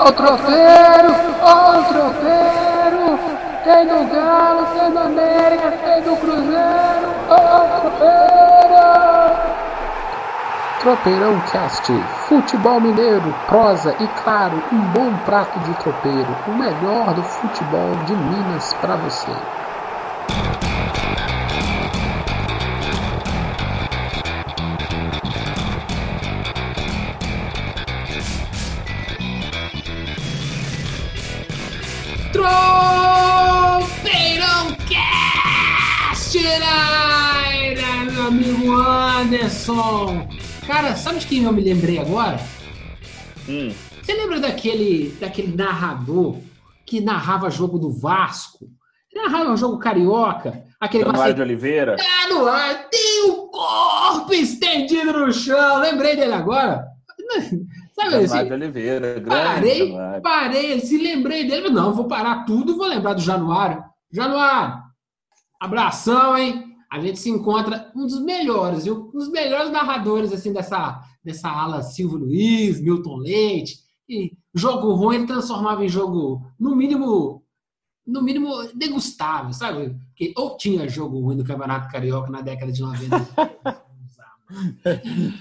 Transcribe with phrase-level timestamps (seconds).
[0.00, 1.10] O tropeiro!
[1.42, 3.18] O tropeiro!
[3.64, 7.08] Tem do Galo, tem do América, tem do Cruzeiro!
[7.28, 8.28] O tropeiro!
[10.80, 11.92] Tropeirão Cast,
[12.28, 18.14] futebol mineiro, prosa e claro, um bom prato de tropeiro, o melhor do futebol de
[18.14, 19.32] Minas para você.
[39.18, 40.28] Anderson.
[40.64, 42.38] Cara, sabe de quem eu me lembrei agora?
[43.48, 43.72] Hum.
[44.00, 46.36] Você lembra daquele, daquele narrador
[46.86, 48.66] que narrava jogo do Vasco?
[49.12, 50.62] Narrava jogo carioca?
[50.80, 51.96] Aquele Januário de Oliveira.
[51.96, 55.78] Tá no ar, tem o corpo estendido no chão.
[55.78, 56.86] Lembrei dele agora.
[57.96, 58.46] Sabe Januário assim?
[58.46, 59.14] de Oliveira.
[59.14, 60.22] Grande Parei, Januário.
[60.22, 61.70] parei, se lembrei dele.
[61.70, 63.82] Não, vou parar tudo vou lembrar do Januário.
[64.12, 64.80] Januário,
[65.60, 66.67] abração, hein?
[66.90, 69.10] A gente se encontra um dos melhores, viu?
[69.14, 73.80] Um dos melhores narradores assim dessa, dessa ala Silvio Luiz, Milton Leite.
[74.08, 77.44] E jogo ruim ele transformava em jogo, no mínimo,
[78.06, 79.94] no mínimo degustável, sabe?
[80.08, 83.88] Porque ou tinha jogo ruim no Campeonato Carioca na década de 90.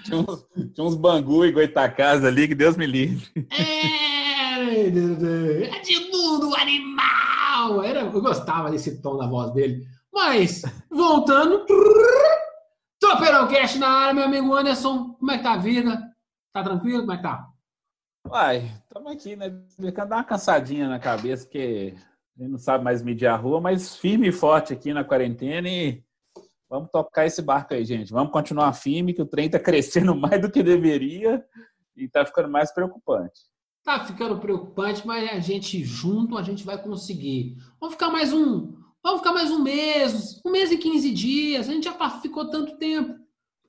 [0.04, 3.26] Tinha uns, tinha uns Bangu e Goitacás ali, que Deus me livre.
[3.52, 4.90] É,
[5.80, 7.84] Edmundo, animal!
[7.84, 9.88] Era, eu gostava desse tom da voz dele.
[10.18, 11.64] Mas, voltando.
[13.00, 15.14] Tropeirão Cash na área, meu amigo Anderson.
[15.14, 16.12] Como é que tá a vida?
[16.52, 17.02] Tá tranquilo?
[17.02, 17.48] Como é que tá?
[18.28, 19.56] Uai, estamos aqui, né?
[19.80, 21.94] Ficando dar uma cansadinha na cabeça, porque
[22.36, 25.70] a gente não sabe mais medir a rua, mas firme e forte aqui na quarentena
[25.70, 26.04] e
[26.68, 28.12] vamos tocar esse barco aí, gente.
[28.12, 31.46] Vamos continuar firme, que o trem tá crescendo mais do que deveria
[31.96, 33.40] e tá ficando mais preocupante.
[33.84, 37.56] Tá ficando preocupante, mas a gente junto a gente vai conseguir.
[37.80, 38.87] Vamos ficar mais um.
[39.08, 41.70] Vamos ficar mais um mês, um mês e 15 dias.
[41.70, 43.12] A gente já pa- ficou tanto tempo.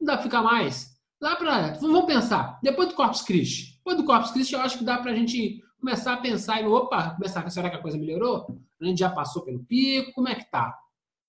[0.01, 0.97] Não dá pra ficar mais.
[1.21, 1.75] Dá pra.
[1.81, 2.59] Vamos pensar.
[2.61, 3.77] Depois do Corpus Christi.
[3.77, 7.11] Depois do Corpus Christi, eu acho que dá pra gente começar a pensar e, opa,
[7.11, 8.49] começar, será que a coisa melhorou?
[8.81, 10.77] A gente já passou pelo pico, como é que tá?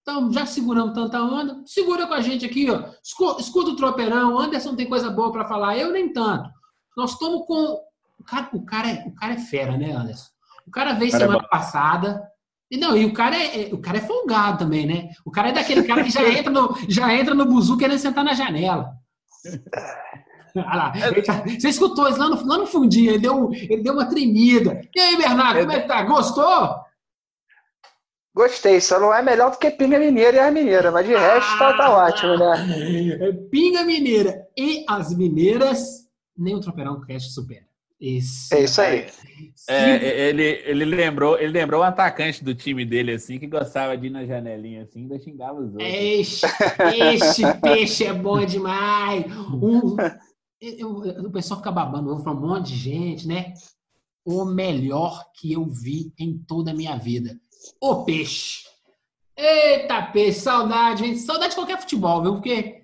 [0.01, 2.85] Então, já seguramos tanta onda, segura com a gente aqui, ó.
[3.03, 6.49] Escu- Escuta o tropeirão, o Anderson tem coisa boa pra falar, eu nem tanto.
[6.97, 7.79] Nós estamos com.
[8.19, 10.31] O cara, o, cara é, o cara é fera, né, Anderson?
[10.65, 11.47] O cara veio cara é semana bom.
[11.47, 12.27] passada.
[12.71, 15.09] E não, e o cara é, é- o cara é folgado também, né?
[15.25, 18.23] O cara é daquele cara que já entra no, já entra no buzu querendo sentar
[18.23, 18.91] na janela.
[20.55, 23.81] Olha lá, ele já- você escutou isso lá no, lá no fundinho, ele deu, ele
[23.83, 24.81] deu uma tremida.
[24.95, 26.01] E aí, Bernardo, como é que tá?
[26.03, 26.75] Gostou?
[28.35, 31.57] Gostei, só não é melhor do que Pinga Mineira e as Mineiras, mas de resto
[31.57, 33.17] tá, tá ótimo, né?
[33.19, 36.07] É Pinga Mineira e as Mineiras,
[36.37, 37.65] nem o Tropeirão Cast supera.
[37.99, 39.07] Esse É isso aí.
[39.67, 44.07] É, ele, ele lembrou, ele lembrou um atacante do time dele, assim, que gostava de
[44.07, 45.87] ir na janelinha, assim, e ainda xingava os outros.
[45.87, 46.45] Este,
[47.13, 49.25] este peixe é bom demais.
[49.53, 49.95] Um-
[50.61, 53.53] eu- eu- o pessoal fica babando ovo para um monte de gente, né?
[54.25, 57.39] O melhor que eu vi em toda a minha vida.
[57.81, 58.63] O peixe.
[59.37, 61.19] Eita, peixe, saudade, gente.
[61.19, 62.33] Saudade de qualquer futebol, viu?
[62.33, 62.83] Porque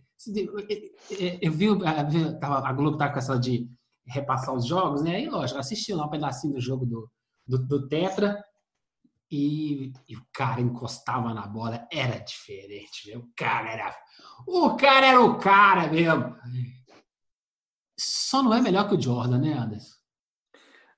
[1.41, 1.67] eu vi,
[2.41, 3.67] a Globo tá com essa de
[4.07, 5.21] repassar os jogos, né?
[5.21, 7.09] E lógico, assisti lá um pedacinho do jogo do,
[7.47, 8.43] do, do Tetra
[9.31, 13.21] e, e o cara encostava na bola, era diferente, meu.
[13.21, 13.95] O cara era.
[14.47, 16.35] O cara era o cara mesmo.
[17.97, 19.95] Só não é melhor que o Jordan, né, Anderson?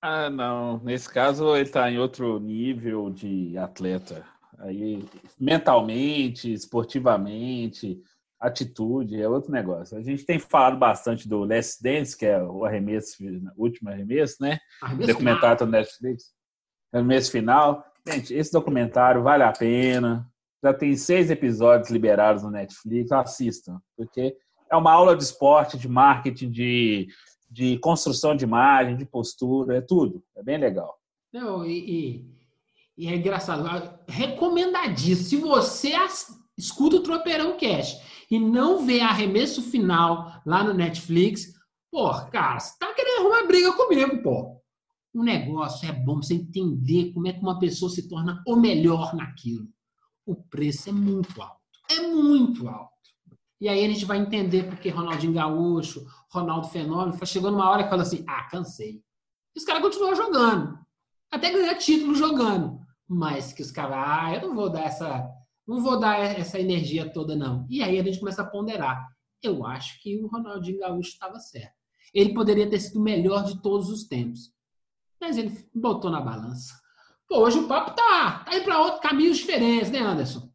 [0.01, 0.79] Ah, não.
[0.79, 4.25] Nesse caso, ele está em outro nível de atleta.
[4.59, 5.07] Aí,
[5.39, 8.01] mentalmente, esportivamente,
[8.39, 9.97] atitude, é outro negócio.
[9.97, 13.15] A gente tem falado bastante do Last Dance, que é o arremesso,
[13.55, 14.59] o último arremesso, né?
[14.81, 16.25] Arremesso documentário do Netflix.
[16.93, 17.83] Arremesso final.
[18.07, 20.25] Gente, esse documentário vale a pena.
[20.63, 23.11] Já tem seis episódios liberados no Netflix.
[23.11, 24.35] Assistam, porque
[24.71, 27.07] é uma aula de esporte, de marketing, de,
[27.49, 30.23] de construção de imagem, de postura, é tudo.
[30.35, 30.97] É bem legal.
[31.33, 32.37] Não, e, e-
[32.97, 33.63] e é engraçado.
[34.07, 35.27] Recomendadíssimo.
[35.27, 41.53] Se você as- escuta o Tropeirão Cash e não vê arremesso final lá no Netflix,
[41.91, 44.57] pô, cara, você tá querendo arrumar briga comigo, pô.
[45.13, 49.15] O negócio é bom você entender como é que uma pessoa se torna o melhor
[49.15, 49.67] naquilo.
[50.25, 51.57] O preço é muito alto.
[51.89, 52.91] É muito alto.
[53.59, 57.89] E aí a gente vai entender porque Ronaldinho Gaúcho, Ronaldo Fenômeno, chegou numa hora que
[57.89, 59.01] fala assim: ah, cansei.
[59.55, 60.77] E os caras continuam jogando.
[61.31, 62.79] Até ganhar título jogando.
[63.07, 65.27] Mas que os caras, ah, eu não vou dar essa.
[65.67, 67.67] Não vou dar essa energia toda, não.
[67.69, 69.05] E aí a gente começa a ponderar.
[69.43, 71.75] Eu acho que o Ronaldinho Gaúcho estava certo.
[72.13, 74.53] Ele poderia ter sido o melhor de todos os tempos.
[75.19, 76.73] Mas ele botou na balança.
[77.27, 80.49] Pô, hoje o papo tá, tá aí para outros caminhos diferentes, né, Anderson?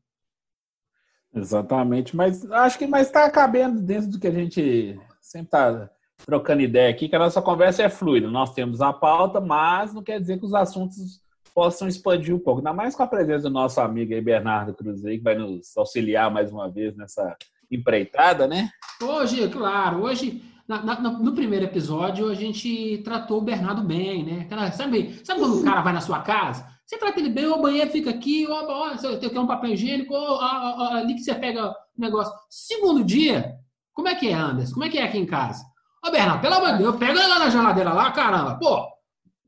[1.35, 5.91] Exatamente, mas acho que mais está cabendo dentro do que a gente sempre está
[6.25, 8.31] trocando ideia aqui, que a nossa conversa é fluida.
[8.31, 11.22] Nós temos a pauta, mas não quer dizer que os assuntos
[11.55, 12.61] possam expandir um pouco.
[12.61, 16.31] Ainda mais com a presença do nosso amigo aí, Bernardo Cruzeiro, que vai nos auxiliar
[16.31, 17.37] mais uma vez nessa
[17.71, 18.71] empreitada, né?
[19.03, 24.71] Hoje, claro, hoje, na, na, no primeiro episódio, a gente tratou o Bernardo bem, né?
[24.73, 26.71] Sabe, sabe quando o cara vai na sua casa?
[26.87, 30.13] Você trata ele bem, o banheiro fica aqui, ó, ó, você quer um papel higiênico,
[30.13, 32.33] ó, ó, ó, ali que você pega o negócio.
[32.51, 33.55] Segundo dia,
[33.95, 34.75] como é que é, Anderson?
[34.75, 35.65] Como é que é aqui em casa?
[36.05, 38.59] Ô, Bernardo, pelo amor de Deus, pega lá na geladeira lá, caramba.
[38.59, 38.87] Pô,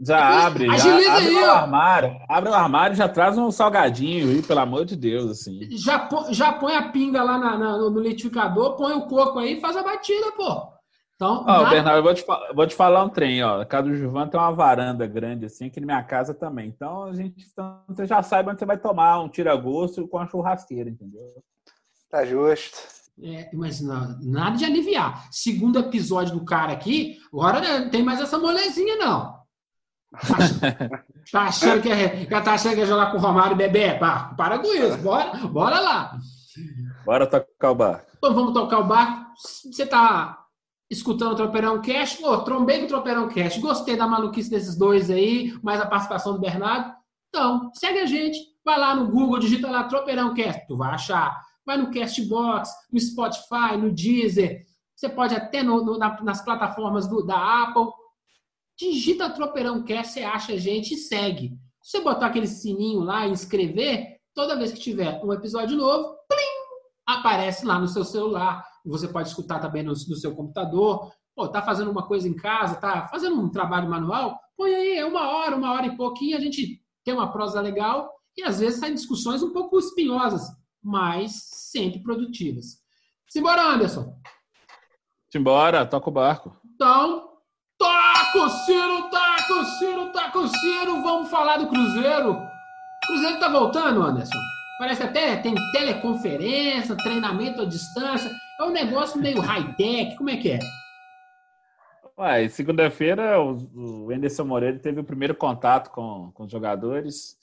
[0.00, 2.16] já abre, Agiliza já abre aí, o armário.
[2.28, 5.68] Abre o armário e já traz um salgadinho aí, pelo amor de Deus, assim.
[5.78, 9.60] Já, já põe a pinga lá na, na, no litificador, põe o coco aí e
[9.60, 10.74] faz a batida, pô.
[11.14, 12.24] Então, ó, Bernardo, eu vou te,
[12.54, 13.60] vou te falar um trem, ó.
[13.60, 16.66] A casa do Gilvan tem uma varanda grande, assim, aqui na minha casa também.
[16.68, 20.26] Então, a gente então, você já sabe onde você vai tomar um tira-gosto com a
[20.26, 21.22] churrasqueira, entendeu?
[22.10, 22.76] Tá justo.
[23.22, 25.28] É, mas não, nada de aliviar.
[25.30, 29.33] Segundo episódio do cara aqui, agora não tem mais essa molezinha, não.
[31.32, 33.94] Tá achando que é, tá achando que é jogar com o Romário Bebê?
[33.94, 36.18] Para, para com isso, bora, bora lá.
[37.04, 38.06] Bora tocar o barco.
[38.18, 39.32] Então vamos tocar o barco.
[39.36, 40.38] Você tá
[40.90, 42.22] escutando o Tropeirão Cash?
[42.22, 43.58] Ô, trombei com o Tropeirão Cash.
[43.58, 46.92] Gostei da maluquice desses dois aí, mais a participação do Bernardo.
[47.28, 48.38] Então, segue a gente.
[48.64, 50.66] Vai lá no Google, digita lá Tropeirão Cast.
[50.66, 51.40] Tu vai achar.
[51.66, 54.62] Vai no Castbox, no Spotify, no Deezer.
[54.94, 57.88] Você pode até no, no, na, nas plataformas do, da Apple
[58.78, 61.58] digita Tropeirão Cast, você acha a gente e segue.
[61.82, 66.16] Se você botar aquele sininho lá e inscrever, toda vez que tiver um episódio novo,
[66.28, 68.64] plim, aparece lá no seu celular.
[68.84, 71.12] Você pode escutar também no, no seu computador.
[71.34, 74.38] Pô, tá fazendo uma coisa em casa, tá fazendo um trabalho manual?
[74.56, 78.10] Põe aí, é uma hora, uma hora e pouquinho, a gente tem uma prosa legal
[78.36, 80.42] e às vezes saem discussões um pouco espinhosas,
[80.82, 82.78] mas sempre produtivas.
[83.28, 84.16] Simbora, Anderson!
[85.30, 86.56] Simbora, toca o barco.
[86.64, 87.34] Então,
[87.76, 92.32] Taco Ciro, Taco Ciro, Taco Ciro, vamos falar do Cruzeiro.
[92.32, 94.38] O Cruzeiro tá voltando, Anderson.
[94.78, 98.30] Parece até tem teleconferência, treinamento à distância.
[98.60, 100.16] É um negócio meio high-tech.
[100.16, 100.58] Como é que é?
[102.18, 107.36] Uai, segunda-feira o, Anderson Moreira teve o primeiro contato com, com os jogadores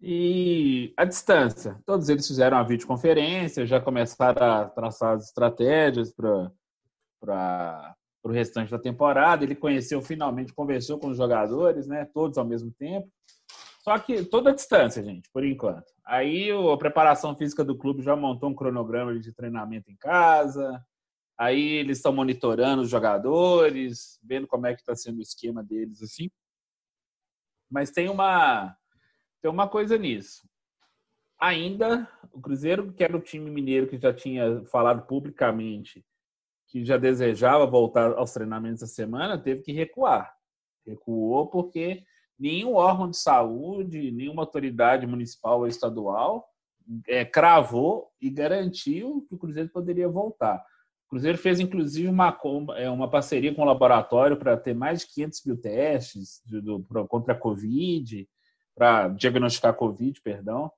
[0.00, 1.80] e a distância.
[1.84, 6.12] Todos eles fizeram uma videoconferência, já começaram a traçar as estratégias
[7.20, 7.94] para
[8.32, 9.44] o restante da temporada.
[9.44, 12.04] Ele conheceu finalmente, conversou com os jogadores, né?
[12.04, 13.08] Todos ao mesmo tempo.
[13.82, 15.92] Só que toda a distância, gente, por enquanto.
[16.04, 20.84] Aí a preparação física do clube já montou um cronograma de treinamento em casa.
[21.38, 26.02] Aí eles estão monitorando os jogadores, vendo como é que está sendo o esquema deles,
[26.02, 26.30] assim.
[27.70, 28.76] Mas tem uma
[29.40, 30.48] tem uma coisa nisso.
[31.40, 36.04] Ainda o Cruzeiro, que era o time mineiro que já tinha falado publicamente
[36.72, 40.34] que já desejava voltar aos treinamentos essa semana, teve que recuar.
[40.86, 42.02] Recuou porque
[42.38, 46.48] nenhum órgão de saúde, nenhuma autoridade municipal ou estadual
[47.06, 50.64] é, cravou e garantiu que o Cruzeiro poderia voltar.
[51.06, 52.34] O Cruzeiro fez, inclusive, uma,
[52.78, 57.34] é, uma parceria com o laboratório para ter mais de 500 mil testes do, contra
[57.34, 58.26] a Covid,
[58.74, 60.72] para diagnosticar a Covid, perdão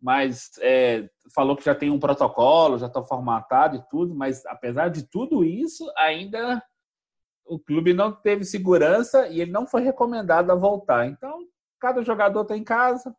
[0.00, 4.88] mas é, falou que já tem um protocolo, já está formatado e tudo, mas apesar
[4.88, 6.62] de tudo isso, ainda
[7.44, 11.06] o clube não teve segurança e ele não foi recomendado a voltar.
[11.06, 11.40] Então,
[11.80, 13.14] cada jogador está em casa,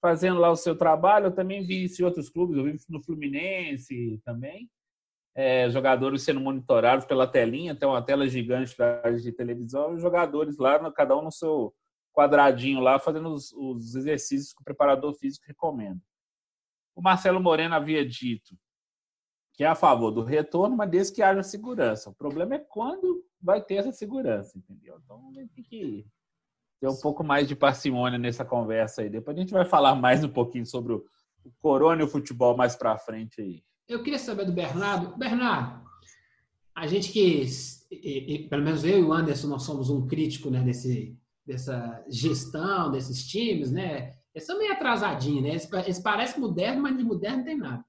[0.00, 1.26] fazendo lá o seu trabalho.
[1.26, 4.68] Eu também vi isso em outros clubes, eu vi no Fluminense também.
[5.34, 8.76] É, jogadores sendo monitorados pela telinha, tem uma tela gigante
[9.22, 11.72] de televisão, e jogadores lá, cada um no seu
[12.12, 16.00] quadradinho lá, fazendo os, os exercícios que o preparador físico recomenda.
[17.00, 18.54] O Marcelo Moreno havia dito
[19.54, 22.10] que é a favor do retorno, mas desde que haja segurança.
[22.10, 25.00] O problema é quando vai ter essa segurança, entendeu?
[25.02, 26.06] Então tem que
[26.78, 29.08] ter um pouco mais de parcimônia nessa conversa aí.
[29.08, 31.04] Depois a gente vai falar mais um pouquinho sobre o
[31.58, 33.62] Corona e o futebol mais para frente aí.
[33.88, 35.16] Eu queria saber do Bernardo.
[35.16, 35.82] Bernardo,
[36.74, 37.46] a gente que,
[38.48, 43.26] pelo menos eu e o Anderson, nós somos um crítico né, desse, dessa gestão desses
[43.26, 44.19] times, né?
[44.34, 45.50] Eles são meio atrasadinhos, né?
[45.50, 47.84] Eles, eles parecem modernos, mas de moderno não tem nada.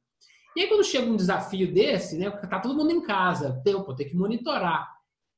[0.55, 2.29] E aí, quando chega um desafio desse, né?
[2.29, 4.89] Tá todo mundo em casa, tem, pô, tem que monitorar.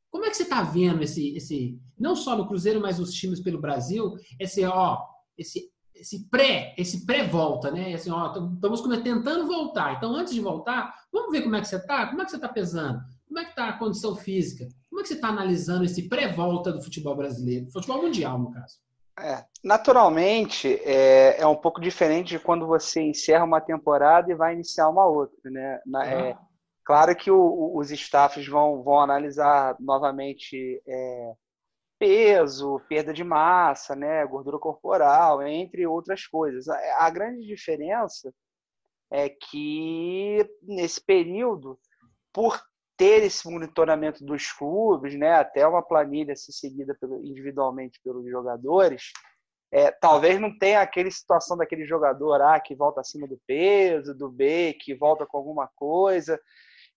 [0.10, 3.40] Como é que você está vendo esse, esse, não só no Cruzeiro, mas os times
[3.40, 5.00] pelo Brasil, esse, ó,
[5.38, 7.94] esse, esse pré, esse pré-volta, né?
[7.94, 9.96] Assim, ó, estamos tentando voltar.
[9.96, 12.38] Então, antes de voltar, vamos ver como é que você está, como é que você
[12.38, 14.68] está pesando, Como é que está a condição física?
[14.90, 17.72] Como é que você está analisando esse pré-volta do futebol brasileiro?
[17.72, 18.78] Futebol mundial, no caso.
[19.20, 24.54] É, naturalmente, é, é um pouco diferente de quando você encerra uma temporada e vai
[24.54, 25.80] iniciar uma outra, né?
[25.86, 26.40] Na, é, ah.
[26.84, 31.34] claro que o, os staffs vão, vão analisar novamente é,
[32.00, 36.68] peso, perda de massa, né, gordura corporal, entre outras coisas.
[36.68, 38.34] A, a grande diferença
[39.12, 41.80] é que nesse período,
[42.34, 42.60] por
[43.04, 49.12] ter esse monitoramento dos clubes, né, até uma planilha ser seguida individualmente pelos jogadores,
[49.74, 54.30] é, talvez não tenha aquele situação daquele jogador A que volta acima do peso, do
[54.30, 56.40] B que volta com alguma coisa.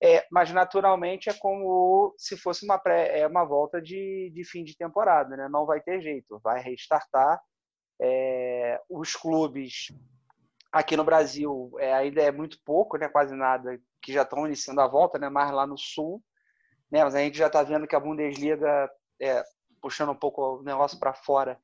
[0.01, 4.63] É, mas naturalmente é como se fosse uma, pré, é uma volta de, de fim
[4.63, 5.49] de temporada, né?
[5.49, 7.41] não vai ter jeito, vai restartar.
[8.01, 9.89] É, os clubes
[10.71, 13.09] aqui no Brasil é, ainda é muito pouco, né?
[13.09, 15.29] quase nada, que já estão iniciando a volta, né?
[15.29, 16.23] mais lá no sul.
[16.91, 17.03] Né?
[17.03, 18.89] Mas a gente já está vendo que a Bundesliga,
[19.21, 19.43] é,
[19.83, 21.59] puxando um pouco o negócio para fora,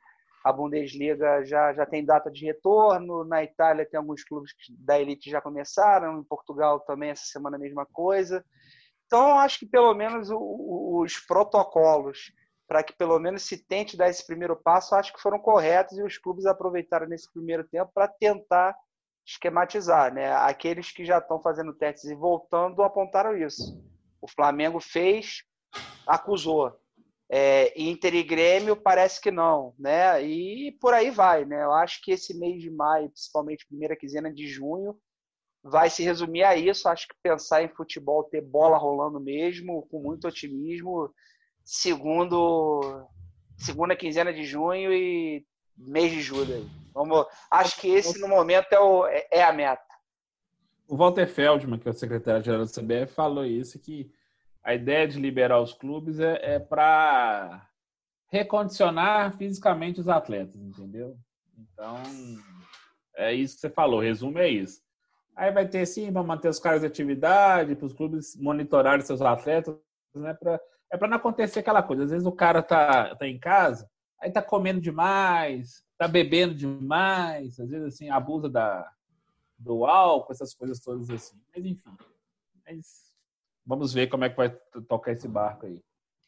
[0.45, 3.25] a Bundesliga já, já tem data de retorno.
[3.25, 6.19] Na Itália tem alguns clubes da elite já começaram.
[6.19, 8.45] Em Portugal também essa semana a mesma coisa.
[9.07, 12.33] Então, acho que pelo menos os protocolos
[12.67, 16.03] para que pelo menos se tente dar esse primeiro passo, acho que foram corretos e
[16.03, 18.75] os clubes aproveitaram nesse primeiro tempo para tentar
[19.27, 20.13] esquematizar.
[20.13, 20.33] Né?
[20.33, 23.81] Aqueles que já estão fazendo testes e voltando apontaram isso.
[24.21, 25.43] O Flamengo fez,
[26.07, 26.79] acusou.
[27.35, 30.23] É, Inter e Grêmio parece que não, né?
[30.23, 31.65] E por aí vai, né?
[31.65, 34.95] Eu acho que esse mês de maio, principalmente primeira quinzena de junho,
[35.65, 36.89] vai se resumir a isso.
[36.89, 41.11] Acho que pensar em futebol, ter bola rolando mesmo, com muito otimismo,
[41.65, 43.09] segundo
[43.57, 45.47] segunda quinzena de junho e
[45.87, 46.69] mês de julho.
[46.95, 49.83] Vamos, acho que esse no momento é, o, é, é a meta.
[50.89, 54.11] O Walter Feldman, que é o secretário-geral da CBF, falou isso que
[54.63, 57.67] a ideia de liberar os clubes é, é para
[58.29, 61.17] recondicionar fisicamente os atletas, entendeu?
[61.59, 62.03] Então,
[63.17, 64.81] é isso que você falou, resumo é isso.
[65.35, 69.23] Aí vai ter sim para manter os caras de atividade, para os clubes monitorarem seus
[69.23, 69.75] atletas,
[70.15, 70.35] né?
[70.35, 70.61] Pra,
[70.91, 72.05] é para não acontecer aquela coisa.
[72.05, 73.89] Às vezes o cara tá, tá em casa,
[74.23, 78.91] aí tá comendo demais, tá bebendo demais, às vezes assim, abusa da,
[79.59, 81.37] do álcool, essas coisas todas assim.
[81.55, 81.91] Mas enfim.
[82.65, 83.13] Mas
[83.67, 84.51] vamos ver como é que vai
[84.89, 85.81] tocar esse barco aí.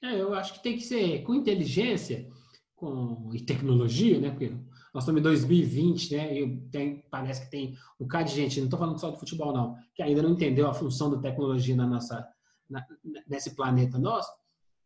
[0.02, 2.28] É, eu acho que tem que ser com inteligência
[2.74, 4.30] com, e tecnologia, né?
[4.30, 4.50] Porque
[4.92, 6.40] nós estamos em 2020, né?
[6.40, 9.52] E tem, parece que tem um bocado de gente, não estou falando só do futebol,
[9.52, 12.28] não, que ainda não entendeu a função da tecnologia na nossa,
[12.68, 12.84] na,
[13.26, 14.30] nesse planeta nosso.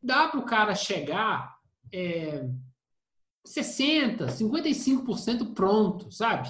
[0.00, 1.58] Dá para o cara chegar
[1.92, 2.48] é,
[3.46, 6.48] 60%, 55% pronto, sabe?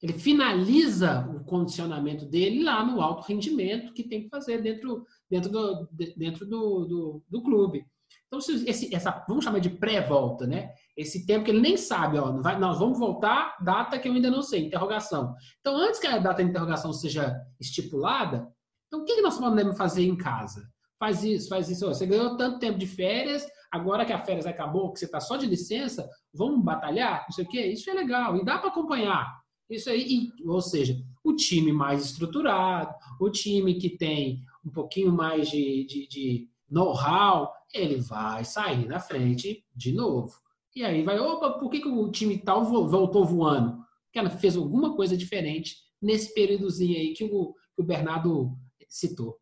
[0.00, 5.50] Ele finaliza o condicionamento dele lá no alto rendimento que tem que fazer dentro, dentro,
[5.50, 7.84] do, dentro do, do, do clube.
[8.26, 10.70] Então, esse, essa, vamos chamar de pré-volta, né?
[10.96, 14.30] Esse tempo que ele nem sabe, ó, vai, nós vamos voltar, data que eu ainda
[14.30, 15.34] não sei, interrogação.
[15.60, 18.46] Então, antes que a data de interrogação seja estipulada,
[18.86, 20.68] então o que, que nós podemos fazer em casa?
[20.98, 21.86] Faz isso, faz isso.
[21.86, 25.20] Ó, você ganhou tanto tempo de férias, agora que a férias acabou, que você está
[25.20, 27.66] só de licença, vamos batalhar, não sei o quê.
[27.66, 29.38] Isso é legal e dá para acompanhar.
[29.68, 35.50] Isso aí, ou seja, o time mais estruturado, o time que tem um pouquinho mais
[35.50, 40.34] de, de, de know-how, ele vai sair na frente de novo.
[40.74, 43.84] E aí vai, opa, por que, que o time tal voltou voando?
[44.04, 48.56] Porque ela fez alguma coisa diferente nesse períodozinho aí que o, que o Bernardo
[48.88, 49.38] citou.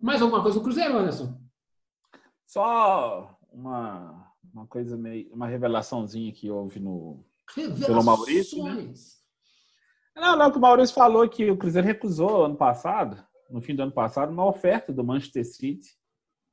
[0.00, 1.43] Mais alguma coisa do Cruzeiro, Anderson?
[2.46, 5.32] Só uma, uma coisa meio.
[5.32, 7.24] uma revelaçãozinha que houve no.
[7.54, 8.62] Pelo Maurício.
[8.64, 8.92] Né?
[10.16, 13.82] Não, não, que o Maurício falou que o Cruzeiro recusou ano passado, no fim do
[13.82, 15.88] ano passado, uma oferta do Manchester City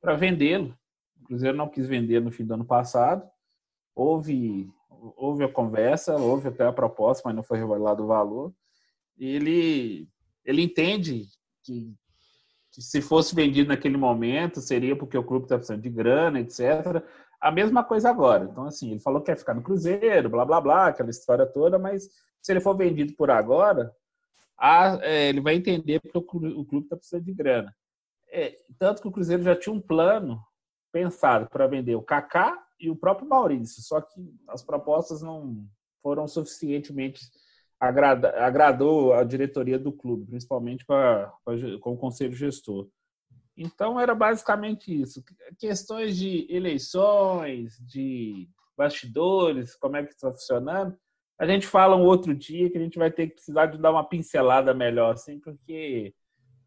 [0.00, 0.76] para vendê-lo.
[1.20, 3.26] O Cruzeiro não quis vender no fim do ano passado.
[3.94, 8.52] Houve, houve a conversa, houve até a proposta, mas não foi revelado o valor.
[9.16, 10.08] E ele,
[10.44, 11.26] ele entende
[11.62, 12.01] que, que
[12.80, 17.04] se fosse vendido naquele momento, seria porque o clube está precisando de grana, etc.
[17.40, 18.44] A mesma coisa agora.
[18.44, 21.78] Então, assim, ele falou que quer ficar no Cruzeiro, blá, blá, blá, aquela história toda,
[21.78, 22.08] mas
[22.40, 23.94] se ele for vendido por agora,
[24.56, 26.22] a, é, ele vai entender porque o
[26.64, 27.74] clube está precisando de grana.
[28.30, 30.42] É, tanto que o Cruzeiro já tinha um plano
[30.90, 35.66] pensado para vender o Kaká e o próprio Maurício, só que as propostas não
[36.02, 37.20] foram suficientemente
[37.82, 41.32] agrada, agradou a diretoria do clube, principalmente com, a,
[41.80, 42.88] com o conselho gestor.
[43.56, 45.22] Então era basicamente isso,
[45.58, 50.96] questões de eleições, de bastidores, como é que está funcionando,
[51.36, 53.90] a gente fala um outro dia que a gente vai ter que precisar de dar
[53.90, 56.14] uma pincelada melhor, assim, porque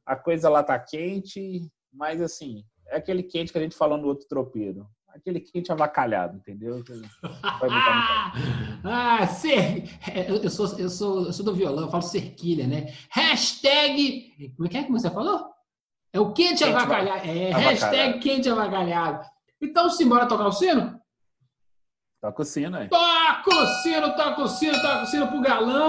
[0.05, 4.07] a coisa lá tá quente, mas assim, é aquele quente que a gente falou no
[4.07, 4.85] outro tropeiro.
[5.15, 6.83] Aquele quente avacalhado, entendeu?
[8.83, 12.93] ah, ser, é, eu, sou, eu, sou, eu sou do violão, eu falo cerquilha, né?
[13.09, 14.51] Hashtag.
[14.57, 15.49] Como é que é que você falou?
[16.11, 17.25] É o quente, quente avacalhado.
[17.25, 17.69] É, avacalhado.
[17.69, 19.25] hashtag quente avacalhado.
[19.61, 20.99] Então, simbora tocar o sino?
[22.21, 22.89] Toca o sino aí.
[22.89, 25.87] Toca o sino, toca o sino, toca o sino pro galão.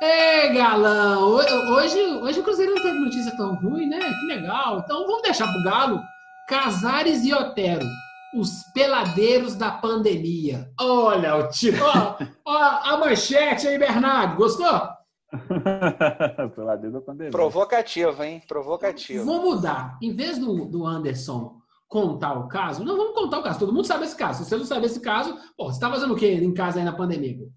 [0.00, 1.24] Ei, galão!
[1.24, 3.98] Hoje, hoje o Cruzeiro não teve notícia tão ruim, né?
[3.98, 4.78] Que legal.
[4.78, 6.00] Então vamos deixar pro galo.
[6.48, 7.86] Casares e Otero,
[8.34, 10.70] os peladeiros da pandemia.
[10.80, 11.74] Olha o tio.
[11.82, 14.36] Ó, ó, a manchete aí, Bernardo.
[14.36, 14.88] Gostou?
[16.54, 17.30] Peladeiros da pandemia.
[17.30, 18.42] Provocativo, hein?
[18.46, 19.24] Provocativo.
[19.24, 19.96] Vou mudar.
[20.02, 21.56] Em vez do, do Anderson
[21.88, 23.58] contar o caso, não vamos contar o caso.
[23.60, 24.42] Todo mundo sabe esse caso.
[24.42, 26.84] Se você não sabe esse caso, pô, você tá fazendo o quê em casa aí
[26.84, 27.44] na pandemia?
[27.44, 27.50] O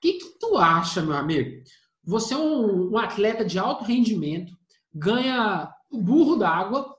[0.00, 1.62] que, que tu acha, meu amigo?
[2.04, 4.52] Você é um, um atleta de alto rendimento,
[4.92, 6.93] ganha o burro d'água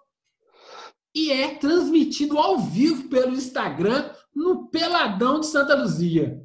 [1.15, 6.43] e é transmitido ao vivo pelo Instagram no Peladão de Santa Luzia.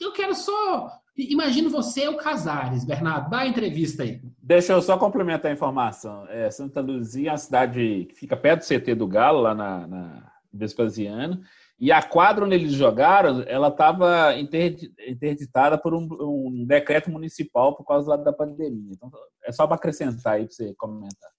[0.00, 3.28] Eu quero só Imagino você o Casares, Bernardo.
[3.28, 4.22] Dá a entrevista aí.
[4.40, 6.24] Deixa eu só complementar a informação.
[6.28, 9.86] É, Santa Luzia é uma cidade que fica perto do CT do Galo, lá na,
[9.88, 11.42] na Vespasiano.
[11.80, 17.84] E a quadra onde eles jogaram, ela estava interditada por um, um, decreto municipal por
[17.84, 18.92] causa da pandemia.
[18.92, 19.10] Então,
[19.44, 21.30] é só para acrescentar aí para você comentar.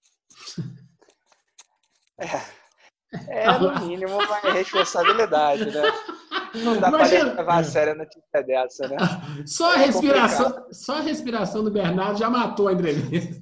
[2.22, 2.59] É,
[3.28, 5.82] é, no mínimo uma responsabilidade, né?
[6.54, 7.30] Não dá Imagina...
[7.30, 8.96] pra levar a sério a notícia dessa, né?
[9.46, 13.40] Só a, é respiração, só a respiração do Bernardo já matou a entrevista.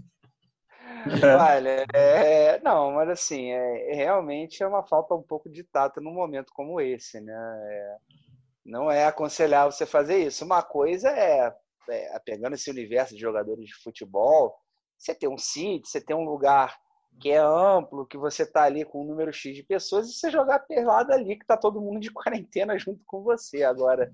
[1.06, 6.12] Olha, é, não, mas assim, é, realmente é uma falta um pouco de tato num
[6.12, 7.32] momento como esse, né?
[7.32, 7.96] É,
[8.64, 10.44] não é aconselhar você fazer isso.
[10.44, 11.54] Uma coisa é,
[11.88, 14.54] é, pegando esse universo de jogadores de futebol,
[14.98, 16.76] você tem um sítio, você tem um lugar
[17.18, 20.30] que é amplo, que você está ali com um número X de pessoas e você
[20.30, 23.64] jogar pelado ali, que está todo mundo de quarentena junto com você.
[23.64, 24.12] Agora,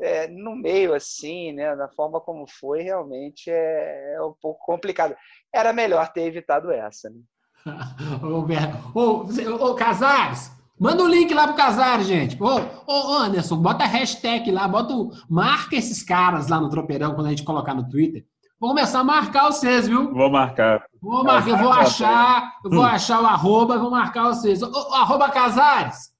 [0.00, 5.14] é, no meio assim, né, na forma como foi, realmente é, é um pouco complicado.
[5.52, 7.10] Era melhor ter evitado essa.
[7.10, 7.20] Né?
[8.94, 12.42] ô, ô, ô, Casares, manda o um link lá pro Casares, gente.
[12.42, 17.14] Ô, ô, Anderson, bota a hashtag lá, bota o, marca esses caras lá no Tropeirão
[17.14, 18.24] quando a gente colocar no Twitter.
[18.60, 20.12] Vou começar a marcar vocês, viu?
[20.12, 20.84] Vou marcar.
[21.00, 24.60] Vou marcar, eu vou achar, eu vou achar o arroba, vou marcar vocês.
[24.62, 26.14] O, o arroba Casares.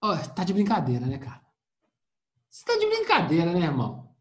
[0.00, 1.40] Oh, tá de brincadeira, né, cara?
[2.48, 4.14] Você tá de brincadeira, né, irmão?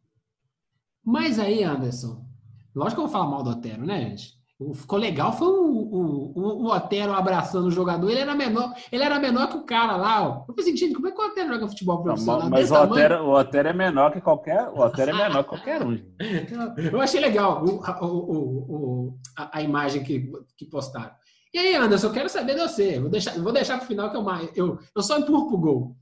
[1.03, 2.25] Mas aí, Anderson,
[2.73, 4.34] lógico que eu vou falar mal do Otero, né, gente?
[4.73, 8.09] Ficou legal foi o, o, o, Otero abraçando o jogador.
[8.09, 10.23] Ele era menor, ele era menor que o cara lá.
[10.23, 10.45] Ó.
[10.47, 12.49] Eu falei assim, gente, como é que o Otero joga futebol profissional?
[12.49, 14.69] mas o Otero, o Otero, é menor que qualquer.
[14.69, 15.99] O Otero é menor que qualquer um.
[16.89, 21.11] Eu achei legal o, o, a, a, imagem que, que postaram.
[21.53, 22.99] E aí, Anderson, eu quero saber de você.
[22.99, 25.81] Vou deixar, vou deixar para o final que eu, eu, eu só empurro pro gol.
[25.81, 25.95] O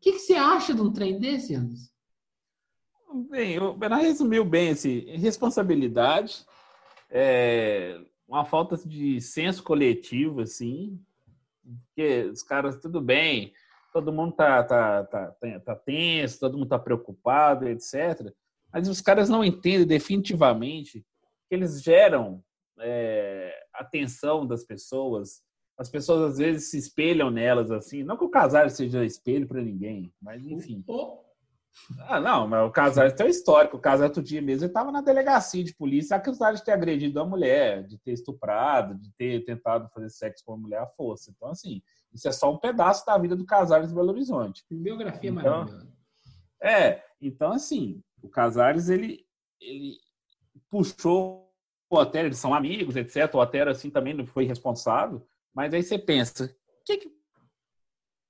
[0.00, 1.90] que, que você acha de um trem desse, Anderson?
[3.30, 6.44] Bem, o Bernardo resumiu bem esse responsabilidade
[7.10, 11.00] é, uma falta de senso coletivo, assim,
[11.86, 13.52] porque os caras, tudo bem,
[13.92, 18.32] todo mundo tá, tá, tá, tá, tenso, todo mundo tá preocupado, etc.
[18.72, 21.04] Mas os caras não entendem definitivamente
[21.48, 22.42] que eles geram
[22.78, 25.42] é, atenção das pessoas.
[25.76, 28.02] As pessoas às vezes se espelham nelas assim.
[28.02, 30.84] Não que o casal seja espelho para ninguém, mas enfim.
[32.00, 33.76] Ah, não, mas o Casares tem um histórico.
[33.76, 37.20] O Casares outro dia mesmo ele estava na delegacia de polícia acusado de ter agredido
[37.20, 41.30] a mulher, de ter estuprado, de ter tentado fazer sexo com a mulher à força.
[41.30, 44.64] Então, assim, isso é só um pedaço da vida do Casares de Belo Horizonte.
[44.70, 45.88] Biografia então, maravilhosa.
[46.62, 49.24] É, então, assim, o Casares, ele,
[49.60, 49.96] ele
[50.70, 51.48] puxou
[51.90, 53.34] o Otero, eles são amigos, etc.
[53.34, 55.26] O Otero, assim, também não foi responsável.
[55.54, 57.12] Mas aí você pensa, o que, que o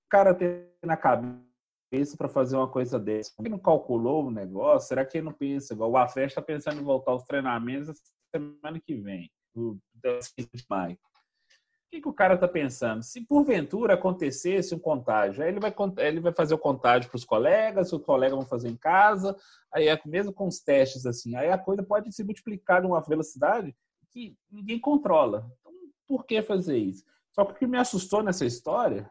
[0.08, 1.47] cara tem na cabeça?
[1.90, 3.32] Cabeça para fazer uma coisa dessa?
[3.34, 4.88] Por que não calculou o negócio?
[4.88, 5.90] Será que ele não pensa igual?
[5.90, 10.94] O Afé está pensando em voltar aos treinamentos semana que vem, no de maio.
[10.94, 13.02] O que, que o cara está pensando?
[13.02, 17.24] Se porventura acontecesse um contágio, aí ele vai, ele vai fazer o contágio para os
[17.24, 19.34] colegas, os colegas vão fazer em casa,
[19.72, 23.74] aí é mesmo com os testes assim, aí a coisa pode se multiplicar numa velocidade
[24.10, 25.50] que ninguém controla.
[25.60, 25.72] Então,
[26.06, 27.04] por que fazer isso?
[27.32, 29.10] Só que o que me assustou nessa história,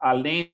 [0.00, 0.52] além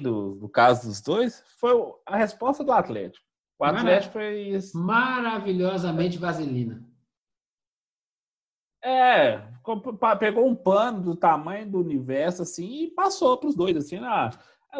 [0.00, 1.72] do, do caso dos dois foi
[2.06, 3.24] a resposta do Atlético.
[3.58, 6.84] O Atlético foi maravilhosamente vaselina.
[8.84, 9.38] É,
[10.18, 14.30] pegou um pano do tamanho do universo assim e passou para os dois assim, ah,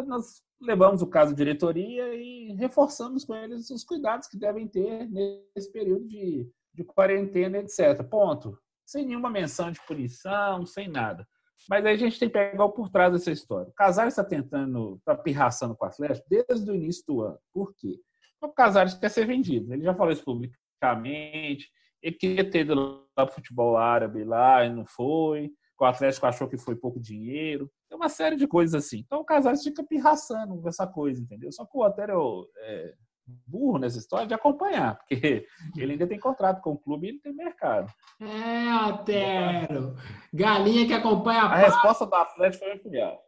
[0.05, 5.09] nós levamos o caso de diretoria e reforçamos com eles os cuidados que devem ter
[5.09, 8.03] nesse período de, de quarentena, etc.
[8.09, 8.59] Ponto.
[8.85, 11.27] Sem nenhuma menção de punição, sem nada.
[11.69, 13.69] Mas aí a gente tem que pegar por trás dessa história.
[13.69, 17.39] O Casares está tentando, está pirraçando com a Atlético desde o início do ano.
[17.53, 17.99] Por quê?
[18.41, 19.73] Porque o Casares quer ser vendido.
[19.73, 21.71] Ele já falou isso publicamente.
[22.03, 25.53] Ele queria ter ido lá para o futebol árabe lá e não foi.
[25.81, 27.69] O Atlético achou que foi pouco dinheiro.
[27.89, 29.01] Tem uma série de coisas assim.
[29.01, 31.51] Então o Casares fica pirraçando com essa coisa, entendeu?
[31.51, 32.95] Só que o Otero é
[33.27, 37.21] burro nessa história de acompanhar, porque ele ainda tem contrato com o clube e ele
[37.21, 37.93] tem mercado.
[38.21, 39.97] É, Otero.
[40.33, 43.21] Galinha que acompanha a A resposta do Atlético foi a pior.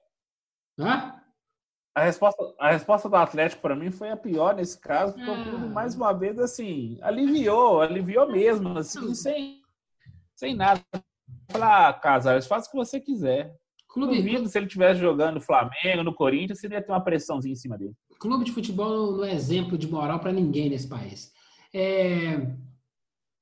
[0.79, 1.21] Hã?
[1.97, 5.35] A resposta, a resposta do Atlético para mim foi a pior nesse caso, porque o
[5.35, 5.43] Ah.
[5.43, 9.63] clube, mais uma vez, assim, aliviou, aliviou mesmo, assim, sem,
[10.35, 10.83] sem nada.
[11.53, 13.55] Falar, ah, Casares, faça o que você quiser.
[13.89, 17.53] Clube, Duvido se ele estivesse jogando no Flamengo, no Corinthians, você ia ter uma pressãozinha
[17.53, 17.95] em cima dele.
[18.25, 21.31] Clube de futebol não- é exemplo de moral para ninguém nesse país.
[21.75, 22.55] É,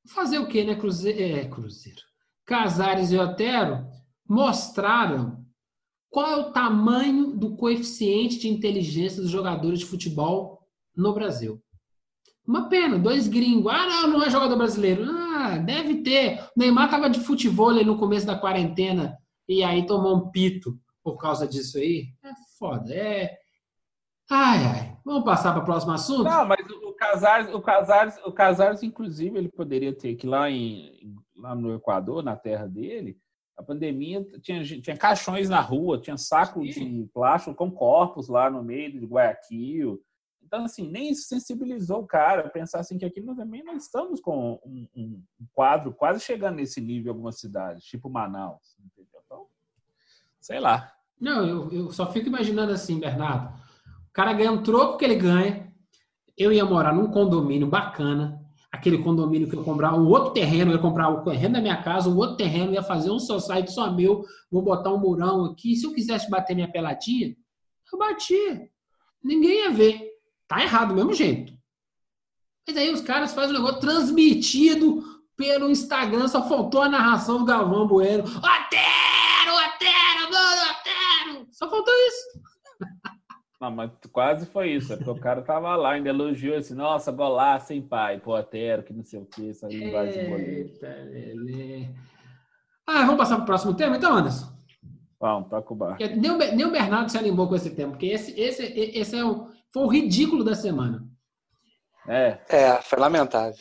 [0.08, 0.74] Fazer o quê, né?
[0.74, 2.00] Cruzeiro, é, Cruzeiro.
[2.44, 3.86] Casares e Otero
[4.28, 5.44] mostraram
[6.10, 10.58] qual é o tamanho do coeficiente de inteligência dos jogadores de futebol
[10.96, 11.62] no Brasil.
[12.44, 13.72] Uma pena, dois gringos.
[13.72, 15.04] Ah, não, não é jogador brasileiro.
[15.08, 16.40] Ah, deve ter.
[16.56, 19.16] O Neymar tava de futebol ali no começo da quarentena
[19.48, 22.08] e aí tomou um pito por causa disso aí.
[22.24, 22.92] É foda.
[22.92, 23.38] É.
[24.34, 24.98] Ai, ai.
[25.04, 26.24] Vamos passar para o próximo assunto?
[26.24, 31.14] Não, mas o Casares, o Casares, o Casares, inclusive, ele poderia ter que lá em
[31.36, 33.18] lá no Equador, na terra dele,
[33.58, 38.62] a pandemia tinha, tinha caixões na rua, tinha saco de plástico com corpos lá no
[38.62, 40.00] meio de Guayaquil.
[40.42, 44.20] Então, assim, nem sensibilizou o cara a pensar assim que aqui nós também nós estamos
[44.20, 49.20] com um, um quadro quase chegando nesse nível em algumas cidades, tipo Manaus, entendeu?
[49.26, 49.46] Então,
[50.40, 50.90] sei lá.
[51.20, 53.61] Não, eu, eu só fico imaginando assim, Bernardo.
[54.12, 55.72] Cara ganha um troco que ele ganha.
[56.36, 58.40] Eu ia morar num condomínio bacana.
[58.70, 61.82] Aquele condomínio que eu comprar um outro terreno, eu ia comprar o terreno da minha
[61.82, 65.76] casa, um outro terreno, ia fazer um society só meu, vou botar um murão aqui.
[65.76, 67.36] Se eu quisesse bater minha peladinha,
[67.92, 68.68] eu batia.
[69.22, 70.10] Ninguém ia ver.
[70.48, 71.52] Tá errado do mesmo jeito.
[72.66, 75.04] Mas aí os caras fazem um negócio transmitido
[75.36, 78.24] pelo Instagram, só faltou a narração do Galvão Bueno.
[78.24, 80.36] Otero, Otero, do
[80.70, 81.48] Otero!
[81.50, 82.51] Só faltou isso.
[83.62, 87.12] Não, mas quase foi isso, é porque o cara tava lá, ainda elogiou assim, nossa,
[87.12, 90.68] golaço sem pai, pô, Otero, que não sei o que, isso aí vai de goleiro.
[91.14, 91.94] Eita.
[92.84, 94.52] Ah, vamos passar para o próximo tema, então, Anderson?
[95.20, 95.96] Vamos, toca o bar.
[95.96, 99.24] Nem o, nem o Bernardo se animou com esse tema, porque esse, esse, esse é
[99.24, 101.06] o, foi o ridículo da semana.
[102.08, 103.54] É, É, foi lamentável.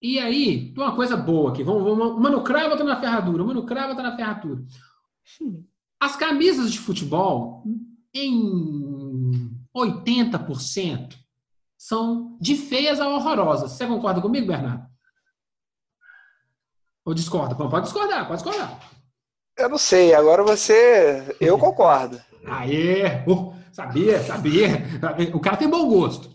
[0.00, 1.64] E aí, tem uma coisa boa aqui.
[1.64, 4.62] Vamos, vamos, o Mano Cravo tá na ferradura, o Mano Cravo tá na ferradura.
[5.98, 7.64] As camisas de futebol,
[8.14, 8.89] em
[9.76, 11.16] 80%,
[11.78, 13.72] são de feias a horrorosas.
[13.72, 14.86] Você concorda comigo, Bernardo?
[17.04, 17.54] Ou discorda?
[17.54, 18.90] Pode discordar, pode discordar.
[19.56, 21.36] Eu não sei, agora você.
[21.40, 22.20] Eu concordo.
[22.46, 23.24] Aê!
[23.26, 24.68] Uh, sabia, sabia.
[25.34, 26.30] O cara tem bom gosto.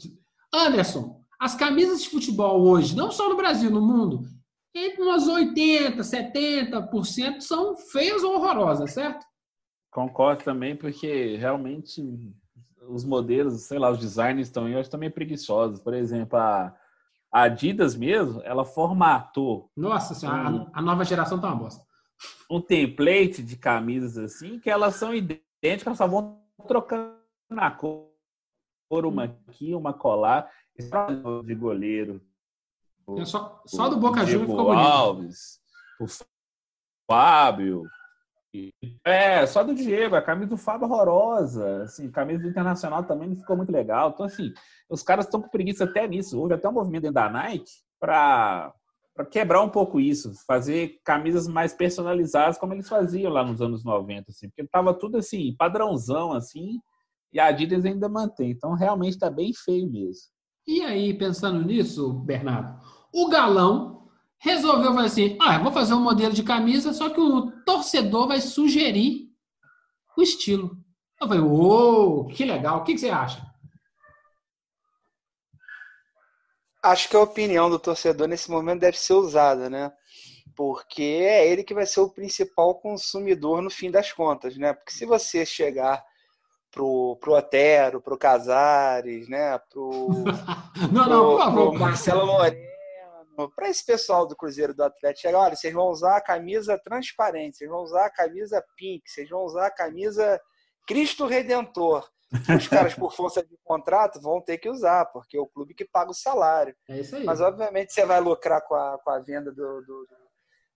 [0.54, 4.28] Anderson, as camisas de futebol hoje, não só no Brasil, no mundo,
[4.74, 9.26] entre umas 80%, 70% são feias ou horrorosas, certo?
[9.95, 12.04] concordo também, porque realmente
[12.88, 15.80] os modelos, sei lá, os designers estão eu acho também preguiçosos.
[15.80, 16.76] Por exemplo, a
[17.36, 21.86] a Adidas mesmo, ela formatou Nossa senhora, a, a nova geração tá uma bosta.
[22.50, 27.13] um template de camisas assim, que elas são idênticas, só vão trocando
[27.50, 28.10] na cor,
[28.89, 30.50] uma aqui, uma colar,
[31.43, 32.21] de goleiro.
[33.17, 34.88] É Só, só do Boca o Juniors ficou bonito.
[34.88, 35.60] Alves,
[36.00, 36.06] o
[37.06, 37.84] Fábio.
[39.06, 41.84] É, só do Diego, a camisa do Fábio é horrorosa.
[41.84, 44.12] Assim, camisa do Internacional também não ficou muito legal.
[44.13, 44.52] Então, assim,
[44.89, 46.39] os caras estão com preguiça até nisso.
[46.39, 48.74] Houve até um movimento dentro da Nike para
[49.32, 54.30] quebrar um pouco isso, fazer camisas mais personalizadas, como eles faziam lá nos anos 90,
[54.30, 56.80] assim, porque tava tudo assim, padrãozão, assim,
[57.32, 58.52] e a Adidas ainda mantém.
[58.52, 60.24] Então, realmente está bem feio mesmo.
[60.68, 62.80] E aí, pensando nisso, Bernardo,
[63.13, 63.94] o galão
[64.45, 68.39] resolveu fazer assim: ah, vou fazer um modelo de camisa, só que o torcedor vai
[68.39, 69.29] sugerir
[70.15, 70.77] o estilo.
[71.19, 73.41] Eu falei, ô, que legal, o que, que você acha?
[76.84, 79.91] Acho que a opinião do torcedor nesse momento deve ser usada, né?
[80.55, 84.73] Porque é ele que vai ser o principal consumidor no fim das contas, né?
[84.73, 86.03] Porque se você chegar
[86.71, 89.58] pro, pro Otero, pro Casares, né?
[89.71, 90.08] Pro,
[90.91, 91.69] Não, não, por pro, favor.
[91.71, 92.74] pro Marcelo Moreno,
[93.56, 97.58] para esse pessoal do Cruzeiro do Atlético chegar, olha, vocês vão usar a camisa transparente,
[97.58, 100.41] vocês vão usar a camisa pink, vocês vão usar a camisa
[100.88, 102.08] Cristo Redentor.
[102.58, 105.86] Os caras, por força de contrato, vão ter que usar, porque é o clube que
[105.86, 106.76] paga o salário.
[106.89, 107.24] É isso aí.
[107.24, 110.08] Mas, obviamente, você vai lucrar com a, com a venda do, do,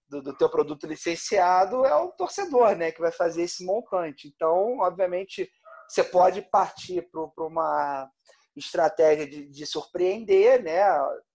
[0.09, 4.27] do, do teu produto licenciado é o torcedor, né, que vai fazer esse montante.
[4.27, 5.49] Então, obviamente,
[5.87, 8.09] você pode partir para uma
[8.55, 10.83] estratégia de, de, surpreender, né,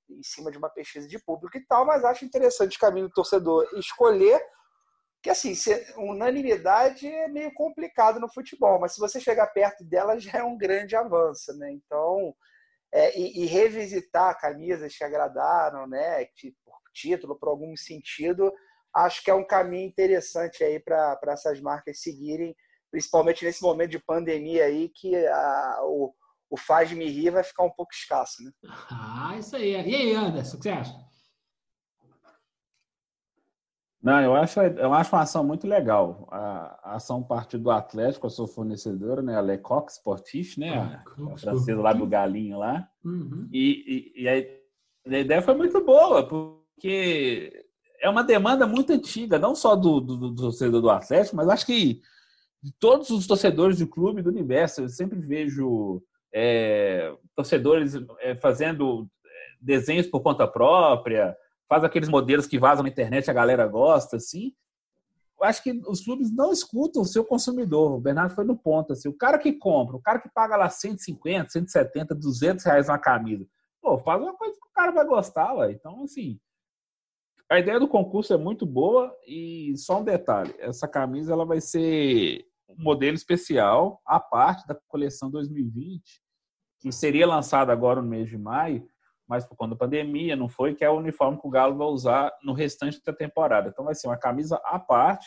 [0.08, 3.14] em cima de uma pesquisa de público e tal, mas acho interessante o caminho do
[3.14, 4.40] torcedor escolher,
[5.22, 5.54] que assim,
[5.96, 10.56] unanimidade é meio complicado no futebol, mas se você chegar perto dela já é um
[10.56, 11.72] grande avanço, né?
[11.72, 12.34] Então,
[12.92, 18.52] é, e, e, revisitar camisas que agradaram, né, que, por título, por algum sentido,
[18.94, 22.54] acho que é um caminho interessante aí para essas marcas seguirem,
[22.92, 26.14] principalmente nesse momento de pandemia aí que a, o,
[26.54, 28.52] o faz-me rir vai ficar um pouco escasso, né?
[28.88, 29.72] Ah, isso aí.
[29.72, 30.94] E aí, Anderson, o que você acha?
[34.00, 36.28] Não, eu acho, eu acho uma ação muito legal.
[36.30, 39.36] A, a ação parte do Atlético, a sua fornecedora, né?
[39.36, 40.78] A Lecoq Sportif, né?
[40.78, 42.88] Ah, a, a francesa lá do Galinho lá.
[43.04, 43.48] Uhum.
[43.50, 47.66] E, e, e a, a ideia foi muito boa, porque
[48.00, 51.66] é uma demanda muito antiga, não só do, do, do torcedor do Atlético, mas acho
[51.66, 52.00] que
[52.62, 54.80] de todos os torcedores do clube do universo.
[54.80, 56.02] Eu sempre vejo
[56.34, 61.36] é, torcedores é, fazendo é, desenhos por conta própria,
[61.68, 64.52] faz aqueles modelos que vazam na internet, a galera gosta, assim.
[65.38, 67.92] Eu acho que os clubes não escutam o seu consumidor.
[67.92, 68.92] O Bernardo foi no ponto.
[68.92, 72.98] Assim, o cara que compra, o cara que paga lá 150, 170, 200 reais uma
[72.98, 73.46] camisa,
[73.80, 75.72] pô, faz uma coisa que o cara vai gostar, ué.
[75.72, 76.38] Então, assim,
[77.50, 81.60] a ideia do concurso é muito boa e só um detalhe, essa camisa ela vai
[81.60, 86.23] ser um modelo especial à parte da coleção 2020,
[86.84, 88.86] que seria lançada agora no mês de maio,
[89.26, 91.86] mas por conta da pandemia não foi, que é o uniforme que o Galo vai
[91.86, 93.70] usar no restante da temporada.
[93.70, 95.26] Então vai ser uma camisa à parte,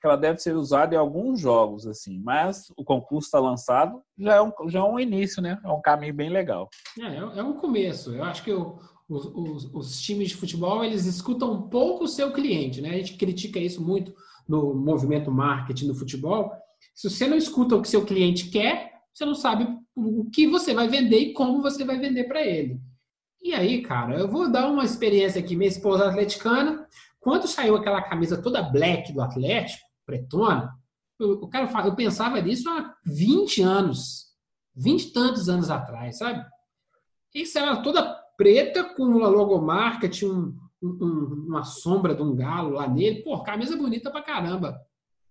[0.00, 2.18] que ela deve ser usada em alguns jogos, assim.
[2.18, 5.60] Mas o concurso está lançado, já é, um, já é um início, né?
[5.64, 6.68] É um caminho bem legal.
[6.98, 8.12] É, é um começo.
[8.12, 8.76] Eu acho que o,
[9.08, 12.90] os, os, os, times de futebol eles escutam um pouco o seu cliente, né?
[12.90, 14.12] A gente critica isso muito
[14.48, 16.50] no movimento marketing do futebol.
[16.96, 20.74] Se você não escuta o que seu cliente quer, você não sabe o que você
[20.74, 22.78] vai vender e como você vai vender para ele.
[23.42, 25.56] E aí, cara, eu vou dar uma experiência aqui.
[25.56, 26.86] Minha esposa é atleticana,
[27.18, 30.72] quando saiu aquela camisa toda black do Atlético, pretona,
[31.18, 31.50] eu, eu,
[31.84, 34.26] eu pensava nisso há 20 anos,
[34.76, 36.44] 20 e tantos anos atrás, sabe?
[37.34, 42.70] Isso era toda preta com a logomarca, tinha um, um, uma sombra de um galo
[42.70, 43.22] lá nele.
[43.22, 44.78] Pô, camisa bonita pra caramba.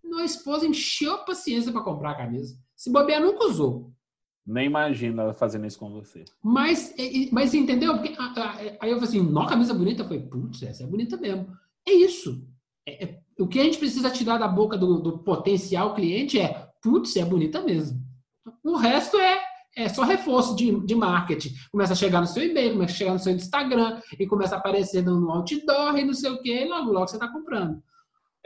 [0.04, 2.58] Minha esposa encheu a paciência para comprar a camisa.
[2.76, 3.95] Se bobear, nunca usou.
[4.46, 6.24] Nem imagina ela fazendo isso com você.
[6.44, 6.94] Mas,
[7.32, 7.94] mas entendeu?
[7.98, 8.16] Porque,
[8.80, 10.04] aí eu falei assim, nó, camisa bonita.
[10.04, 11.48] Eu falei, putz, essa é bonita mesmo.
[11.88, 12.48] É isso.
[12.88, 16.70] É, é, o que a gente precisa tirar da boca do, do potencial cliente é,
[16.82, 18.00] putz, é bonita mesmo.
[18.64, 19.42] O resto é
[19.76, 21.54] é só reforço de, de marketing.
[21.70, 24.60] Começa a chegar no seu e-mail, começa a chegar no seu Instagram e começa a
[24.60, 27.84] aparecer no outdoor e não sei o que, e logo, logo você está comprando.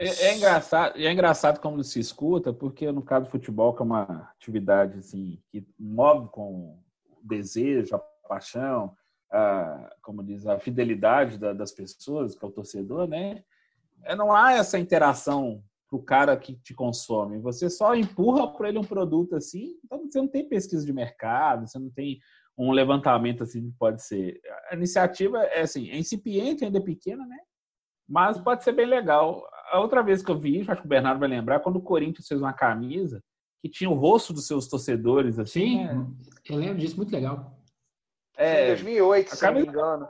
[0.00, 3.84] É, é, engraçado, é engraçado como se escuta, porque no caso do futebol, que é
[3.84, 8.96] uma atividade assim, que move com o desejo, a paixão,
[9.30, 13.44] a, como diz, a fidelidade da, das pessoas, que é o torcedor, né?
[14.02, 17.38] É, não há essa interação para o cara que te consome.
[17.38, 21.68] Você só empurra para ele um produto assim, então você não tem pesquisa de mercado,
[21.68, 22.18] você não tem
[22.56, 24.40] um levantamento assim pode ser.
[24.70, 27.36] A iniciativa é assim, é incipiente, ainda é pequena, né?
[28.08, 29.46] Mas pode ser bem legal.
[29.70, 32.26] A outra vez que eu vi, acho que o Bernardo vai lembrar, quando o Corinthians
[32.26, 33.22] fez uma camisa
[33.62, 35.78] que tinha o rosto dos seus torcedores assim.
[35.78, 36.06] Sim, né?
[36.48, 37.56] eu lembro disso, muito legal.
[38.36, 39.66] É, em 2008, se camisa...
[39.66, 40.08] não me engano.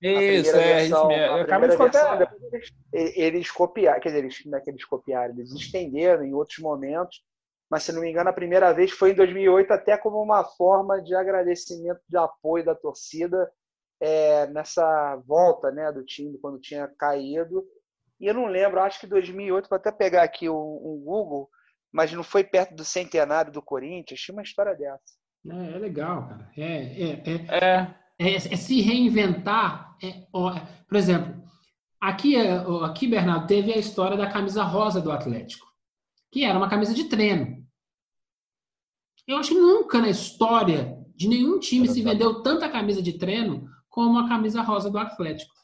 [0.00, 1.36] Isso, é, versão, isso mesmo.
[1.36, 2.34] Acaba de contar.
[2.92, 6.58] Eles, eles copiaram, quer dizer, eles, não é que eles copiaram, eles estenderam em outros
[6.58, 7.22] momentos,
[7.70, 11.02] mas se não me engano, a primeira vez foi em 2008, até como uma forma
[11.02, 13.50] de agradecimento, de apoio da torcida
[14.00, 17.66] é, nessa volta né, do time, quando tinha caído.
[18.20, 21.48] E eu não lembro, acho que 2008, vou até pegar aqui um, um Google,
[21.92, 25.18] mas não foi perto do centenário do Corinthians, tinha uma história dessa.
[25.46, 26.50] É, é legal, cara.
[26.56, 27.94] É, é, é, é.
[28.18, 29.96] é, é se reinventar.
[30.02, 30.54] É, ó,
[30.86, 31.42] por exemplo,
[32.00, 35.66] aqui, é, aqui, Bernardo, teve a história da camisa rosa do Atlético,
[36.30, 37.64] que era uma camisa de treino.
[39.26, 43.68] Eu acho que nunca na história de nenhum time se vendeu tanta camisa de treino
[43.88, 45.54] como a camisa rosa do Atlético.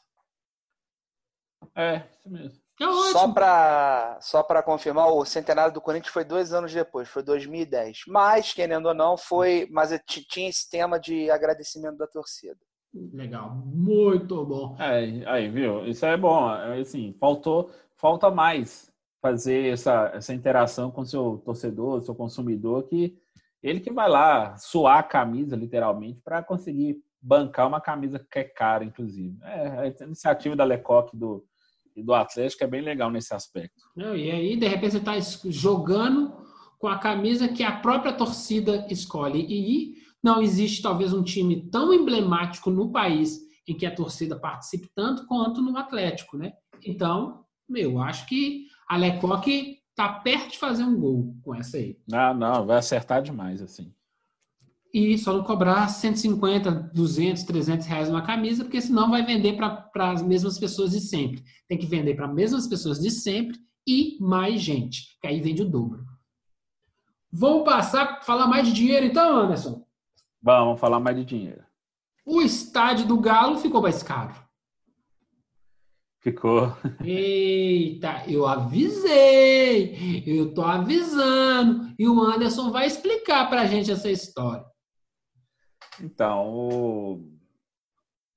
[1.75, 2.65] É, isso mesmo.
[2.81, 7.23] É só para só para confirmar, o centenário do Corinthians foi dois anos depois, foi
[7.23, 8.03] 2010.
[8.07, 9.67] Mas, querendo ou não, foi.
[9.71, 12.57] Mas tinha esse tema de agradecimento da torcida.
[13.13, 14.75] Legal, muito bom.
[14.79, 15.85] É, aí, viu?
[15.85, 16.49] Isso é bom.
[16.53, 22.83] É, assim, faltou, falta mais fazer essa, essa interação com o seu torcedor, seu consumidor,
[22.83, 23.17] que
[23.61, 28.43] ele que vai lá suar a camisa, literalmente, para conseguir bancar uma camisa que é
[28.43, 29.37] cara, inclusive.
[29.41, 31.43] É, a iniciativa da Lecoque do
[32.03, 33.83] do Atlético é bem legal nesse aspecto.
[33.95, 35.13] Não, e aí, de repente, você está
[35.49, 36.33] jogando
[36.77, 39.45] com a camisa que a própria torcida escolhe.
[39.47, 44.89] E não existe, talvez, um time tão emblemático no país em que a torcida participe
[44.93, 46.53] tanto quanto no Atlético, né?
[46.85, 51.97] Então, meu, acho que a Lecoque tá perto de fazer um gol com essa aí.
[52.07, 53.93] Não, não, vai acertar demais, assim.
[54.97, 59.89] E só não cobrar 150, 200, 300 reais uma camisa, porque senão vai vender para
[60.09, 61.43] as mesmas pessoas de sempre.
[61.67, 65.63] Tem que vender para as mesmas pessoas de sempre e mais gente, que aí vende
[65.63, 66.05] o dobro.
[67.29, 69.85] Vamos passar para falar mais de dinheiro então, Anderson?
[70.41, 71.65] Vamos falar mais de dinheiro.
[72.25, 74.33] O estádio do Galo ficou mais caro.
[76.21, 76.73] Ficou.
[77.03, 80.23] Eita, eu avisei.
[80.25, 81.93] Eu tô avisando.
[81.99, 84.73] E o Anderson vai explicar para a gente essa história.
[86.01, 87.13] Então, o,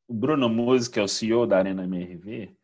[0.06, 2.56] o Bruno Musi, que é o CEO da Arena MRV,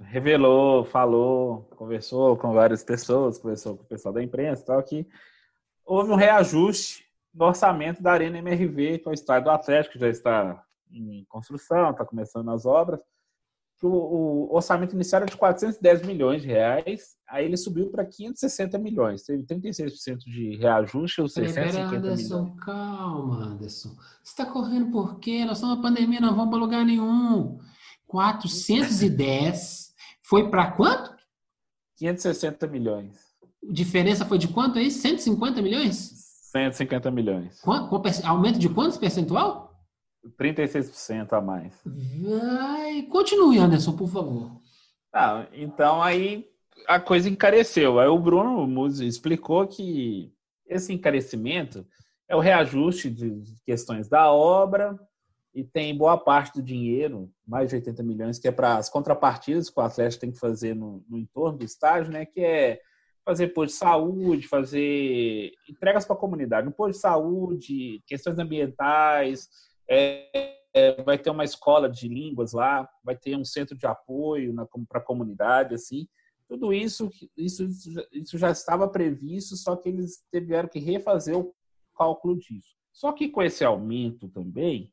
[0.00, 5.06] revelou, falou, conversou com várias pessoas, conversou com o pessoal da imprensa e tal, que
[5.84, 10.00] houve um reajuste do orçamento da Arena MRV, que é o estádio do Atlético, que
[10.00, 13.00] já está em construção, está começando as obras.
[13.82, 18.78] O, o, orçamento inicial era de 410 milhões de reais, aí ele subiu para 560
[18.78, 19.22] milhões.
[19.22, 22.64] Teve 36% de reajuste, ou 650 Anderson, milhões.
[22.64, 23.90] calma, Anderson.
[24.22, 25.44] Você está correndo por quê?
[25.44, 27.58] Nós estamos na pandemia, não vamos para lugar nenhum.
[28.06, 31.14] 410 foi para quanto?
[31.98, 33.18] 560 milhões.
[33.62, 34.90] Diferença foi de quanto aí?
[34.90, 36.26] 150 milhões?
[36.52, 37.60] 150 milhões.
[37.60, 39.65] Quanto, aumento de quantos percentual?
[40.38, 41.74] 36% a mais.
[41.84, 44.60] Vai, continue, Anderson, por favor.
[45.12, 46.46] Ah, então aí
[46.86, 47.98] a coisa encareceu.
[47.98, 50.32] Aí o Bruno Musi explicou que
[50.66, 51.86] esse encarecimento
[52.28, 54.98] é o reajuste de questões da obra
[55.54, 59.70] e tem boa parte do dinheiro, mais de 80 milhões, que é para as contrapartidas
[59.70, 62.26] que o Atlético tem que fazer no, no entorno do estádio, né?
[62.26, 62.80] Que é
[63.24, 69.48] fazer posto de saúde, fazer entregas para a comunidade, no posto de saúde, questões ambientais,
[69.88, 74.54] é, é, vai ter uma escola de línguas lá, vai ter um centro de apoio
[74.88, 76.08] para a comunidade, assim.
[76.48, 77.68] Tudo isso, isso,
[78.12, 81.54] isso já estava previsto, só que eles tiveram que refazer o
[81.96, 82.76] cálculo disso.
[82.92, 84.92] Só que com esse aumento também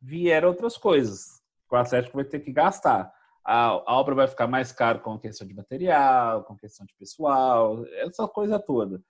[0.00, 1.40] vieram outras coisas.
[1.70, 3.12] O Atlético vai ter que gastar
[3.44, 7.84] a, a obra vai ficar mais cara com questão de material, com questão de pessoal,
[7.86, 9.02] essa coisa toda.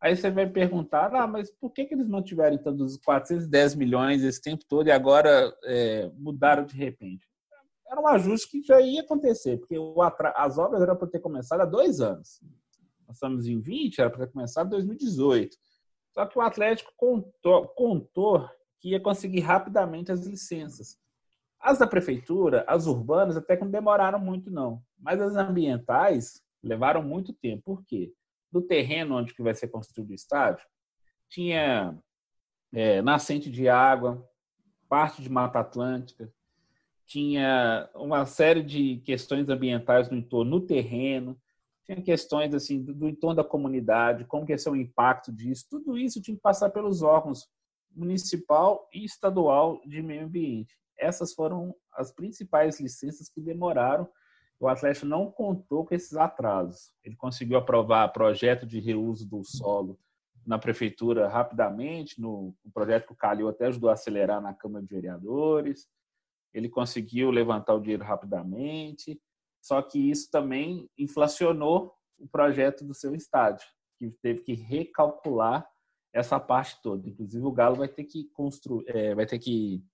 [0.00, 3.74] Aí você vai perguntar, ah, mas por que, que eles não tiveram então dos 410
[3.74, 7.26] milhões esse tempo todo e agora é, mudaram de repente?
[7.88, 9.76] Era um ajuste que já ia acontecer, porque
[10.34, 12.40] as obras eram para ter começado há dois anos.
[13.06, 15.56] Nós estamos em 20, era para ter começado em 2018.
[16.12, 18.48] Só que o Atlético contou, contou
[18.80, 20.98] que ia conseguir rapidamente as licenças.
[21.60, 24.82] As da prefeitura, as urbanas, até que não demoraram muito, não.
[24.98, 27.62] Mas as ambientais levaram muito tempo.
[27.64, 28.12] Por quê?
[28.56, 30.64] Do terreno onde que vai ser construído o estádio,
[31.28, 31.98] tinha
[32.72, 34.26] é, nascente de água,
[34.88, 36.32] parte de Mata Atlântica,
[37.04, 41.40] tinha uma série de questões ambientais no entorno, no terreno,
[41.84, 45.66] tinha questões assim do, do entorno da comunidade, como que ia ser o impacto disso,
[45.70, 47.48] tudo isso tinha que passar pelos órgãos
[47.94, 54.08] municipal e estadual de meio ambiente essas foram as principais licenças que demoraram.
[54.58, 56.90] O Atlético não contou com esses atrasos.
[57.04, 59.98] Ele conseguiu aprovar projeto de reuso do solo
[60.46, 64.94] na prefeitura rapidamente, no, projeto que o Calil até ajudou a acelerar na Câmara de
[64.94, 65.88] Vereadores.
[66.54, 69.20] Ele conseguiu levantar o dinheiro rapidamente,
[69.60, 73.66] só que isso também inflacionou o projeto do seu estádio,
[73.98, 75.68] que teve que recalcular
[76.12, 77.06] essa parte toda.
[77.08, 79.84] Inclusive o Galo vai ter que construir, é, vai ter que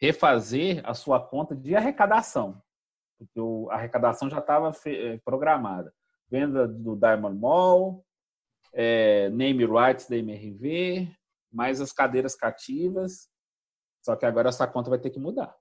[0.00, 2.62] refazer a sua conta de arrecadação,
[3.20, 5.92] porque a arrecadação já estava eh, programada.
[6.30, 8.04] Venda do Diamond Mall,
[8.72, 11.10] é, name rights da MRV,
[11.52, 13.28] mais as cadeiras cativas.
[14.02, 15.54] Só que agora essa conta vai ter que mudar.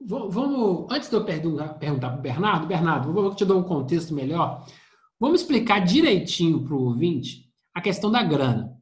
[0.00, 4.66] Vamos, antes de eu perguntar, para o Bernardo, Bernardo, vou te dar um contexto melhor.
[5.18, 8.76] Vamos explicar direitinho para o ouvinte a questão da grana.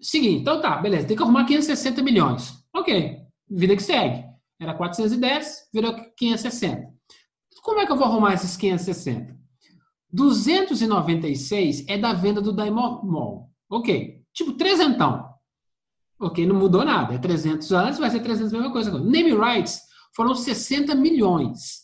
[0.00, 2.64] Seguinte, então tá, beleza, tem que arrumar 560 milhões.
[2.74, 3.18] Ok,
[3.48, 4.24] vida que segue.
[4.60, 6.92] Era 410, virou 560.
[7.62, 9.34] Como é que eu vou arrumar esses 560?
[10.12, 13.48] 296 é da venda do Mall.
[13.70, 14.20] Ok.
[14.34, 15.32] Tipo, trezentão.
[16.20, 17.14] Ok, não mudou nada.
[17.14, 18.90] É 300 antes, vai ser 300 a mesma coisa.
[18.98, 19.80] Name rights
[20.14, 21.82] foram 60 milhões.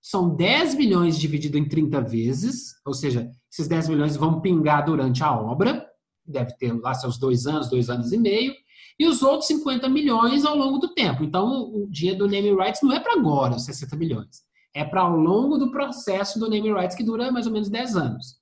[0.00, 5.22] São 10 milhões dividido em 30 vezes, ou seja, esses 10 milhões vão pingar durante
[5.22, 5.86] a obra,
[6.24, 8.54] deve ter lá seus dois anos, dois anos e meio,
[8.98, 11.22] e os outros 50 milhões ao longo do tempo.
[11.22, 14.48] Então, o dinheiro do name rights não é para agora, os 60 milhões.
[14.74, 17.96] É para ao longo do processo do naming rights, que dura mais ou menos 10
[17.96, 18.38] anos.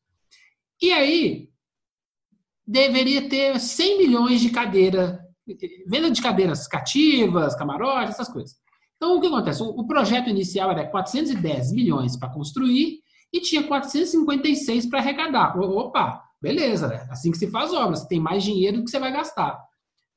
[0.80, 1.48] E aí,
[2.66, 5.20] deveria ter 100 milhões de cadeira,
[5.86, 8.56] venda de cadeiras cativas, camarotes, essas coisas.
[8.96, 9.62] Então, o que acontece?
[9.62, 13.00] O projeto inicial era 410 milhões para construir
[13.32, 15.58] e tinha 456 para arrecadar.
[15.58, 17.06] Opa, beleza, né?
[17.10, 19.58] assim que se faz obra, você tem mais dinheiro do que você vai gastar.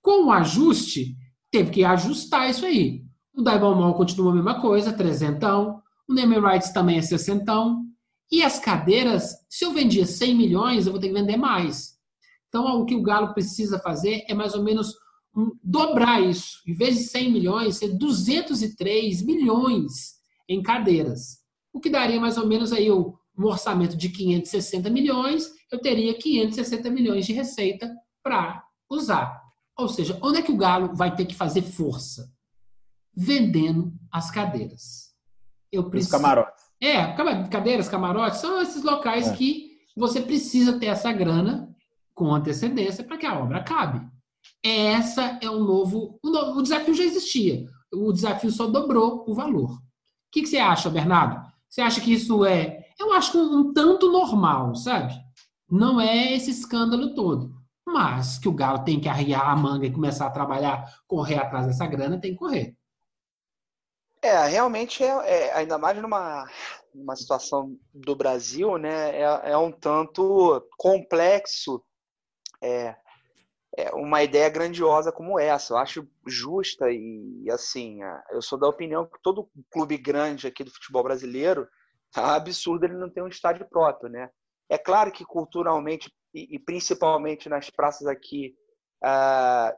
[0.01, 1.15] Com o ajuste,
[1.51, 3.03] teve que ajustar isso aí.
[3.33, 5.81] O Diamond Mall continua a mesma coisa, trezentão.
[6.09, 7.85] O Name Rights também é sessentão.
[8.31, 11.99] E as cadeiras, se eu vendia 100 milhões, eu vou ter que vender mais.
[12.47, 14.95] Então, o que o Galo precisa fazer é mais ou menos
[15.35, 16.63] um, dobrar isso.
[16.67, 20.15] Em vez de 100 milhões, ser 203 milhões
[20.47, 21.37] em cadeiras.
[21.71, 26.89] O que daria mais ou menos aí um orçamento de 560 milhões, eu teria 560
[26.89, 27.87] milhões de receita
[28.23, 29.39] para usar.
[29.77, 32.33] Ou seja, onde é que o Galo vai ter que fazer força?
[33.15, 35.08] Vendendo as cadeiras.
[35.71, 36.15] Eu preciso...
[36.15, 36.63] Os camarotes.
[36.81, 37.13] É,
[37.49, 39.33] cadeiras, camarotes, são esses locais é.
[39.35, 41.75] que você precisa ter essa grana
[42.13, 44.01] com antecedência para que a obra acabe.
[44.63, 46.59] Essa é um novo, um novo.
[46.59, 47.65] O desafio já existia.
[47.93, 49.71] O desafio só dobrou o valor.
[49.71, 49.81] O
[50.31, 51.41] que, que você acha, Bernardo?
[51.69, 52.85] Você acha que isso é.
[52.99, 55.13] Eu acho um, um tanto normal, sabe?
[55.69, 57.53] Não é esse escândalo todo.
[57.85, 61.65] Mas que o Galo tem que arriar a manga e começar a trabalhar, correr atrás
[61.65, 62.75] dessa grana, tem que correr.
[64.21, 66.45] É, realmente é, é ainda mais numa,
[66.93, 69.15] numa situação do Brasil, né?
[69.15, 71.83] É, é um tanto complexo
[72.61, 72.95] é,
[73.77, 75.73] é, uma ideia grandiosa como essa.
[75.73, 77.99] Eu acho justa e, assim,
[78.31, 81.67] eu sou da opinião que todo clube grande aqui do futebol brasileiro
[82.11, 84.29] tá absurdo ele não ter um estádio próprio, né?
[84.67, 88.53] É claro que culturalmente e, e principalmente nas praças aqui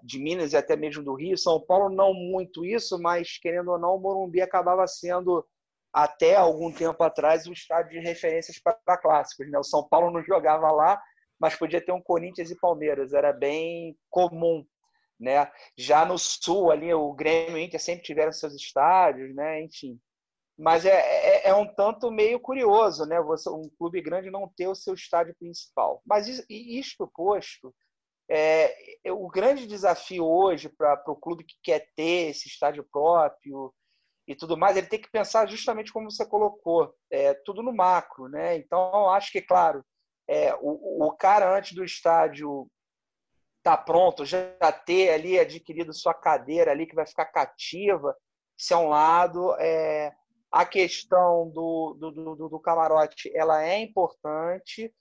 [0.04, 3.80] de Minas e até mesmo do Rio, São Paulo não muito isso, mas querendo ou
[3.80, 5.46] não, o Morumbi acabava sendo
[5.94, 9.60] até algum tempo atrás um estádio de referências para clássicos, né?
[9.60, 11.02] O São Paulo não jogava lá,
[11.40, 14.66] mas podia ter um Corinthians e Palmeiras, era bem comum.
[15.20, 15.52] Né?
[15.78, 19.62] Já no Sul, ali, o Grêmio e o Inter sempre tiveram seus estádios, né?
[19.62, 20.00] enfim.
[20.58, 23.20] Mas é, é, é, um tanto meio curioso, né?
[23.22, 26.02] Você, um clube grande não ter o seu estádio principal.
[26.06, 27.74] Mas isso, isto posto,
[28.34, 33.74] é, o grande desafio hoje para o clube que quer ter esse estádio próprio
[34.26, 38.30] e tudo mais, ele tem que pensar justamente como você colocou, é, tudo no macro,
[38.30, 38.56] né?
[38.56, 39.84] Então, acho que, claro,
[40.28, 42.68] é, o, o cara antes do estádio
[43.62, 48.16] tá pronto, já ter ali adquirido sua cadeira ali que vai ficar cativa,
[48.58, 49.54] se é um lado.
[49.60, 50.14] É,
[50.52, 54.94] a questão do, do, do, do, camarote ela é importante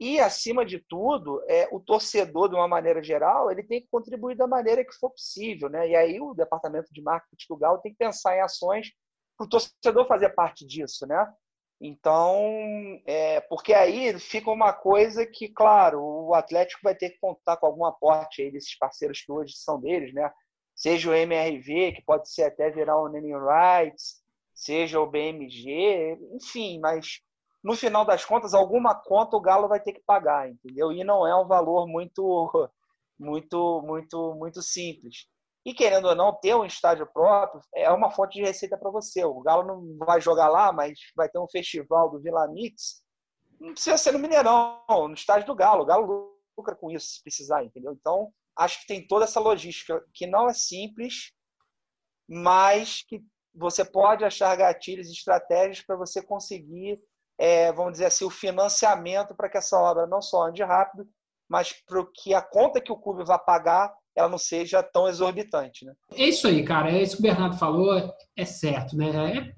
[0.00, 4.36] e acima de tudo é o torcedor de uma maneira geral ele tem que contribuir
[4.36, 7.92] da maneira que for possível né e aí o departamento de marketing do Galo tem
[7.92, 8.92] que pensar em ações
[9.36, 11.32] para o torcedor fazer parte disso né
[11.80, 17.56] então, é, porque aí fica uma coisa que, claro, o Atlético vai ter que contar
[17.56, 20.30] com algum aporte aí desses parceiros que hoje são deles, né?
[20.74, 24.20] Seja o MRV, que pode ser até virar o Naming Rights,
[24.52, 27.20] seja o BMG, enfim, mas
[27.62, 30.92] no final das contas, alguma conta o Galo vai ter que pagar, entendeu?
[30.92, 32.70] E não é um valor muito,
[33.18, 35.26] muito, muito, muito simples.
[35.64, 39.24] E querendo ou não, ter um estádio próprio é uma fonte de receita para você.
[39.24, 43.02] O Galo não vai jogar lá, mas vai ter um festival do Vila Mix.
[43.60, 45.82] Não precisa ser no Mineirão, no estádio do Galo.
[45.82, 47.92] O Galo lucra com isso se precisar, entendeu?
[47.92, 51.32] Então, acho que tem toda essa logística que não é simples,
[52.28, 53.22] mas que
[53.54, 57.00] você pode achar gatilhos e estratégias para você conseguir,
[57.38, 61.06] é, vamos dizer assim, o financiamento para que essa obra não só ande rápido,
[61.48, 65.84] mas para que a conta que o clube vai pagar ela não seja tão exorbitante.
[65.84, 65.92] Né?
[66.12, 66.90] É isso aí, cara.
[66.90, 69.54] É isso que o Bernardo falou, é certo, né?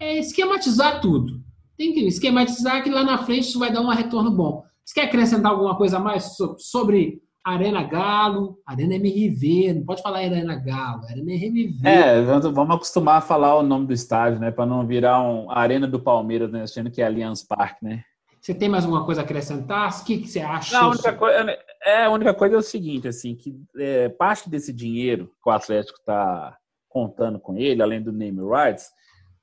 [0.00, 1.42] É, é esquematizar tudo.
[1.76, 4.64] Tem que esquematizar que lá na frente isso vai dar um retorno bom.
[4.84, 10.20] Você quer acrescentar alguma coisa a mais sobre Arena Galo, Arena MRV, não pode falar
[10.20, 11.86] Arena Galo, Arena MRV.
[11.86, 14.50] É, vamos acostumar a falar o nome do estádio, né?
[14.50, 16.62] Para não virar um Arena do Palmeiras, né?
[16.62, 18.02] Achando que é Allianz Parque, né?
[18.40, 19.90] Você tem mais alguma coisa a acrescentar?
[19.90, 20.76] O que, que você acha?
[20.76, 24.48] Não, a única, coisa, é, a única coisa é o seguinte, assim, que é, parte
[24.48, 26.56] desse dinheiro que o Atlético está
[26.88, 28.84] contando com ele, além do name rights,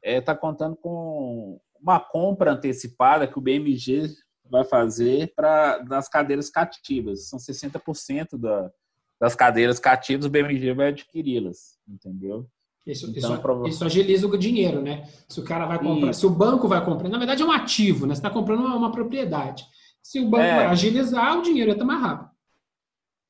[0.03, 4.07] está é, tá contando com uma compra antecipada que o BMG
[4.51, 7.29] vai fazer para das cadeiras cativas.
[7.29, 8.69] São 60% da,
[9.19, 12.45] das cadeiras cativas, o BMG vai adquiri-las, entendeu?
[12.85, 13.69] Isso, então, isso, prova...
[13.69, 15.07] isso, agiliza o dinheiro, né?
[15.29, 16.21] Se o cara vai comprar, isso.
[16.21, 18.13] se o banco vai comprar, na verdade é um ativo, né?
[18.13, 19.63] Você está comprando uma, uma, propriedade.
[20.01, 20.55] Se o banco é.
[20.55, 22.31] vai agilizar, o dinheiro entra mais rápido.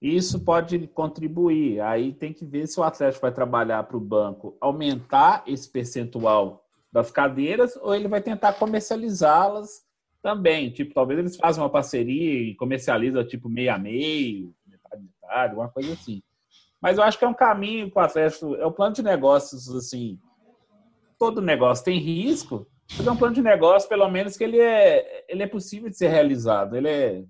[0.01, 1.82] Isso pode contribuir.
[1.82, 6.65] Aí tem que ver se o Atlético vai trabalhar para o banco aumentar esse percentual
[6.91, 9.84] das cadeiras, ou ele vai tentar comercializá-las
[10.22, 10.72] também.
[10.72, 15.69] Tipo, talvez eles façam uma parceria e comercializa tipo meio a meio, metade metade, alguma
[15.69, 16.22] coisa assim.
[16.82, 19.69] Mas eu acho que é um caminho para o Atlético, é um plano de negócios
[19.76, 20.19] assim.
[21.17, 22.67] Todo negócio tem risco,
[22.97, 25.97] mas é um plano de negócio, pelo menos que ele é, ele é possível de
[25.97, 26.76] ser realizado.
[26.76, 27.24] Ele é,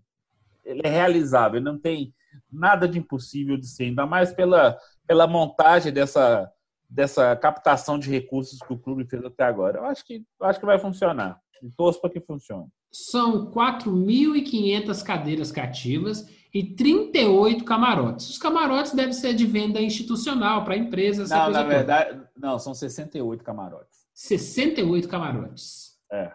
[0.63, 2.13] ele é realizável, ele não tem
[2.51, 6.49] nada de impossível de ser, ainda mais pela, pela montagem dessa,
[6.89, 9.79] dessa captação de recursos que o clube fez até agora.
[9.79, 11.39] Eu acho que, eu acho que vai funcionar.
[11.61, 12.69] E torço para que funcione.
[12.91, 18.29] São 4.500 cadeiras cativas e 38 camarotes.
[18.29, 21.29] Os camarotes devem ser de venda institucional para empresas.
[21.29, 24.01] Não, na verdade, não, são 68 camarotes.
[24.13, 25.91] 68 camarotes.
[26.11, 26.31] É.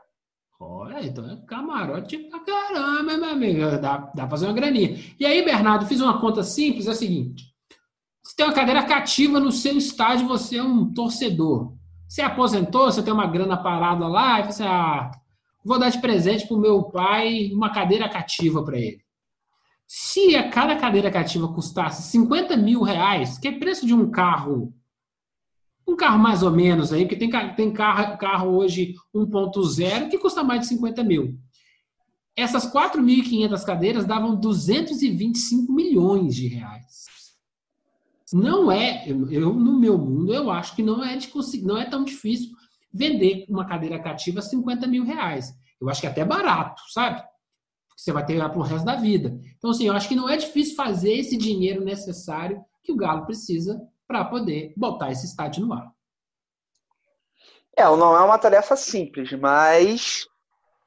[0.59, 3.61] Olha, então é camarote pra caramba, meu amigo.
[3.79, 4.99] Dá, dá pra fazer uma graninha.
[5.21, 7.55] E aí, Bernardo, fiz uma conta simples, é a seguinte.
[8.23, 11.75] Você tem uma cadeira cativa no seu estádio, você é um torcedor.
[12.09, 15.11] Você aposentou, você tem uma grana parada lá, e você, ah,
[15.67, 19.05] vou dar de presente pro meu pai uma cadeira cativa para ele.
[19.87, 24.73] Se a cada cadeira cativa custasse 50 mil reais, que é preço de um carro,
[25.87, 30.45] um carro mais ou menos aí, porque tem, tem carro, carro hoje 1.0 que custa
[30.45, 31.37] mais de 50 mil.
[32.37, 37.07] Essas 4.500 cadeiras davam 225 milhões de reais.
[38.33, 41.29] Não é, eu no meu mundo, eu acho que não é, de,
[41.63, 42.51] não é tão difícil
[42.97, 45.53] vender uma cadeira cativa a 50 mil reais.
[45.81, 47.23] Eu acho que é até barato, sabe?
[47.97, 49.39] você vai ter para o resto da vida.
[49.57, 53.25] Então, assim, eu acho que não é difícil fazer esse dinheiro necessário que o Galo
[53.25, 55.91] precisa para poder botar esse estádio no ar.
[57.77, 60.27] É, não é uma tarefa simples, mas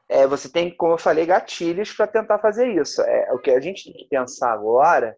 [0.07, 3.01] é, você tem, como eu falei, gatilhos para tentar fazer isso.
[3.01, 5.17] É, o que a gente tem que pensar agora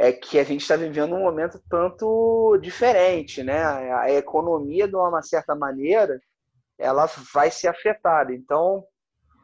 [0.00, 3.62] é que a gente está vivendo um momento tanto diferente, né?
[3.62, 6.18] A economia, de uma certa maneira,
[6.78, 8.32] ela vai ser afetada.
[8.32, 8.82] Então,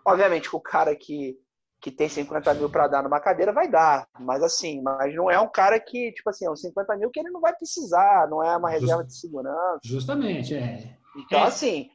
[0.02, 1.38] obviamente, o cara que
[1.78, 4.08] que tem 50 mil para dar numa cadeira, vai dar.
[4.18, 7.20] Mas assim, mas não é um cara que, tipo assim, é uns 50 mil que
[7.20, 9.80] ele não vai precisar, não é uma reserva de segurança.
[9.84, 10.96] Justamente, é.
[11.14, 11.42] Então, é.
[11.44, 11.90] assim,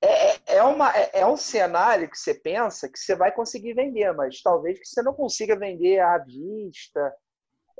[0.00, 3.74] é, é, é, uma, é, é, um cenário que você pensa que você vai conseguir
[3.74, 7.14] vender, mas talvez que você não consiga vender à vista.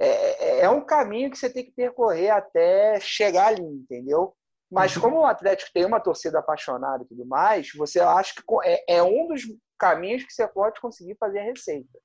[0.01, 4.35] É, é, é um caminho que você tem que percorrer até chegar ali, entendeu?
[4.71, 5.03] Mas uhum.
[5.03, 9.03] como o Atlético tem uma torcida apaixonada e tudo mais, você acha que é, é
[9.03, 9.43] um dos
[9.79, 11.99] caminhos que você pode conseguir fazer a receita.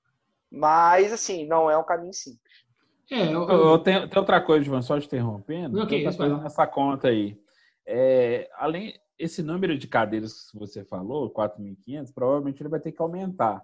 [0.52, 2.54] Mas, assim, não é um caminho simples.
[3.12, 3.68] É, eu, eu...
[3.72, 5.82] eu tenho, tem outra coisa, João, só te interrompendo.
[5.82, 7.38] Okay, tem outra coisa nessa conta aí.
[7.86, 13.02] É, além esse número de cadeiras que você falou, 4.500, provavelmente ele vai ter que
[13.02, 13.64] aumentar.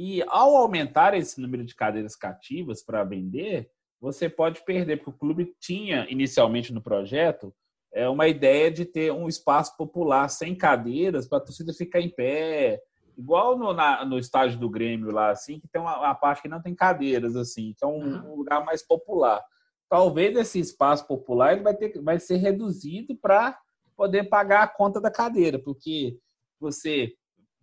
[0.00, 3.68] E ao aumentar esse número de cadeiras cativas para vender,
[4.00, 7.52] você pode perder, porque o clube tinha inicialmente no projeto
[7.92, 12.08] é uma ideia de ter um espaço popular sem cadeiras para a torcida ficar em
[12.08, 12.80] pé,
[13.16, 16.48] igual no, na, no estádio do Grêmio lá, assim, que tem uma, uma, parte que
[16.48, 18.34] não tem cadeiras, assim, que é um, uhum.
[18.34, 19.42] um lugar mais popular.
[19.88, 23.58] Talvez esse espaço popular ele vai, ter, vai ser reduzido para
[23.96, 26.16] poder pagar a conta da cadeira, porque
[26.60, 27.14] você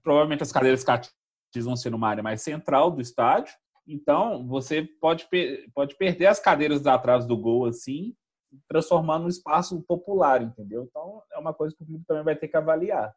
[0.04, 1.16] provavelmente as cadeiras cativas
[1.64, 3.54] vão ser numa área mais central do estádio,
[3.88, 5.28] então você pode,
[5.74, 8.14] pode perder as cadeiras atrás do gol assim,
[8.68, 10.84] transformando um espaço popular, entendeu?
[10.90, 13.14] Então é uma coisa que o clube também vai ter que avaliar.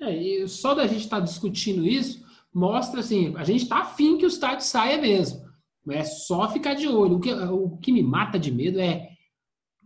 [0.00, 4.16] É, e só da gente estar tá discutindo isso mostra assim, a gente está afim
[4.16, 5.44] que o estádio saia mesmo.
[5.90, 7.16] É só ficar de olho.
[7.16, 9.10] O que, o que me mata de medo é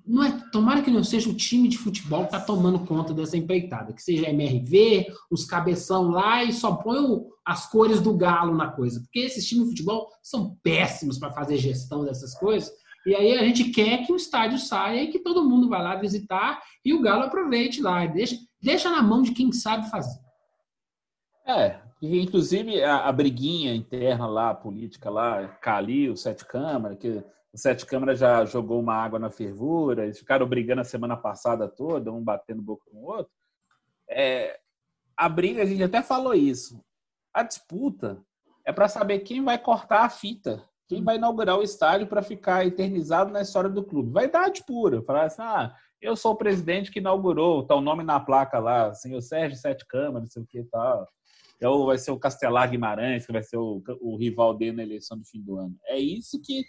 [0.09, 3.37] não é, tomara que não seja o time de futebol que está tomando conta dessa
[3.37, 6.97] empreitada, que seja MRV, os cabeção lá e só põe
[7.45, 11.59] as cores do galo na coisa, porque esses times de futebol são péssimos para fazer
[11.59, 12.73] gestão dessas coisas.
[13.07, 15.97] E aí a gente quer que o estádio saia e que todo mundo vá lá
[15.97, 20.19] visitar e o galo aproveite lá, deixa, deixa na mão de quem sabe fazer.
[21.47, 27.23] É, inclusive a, a briguinha interna lá, política lá, Cali, o Sete Câmara, que
[27.59, 31.69] o Sete Câmara já jogou uma água na fervura, eles ficaram brigando a semana passada
[31.69, 33.33] toda, um batendo boca com o outro.
[34.09, 34.61] É,
[35.17, 36.81] a briga, a gente até falou isso.
[37.35, 38.23] A disputa
[38.65, 42.65] é para saber quem vai cortar a fita, quem vai inaugurar o estádio para ficar
[42.65, 44.13] eternizado na história do clube.
[44.13, 47.81] Vai dar de pura, falar assim, ah, eu sou o presidente que inaugurou, tá o
[47.81, 51.09] nome na placa lá, senhor Sérgio Sete Câmara, não sei o que e tal.
[51.61, 55.19] Ou vai ser o Castelar Guimarães, que vai ser o, o rival dele na eleição
[55.19, 55.75] do fim do ano.
[55.87, 56.63] É isso que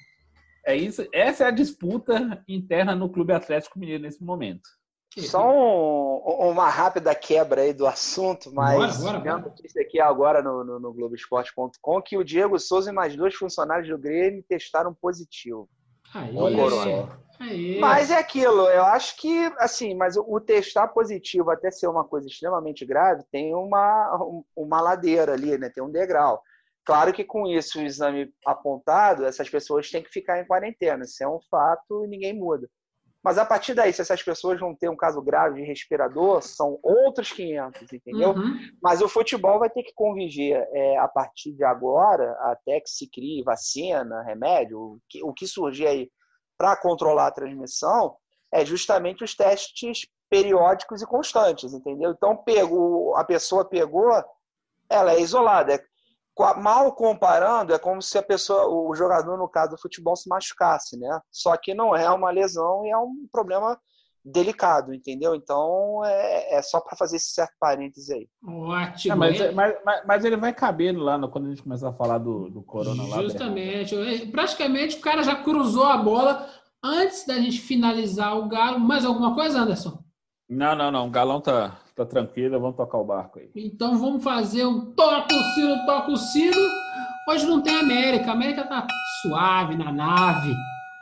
[0.69, 4.69] é isso, essa é a disputa interna no Clube Atlético Mineiro nesse momento.
[5.17, 9.49] Só um, uma rápida quebra aí do assunto, mas bora, bora, bora.
[9.49, 13.89] notícia aqui agora no, no, no Globoesporte.com que o Diego Souza e mais dois funcionários
[13.89, 15.67] do Grêmio testaram positivo.
[16.13, 17.19] Aí, Corona.
[17.39, 17.79] Aí.
[17.79, 22.27] Mas é aquilo, eu acho que, assim, mas o testar positivo até ser uma coisa
[22.27, 25.69] extremamente grave, tem uma, uma ladeira ali, né?
[25.69, 26.41] Tem um degrau.
[26.89, 31.03] Claro que com isso, o exame apontado, essas pessoas têm que ficar em quarentena.
[31.03, 32.67] Isso é um fato e ninguém muda.
[33.23, 36.79] Mas a partir daí, se essas pessoas vão ter um caso grave de respirador, são
[36.81, 38.31] outros 500, entendeu?
[38.31, 38.57] Uhum.
[38.81, 43.07] Mas o futebol vai ter que conviver é, a partir de agora, até que se
[43.07, 46.09] crie vacina, remédio, o que, o que surgir aí
[46.57, 48.15] para controlar a transmissão,
[48.51, 52.13] é justamente os testes periódicos e constantes, entendeu?
[52.17, 54.09] Então, pegou, a pessoa pegou,
[54.89, 55.87] ela é isolada.
[56.41, 60.29] É mal comparando, é como se a pessoa, o jogador, no caso do futebol, se
[60.29, 61.19] machucasse, né?
[61.31, 63.77] Só que não é uma lesão e é um problema
[64.23, 65.35] delicado, entendeu?
[65.35, 68.27] Então é, é só para fazer esse certo parêntese aí.
[68.45, 69.13] Ótimo.
[69.13, 71.93] É, mas, mas, mas, mas, ele vai caber lá no, quando a gente começar a
[71.93, 73.21] falar do, do Corona lá.
[73.21, 73.95] Justamente.
[74.27, 76.47] Praticamente o cara já cruzou a bola
[76.83, 78.79] antes da gente finalizar o Galo.
[78.79, 79.99] Mais alguma coisa, Anderson?
[80.49, 81.07] Não, não, não.
[81.07, 83.49] O Galão tá, tá tranquilo, vamos tocar o barco aí.
[83.55, 86.69] Então vamos fazer um toca o sino, toca o sino.
[87.29, 88.87] Hoje não tem América, a América tá
[89.21, 90.55] suave na nave.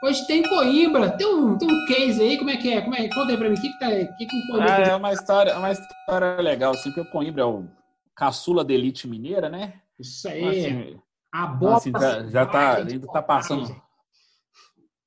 [0.04, 2.82] Hoje tem Coimbra, tem um, tem um case aí, como é que é?
[2.82, 3.08] Como é?
[3.10, 4.88] Conta aí pra mim, o que que tá que que o Coimbra...
[4.88, 7.68] É, é uma história, uma história legal, assim, porque o Coimbra é o
[8.16, 9.74] caçula da elite mineira, né?
[10.00, 10.66] Isso aí.
[10.66, 11.00] Assim,
[11.32, 13.88] a bola assim, já, já tá, ainda tá passando...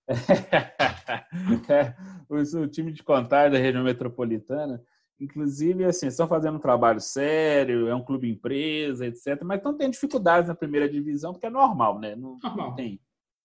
[1.68, 1.94] é,
[2.28, 4.82] o, time de contagem da região metropolitana,
[5.20, 9.42] inclusive, assim, estão fazendo um trabalho sério, é um clube empresa, etc.
[9.44, 12.16] Mas estão tendo dificuldades na primeira divisão, porque é normal, né?
[12.16, 12.68] Não, normal.
[12.68, 13.00] não tem.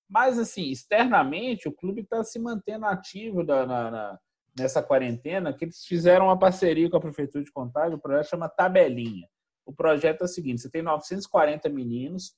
[0.09, 4.19] Mas, assim, externamente, o clube está se mantendo ativo da, na, na,
[4.57, 8.47] nessa quarentena, que eles fizeram uma parceria com a Prefeitura de Contagem, o projeto chama
[8.47, 9.27] Tabelinha.
[9.65, 12.35] O projeto é o seguinte, você tem 940 meninos,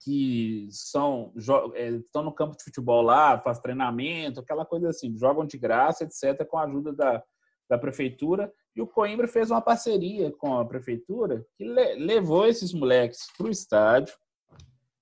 [0.00, 1.32] que são
[1.74, 6.04] é, estão no campo de futebol lá, faz treinamento, aquela coisa assim, jogam de graça,
[6.04, 7.22] etc., com a ajuda da,
[7.68, 8.52] da prefeitura.
[8.74, 13.46] E o Coimbra fez uma parceria com a prefeitura que le, levou esses moleques para
[13.46, 14.14] o estádio,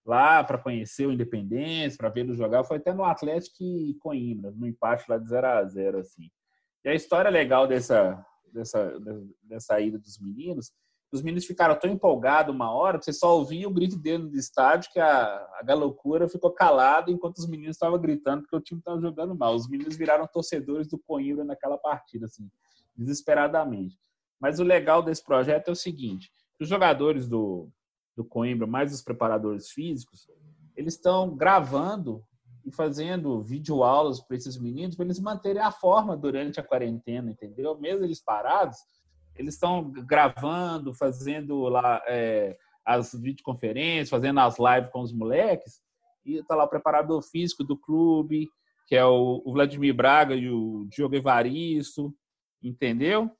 [0.04, 2.64] lá para conhecer o Independência, para ver jogar.
[2.64, 6.30] Foi até no Atlético e Coimbra, no empate lá de 0 a 0 assim.
[6.84, 8.98] E a história legal dessa, dessa,
[9.42, 10.72] dessa ida dos meninos
[11.14, 14.34] os meninos ficaram tão empolgados uma hora que você só ouvia o grito dele no
[14.34, 18.80] estádio que a, a galocura ficou calada enquanto os meninos estavam gritando porque o time
[18.80, 19.54] estava jogando mal.
[19.54, 22.50] Os meninos viraram torcedores do Coimbra naquela partida, assim,
[22.96, 23.96] desesperadamente.
[24.40, 27.68] Mas o legal desse projeto é o seguinte: os jogadores do,
[28.16, 30.28] do Coimbra, mais os preparadores físicos,
[30.76, 32.24] eles estão gravando
[32.64, 37.78] e fazendo videoaulas para esses meninos para eles manterem a forma durante a quarentena, entendeu?
[37.78, 38.78] Mesmo eles parados,
[39.36, 45.80] eles estão gravando, fazendo lá é, as videoconferências, fazendo as lives com os moleques,
[46.24, 48.48] e tá lá o preparador físico do clube,
[48.86, 52.14] que é o, o Vladimir Braga e o Diogo Evaristo,
[52.62, 53.30] entendeu?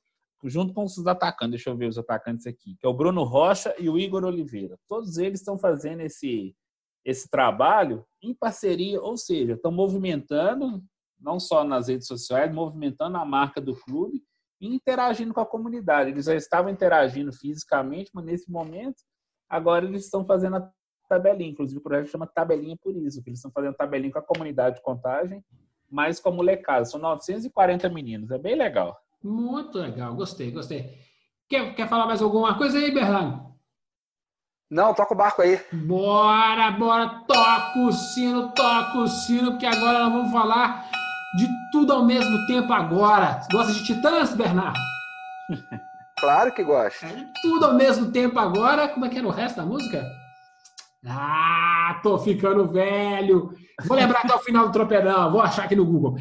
[0.43, 3.73] Junto com os atacantes, deixa eu ver os atacantes aqui, que é o Bruno Rocha
[3.79, 4.77] e o Igor Oliveira.
[4.87, 6.55] Todos eles estão fazendo esse,
[7.03, 10.83] esse trabalho em parceria, ou seja, estão movimentando,
[11.19, 14.21] não só nas redes sociais, movimentando a marca do clube
[14.67, 16.09] interagindo com a comunidade.
[16.09, 19.03] Eles já estavam interagindo fisicamente, mas nesse momento,
[19.49, 20.71] agora eles estão fazendo a
[21.07, 21.51] tabelinha.
[21.51, 24.77] Inclusive, o projeto chama Tabelinha por isso, que eles estão fazendo tabelinha com a comunidade
[24.77, 25.43] de contagem,
[25.89, 26.85] mas com a molecada.
[26.85, 28.97] São 940 meninos, é bem legal.
[29.23, 30.97] Muito legal, gostei, gostei.
[31.47, 33.55] Quer, quer falar mais alguma coisa aí, Bernardo?
[34.69, 35.59] Não, toca o barco aí.
[35.71, 40.89] Bora, bora, toca o sino, toca o sino, porque agora nós vamos falar
[41.35, 43.41] de tudo ao mesmo tempo agora.
[43.51, 44.79] Gosta de Titãs, Bernardo?
[46.17, 47.05] Claro que gosto.
[47.05, 48.87] É, tudo ao mesmo tempo agora.
[48.87, 50.01] Como é que era o resto da música?
[51.05, 53.51] Ah, tô ficando velho.
[53.85, 55.31] Vou lembrar até o final do tropeirão.
[55.31, 56.15] Vou achar aqui no Google.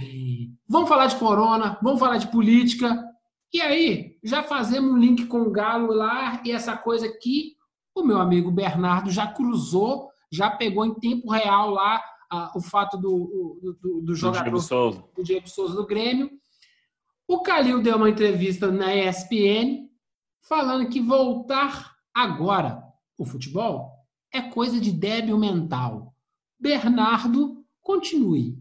[0.69, 3.05] Vamos falar de corona, vamos falar de política.
[3.53, 7.53] E aí, já fazemos um link com o Galo lá e essa coisa que
[7.95, 12.03] o meu amigo Bernardo já cruzou, já pegou em tempo real lá
[12.55, 15.05] o fato do, do, do jogador do Diego, Souza.
[15.17, 16.31] do Diego Souza do Grêmio.
[17.27, 19.89] O Calil deu uma entrevista na ESPN
[20.43, 22.83] falando que voltar agora
[23.17, 23.93] o futebol
[24.33, 26.15] é coisa de débil mental.
[26.59, 28.59] Bernardo, continue.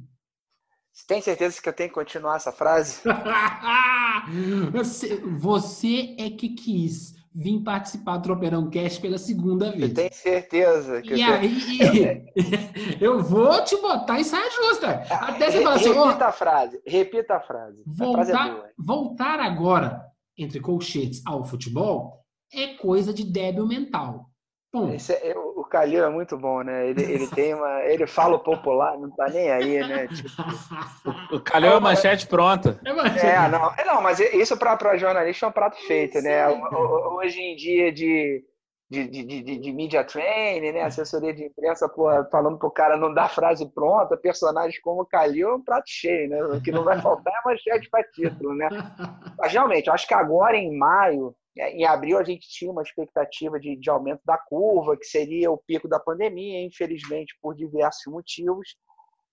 [0.92, 3.02] Você tem certeza que eu tenho que continuar essa frase?
[4.72, 9.82] você, você é que quis vim participar do Tropeirão Cast pela segunda vez.
[9.82, 11.02] Eu tenho certeza.
[11.02, 12.26] Que e eu aí,
[13.02, 15.04] eu vou te botar em saia justa.
[15.10, 15.90] Até você falar assim...
[15.94, 17.84] Repita oh, a frase, repita a frase.
[17.86, 20.02] Voltar, a frase é voltar agora,
[20.38, 22.24] entre colchetes, ao futebol,
[22.54, 24.30] é coisa de débil mental.
[24.72, 26.88] Bom, é, o Calil é muito bom, né?
[26.88, 27.82] Ele, ele tem uma.
[27.86, 30.08] Ele fala o popular, não tá nem aí, né?
[30.08, 32.80] Tipo, O Calil é manchete pronta.
[32.86, 36.48] É, é, não, é, não, mas isso para jornalista é um prato feito, né?
[36.48, 38.46] Hoje em dia de,
[38.88, 40.84] de, de, de, de media training, né?
[40.84, 45.50] Assessoria de imprensa, porra, falando pro cara não dar frase pronta, personagens como o Calil
[45.50, 46.44] é um prato cheio, né?
[46.44, 48.70] O que não vai faltar é manchete para título, né?
[49.40, 52.82] Mas realmente, eu acho que agora em maio, é, em abril, a gente tinha uma
[52.82, 58.12] expectativa de, de aumento da curva, que seria o pico da pandemia, infelizmente, por diversos
[58.12, 58.76] motivos.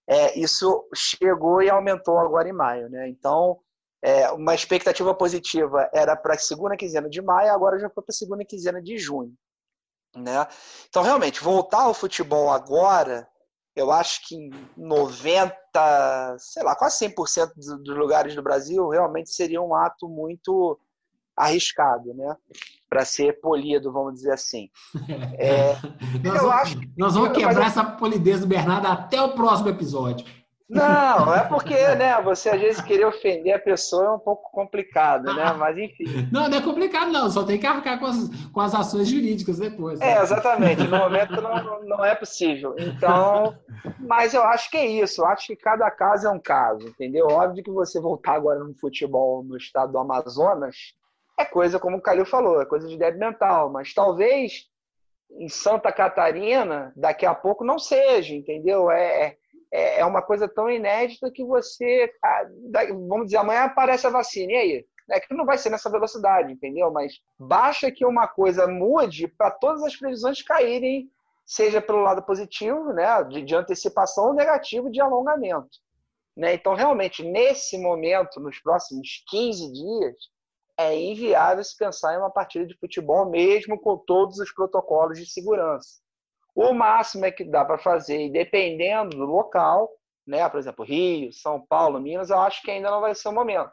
[0.06, 3.08] É, isso chegou e aumentou agora em maio, né?
[3.08, 3.58] Então,
[4.02, 8.12] é, uma expectativa positiva era para a segunda quinzena de maio, agora já foi para
[8.12, 9.32] a segunda quinzena de junho,
[10.14, 10.46] né?
[10.88, 13.28] Então, realmente, voltar ao futebol agora,
[13.74, 19.30] eu acho que em 90, sei lá, quase 100% dos dos lugares do Brasil, realmente
[19.30, 20.78] seria um ato muito
[21.44, 22.36] arriscado, né?
[22.88, 24.68] Para ser polido, vamos dizer assim.
[25.38, 25.74] É,
[26.24, 29.68] Nós eu vamos, acho nós vamos quebrar eu- essa polidez do Bernardo até o próximo
[29.70, 30.26] episódio.
[30.68, 35.24] Não, é porque, né, você às vezes querer ofender a pessoa é um pouco complicado,
[35.34, 35.52] né?
[35.58, 36.28] Mas enfim.
[36.30, 37.28] Não, não é complicado, não.
[37.28, 39.98] Só tem que arcar com as, com as ações jurídicas depois.
[39.98, 40.12] né?
[40.12, 40.84] É, exatamente.
[40.86, 42.76] No momento não, não é possível.
[42.78, 43.52] Então,
[43.98, 45.22] mas eu acho que é isso.
[45.22, 47.26] Eu acho que cada caso é um caso, entendeu?
[47.28, 50.76] Óbvio que você voltar agora no futebol no estado do Amazonas
[51.40, 53.70] é coisa, como o Calil falou, é coisa de débil mental.
[53.70, 54.68] Mas talvez
[55.30, 58.90] em Santa Catarina, daqui a pouco, não seja, entendeu?
[58.90, 59.36] É,
[59.72, 62.42] é, é uma coisa tão inédita que você, ah,
[63.08, 64.86] vamos dizer, amanhã aparece a vacina, e aí?
[65.12, 66.90] É que não vai ser nessa velocidade, entendeu?
[66.92, 71.10] Mas basta que uma coisa mude para todas as previsões caírem,
[71.44, 75.78] seja pelo lado positivo, né, de, de antecipação, ou negativo de alongamento.
[76.36, 76.54] Né?
[76.54, 80.16] Então, realmente, nesse momento, nos próximos 15 dias,
[80.80, 85.26] é inviável se pensar em uma partida de futebol, mesmo com todos os protocolos de
[85.26, 86.00] segurança.
[86.54, 89.90] O máximo é que dá para fazer, e dependendo do local,
[90.26, 93.32] né, por exemplo, Rio, São Paulo, Minas, eu acho que ainda não vai ser o
[93.32, 93.70] momento.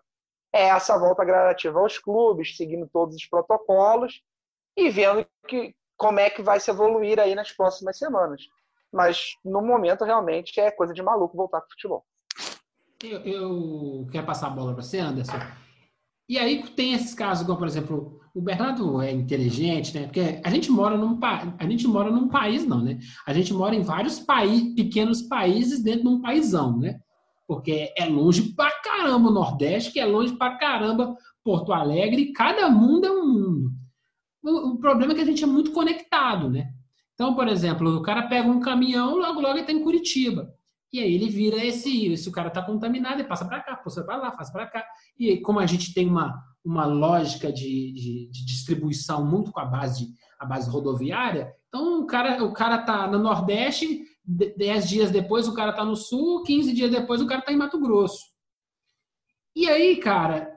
[0.54, 4.22] É essa volta gradativa aos clubes, seguindo todos os protocolos
[4.76, 8.42] e vendo que, como é que vai se evoluir aí nas próximas semanas.
[8.92, 12.06] Mas, no momento, realmente é coisa de maluco voltar para o futebol.
[13.04, 15.38] Eu, eu quero passar a bola para você, Anderson.
[16.30, 20.04] E aí tem esses casos, como por exemplo, o Bernardo é inteligente, né?
[20.04, 21.56] Porque a gente mora num pa...
[21.58, 23.00] a gente mora num país não, né?
[23.26, 27.00] A gente mora em vários países, pequenos países dentro de um paísão, né?
[27.48, 32.70] Porque é longe pra caramba o Nordeste, que é longe pra caramba Porto Alegre, cada
[32.70, 33.72] mundo é um mundo.
[34.44, 36.68] O, o problema é que a gente é muito conectado, né?
[37.14, 40.54] Então, por exemplo, o cara pega um caminhão, logo logo ele está em Curitiba.
[40.98, 44.04] E aí ele vira esse, se o cara está contaminado, ele passa para cá, passa
[44.04, 44.84] para lá, passa para cá.
[45.16, 49.66] E como a gente tem uma, uma lógica de, de, de distribuição muito com a
[49.66, 55.12] base, de, a base rodoviária, então o cara o cara tá no Nordeste, 10 dias
[55.12, 58.26] depois o cara tá no Sul, 15 dias depois o cara tá em Mato Grosso.
[59.56, 60.52] E aí, cara,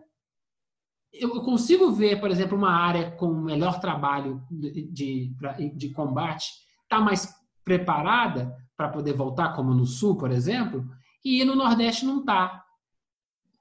[1.12, 5.34] eu consigo ver, por exemplo, uma área com melhor trabalho de, de,
[5.76, 6.46] de combate,
[6.88, 7.28] tá mais
[7.62, 10.88] preparada para poder voltar, como no Sul, por exemplo,
[11.22, 12.64] e no Nordeste não está.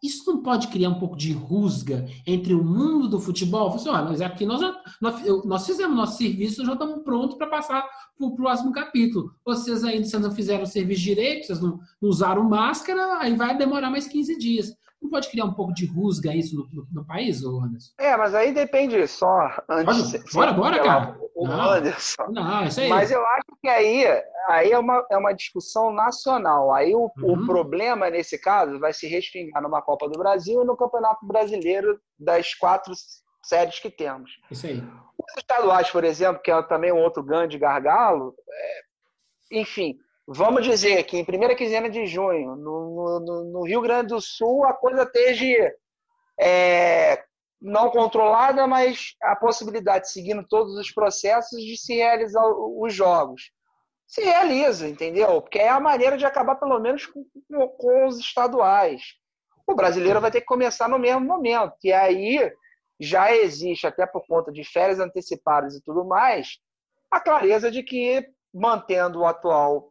[0.01, 3.69] Isso não pode criar um pouco de rusga entre o mundo do futebol?
[3.69, 7.47] Você, olha, mas aqui nós, já, nós, nós fizemos nosso serviço, já estamos prontos para
[7.47, 7.81] passar
[8.17, 9.35] para o próximo capítulo.
[9.43, 13.57] Vocês ainda vocês não fizeram o serviço direito, vocês não, não usaram máscara, aí vai
[13.57, 14.73] demorar mais 15 dias.
[15.01, 17.93] Não pode criar um pouco de rusga isso no, no, no país, Anderson?
[17.97, 19.49] É, mas aí depende só.
[19.69, 21.19] Antes, Pode, bora, bora, cara.
[21.35, 22.27] O não, Anderson.
[22.29, 22.89] Não, isso aí.
[22.89, 24.05] Mas eu acho que aí,
[24.49, 26.73] aí é, uma, é uma discussão nacional.
[26.73, 27.33] Aí o, uhum.
[27.33, 31.99] o problema, nesse caso, vai se respingar numa Copa do Brasil e no Campeonato Brasileiro
[32.19, 32.93] das quatro
[33.41, 34.31] séries que temos.
[34.51, 34.83] Isso aí.
[35.17, 39.97] Os estaduais, por exemplo, que é também um outro grande gargalo, é, enfim,
[40.31, 44.63] Vamos dizer que em primeira quinzena de junho, no, no, no Rio Grande do Sul,
[44.63, 45.73] a coisa esteja
[46.39, 47.23] é,
[47.59, 53.51] não controlada, mas a possibilidade, seguindo todos os processos, de se realizar os jogos.
[54.05, 55.41] Se realiza, entendeu?
[55.41, 57.25] Porque é a maneira de acabar, pelo menos, com,
[57.79, 59.01] com, os estaduais.
[59.65, 61.73] O brasileiro vai ter que começar no mesmo momento.
[61.83, 62.53] E aí
[62.99, 66.59] já existe, até por conta de férias antecipadas e tudo mais,
[67.09, 68.23] a clareza de que,
[68.53, 69.88] mantendo o atual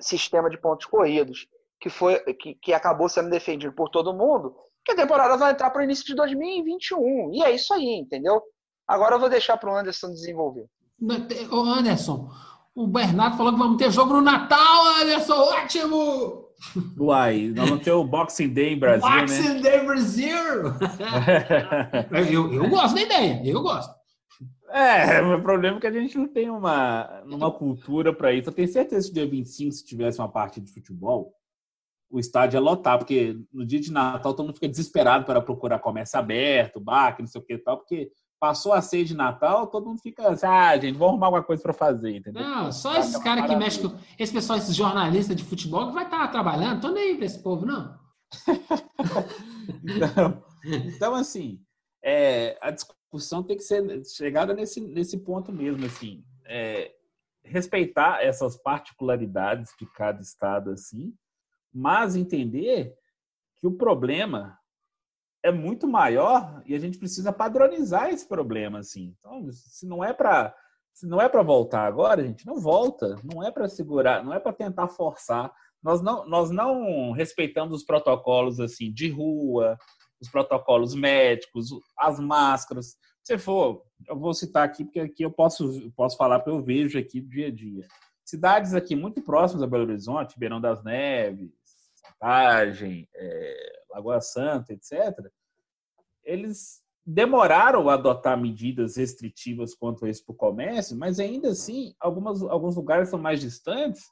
[0.00, 1.46] sistema de pontos corridos
[1.80, 5.70] que foi que, que, acabou sendo defendido por todo mundo, que a temporada vai entrar
[5.70, 7.32] para o início de 2021.
[7.32, 8.42] E é isso aí, entendeu?
[8.86, 10.66] Agora eu vou deixar para o Anderson desenvolver.
[11.50, 12.30] Ô Anderson,
[12.74, 16.50] o Bernardo falou que vamos ter jogo no Natal, Anderson, ótimo!
[17.00, 19.60] Uai, nós vamos ter o Boxing Day em Brasil, Boxing né?
[19.60, 20.36] Day Brasil!
[22.30, 23.99] eu, eu gosto da ideia, eu gosto.
[24.72, 28.48] É, o problema é que a gente não tem uma, uma cultura para isso.
[28.48, 31.34] Eu tenho certeza que dia 25, se tivesse uma partida de futebol,
[32.10, 35.78] o estádio ia lotar, porque no dia de Natal todo mundo fica desesperado para procurar
[35.78, 38.10] comércio aberto, bar, não sei o que e tal, porque
[38.40, 41.62] passou a ceia de Natal, todo mundo fica assim, ah, gente, vamos arrumar alguma coisa
[41.62, 42.42] para fazer, entendeu?
[42.42, 43.96] Não, só esses caras que mexem com.
[44.18, 47.26] Esse pessoal, esses jornalistas de futebol que vai estar tá trabalhando, tô nem aí pra
[47.26, 47.98] esse povo, não.
[49.84, 51.60] então, então, assim,
[52.02, 52.99] é, a discussão
[53.42, 56.92] tem que ser chegada nesse, nesse ponto mesmo, assim, é,
[57.44, 61.14] respeitar essas particularidades de cada estado, assim,
[61.72, 62.94] mas entender
[63.56, 64.58] que o problema
[65.42, 69.14] é muito maior e a gente precisa padronizar esse problema, assim.
[69.18, 70.54] Então, se não é para
[70.92, 73.16] se não é para voltar agora, gente não volta.
[73.24, 75.50] Não é para segurar, não é para tentar forçar.
[75.82, 79.78] Nós não, nós não respeitamos os protocolos assim de rua,
[80.20, 82.96] os protocolos médicos, as máscaras.
[83.22, 86.98] Se for, eu vou citar aqui porque aqui eu posso posso falar porque eu vejo
[86.98, 87.86] aqui dia a dia.
[88.24, 91.50] Cidades aqui muito próximas a Belo Horizonte, Beirão das Neves,
[91.94, 95.30] Santagem, é, Lagoa Santa, etc.,
[96.22, 101.94] eles demoraram a adotar medidas restritivas quanto a isso para o comércio, mas ainda assim,
[101.98, 104.04] algumas, alguns lugares são mais distantes,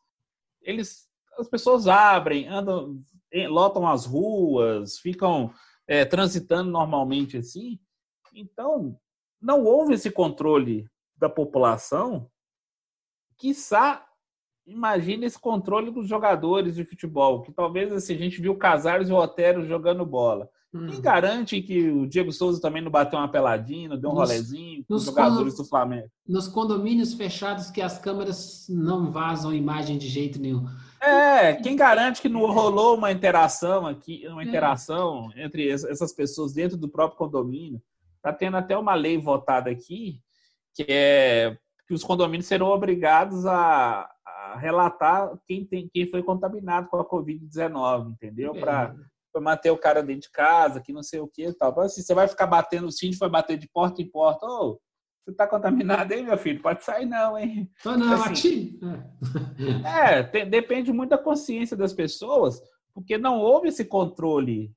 [0.62, 1.06] eles,
[1.38, 3.00] as pessoas abrem, andam,
[3.48, 5.52] lotam as ruas, ficam
[5.88, 7.80] é, transitando normalmente assim.
[8.32, 8.96] Então,
[9.40, 12.30] não houve esse controle da população,
[13.36, 14.04] quiçá
[14.68, 19.12] imagina esse controle dos jogadores de futebol, que talvez assim, a gente viu Casares e
[19.12, 20.48] o Otero jogando bola.
[20.72, 20.86] Hum.
[20.88, 24.28] Quem garante que o Diego Souza também não bateu uma peladinha, não deu um nos,
[24.28, 26.10] rolezinho com os jogadores do Flamengo?
[26.26, 30.66] Nos condomínios fechados que as câmeras não vazam imagem de jeito nenhum.
[31.00, 34.46] É, quem garante que não rolou uma interação aqui, uma é.
[34.46, 37.80] interação entre essas pessoas dentro do próprio condomínio?
[38.20, 40.20] Tá tendo até uma lei votada aqui
[40.74, 44.08] que é que os condomínios serão obrigados a,
[44.58, 48.54] relatar quem, tem, quem foi contaminado com a Covid-19, entendeu?
[48.54, 48.94] Para
[49.40, 51.70] manter o cara dentro de casa, que não sei o que e tal.
[51.70, 54.46] Então, assim, você vai ficar batendo, o síndico vai bater de porta em porta.
[54.46, 54.78] Oh,
[55.28, 56.62] você tá contaminado aí, meu filho?
[56.62, 57.70] Pode sair não, hein?
[57.82, 58.78] Tô não, assim,
[59.84, 62.62] É, tem, depende muito da consciência das pessoas,
[62.94, 64.72] porque não houve esse controle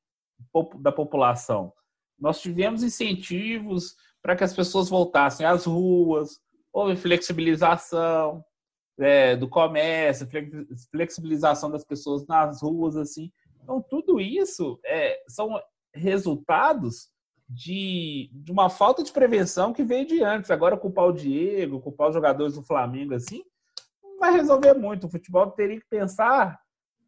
[0.79, 1.71] da população.
[2.19, 6.39] Nós tivemos incentivos para que as pessoas voltassem às ruas,
[6.73, 8.43] houve flexibilização,
[8.99, 10.27] é, do comércio,
[10.91, 13.31] flexibilização das pessoas nas ruas, assim.
[13.63, 15.57] Então, tudo isso é, são
[15.93, 17.09] resultados
[17.53, 20.49] de, de uma falta de prevenção que veio de antes.
[20.49, 23.43] Agora, culpar o Diego, culpar os jogadores do Flamengo, assim,
[24.01, 25.07] não vai resolver muito.
[25.07, 26.59] O futebol teria que pensar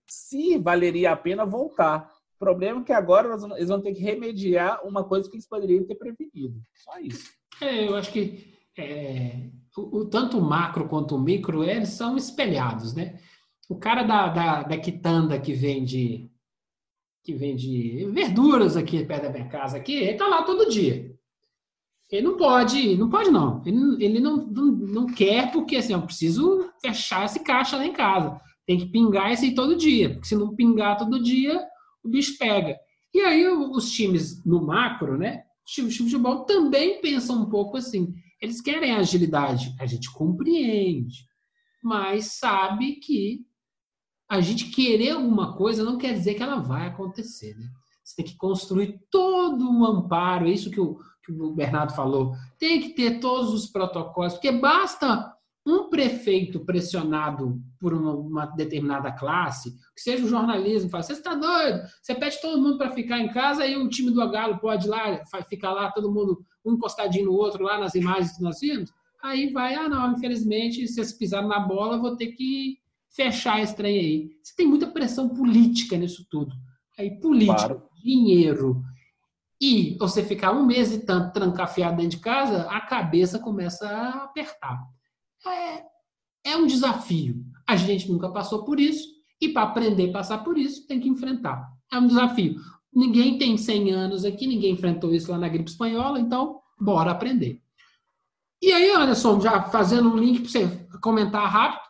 [0.05, 2.11] se valeria a pena voltar.
[2.35, 5.85] O problema é que agora eles vão ter que remediar uma coisa que eles poderiam
[5.85, 6.61] ter prevenido.
[6.83, 7.31] Só isso.
[7.61, 12.93] É, eu acho que é, o, tanto o macro quanto o micro, eles são espelhados,
[12.93, 13.17] né?
[13.69, 16.29] O cara da, da, da quitanda que vende
[17.23, 21.11] que vende verduras aqui perto da minha casa aqui, ele tá lá todo dia.
[22.11, 23.63] Ele não pode, não pode não.
[23.65, 27.93] Ele, ele não, não, não quer porque assim, eu preciso fechar esse caixa lá em
[27.93, 28.39] casa.
[28.67, 31.59] Tem que pingar esse todo dia, porque se não pingar todo dia,
[32.03, 32.77] o bicho pega.
[33.13, 35.43] E aí os times no macro, né?
[35.65, 38.13] Os times de futebol também pensam um pouco assim.
[38.41, 41.25] Eles querem agilidade, a gente compreende,
[41.81, 43.45] mas sabe que
[44.29, 47.67] a gente querer alguma coisa não quer dizer que ela vai acontecer, né?
[48.03, 52.33] Você tem que construir todo um amparo, é isso que o, que o Bernardo falou.
[52.59, 55.33] Tem que ter todos os protocolos, porque basta
[55.65, 61.33] um prefeito pressionado por uma, uma, determinada classe, que seja o jornalismo, fala, você está
[61.35, 61.81] doido?
[62.01, 64.89] Você pede todo mundo para ficar em casa e o time do Galo pode ir
[64.89, 68.91] lá, ficar lá, todo mundo um encostadinho no outro, lá nas imagens que nós vimos.
[69.21, 72.77] Aí vai, ah não, infelizmente, se vocês pisaram na bola, vou ter que
[73.15, 74.31] fechar esse trem aí.
[74.43, 76.53] Você tem muita pressão política nisso tudo.
[76.97, 77.83] Aí política, claro.
[78.03, 78.83] dinheiro,
[79.61, 84.23] e você ficar um mês e tanto trancafiado dentro de casa, a cabeça começa a
[84.25, 84.79] apertar
[85.49, 85.83] é,
[86.45, 87.43] é um desafio.
[87.67, 89.07] A gente nunca passou por isso
[89.41, 91.69] e para aprender a passar por isso tem que enfrentar.
[91.91, 92.59] É um desafio.
[92.93, 97.61] Ninguém tem 100 anos aqui, ninguém enfrentou isso lá na gripe espanhola, então bora aprender.
[98.61, 101.89] E aí, Anderson, já fazendo um link para você comentar rápido,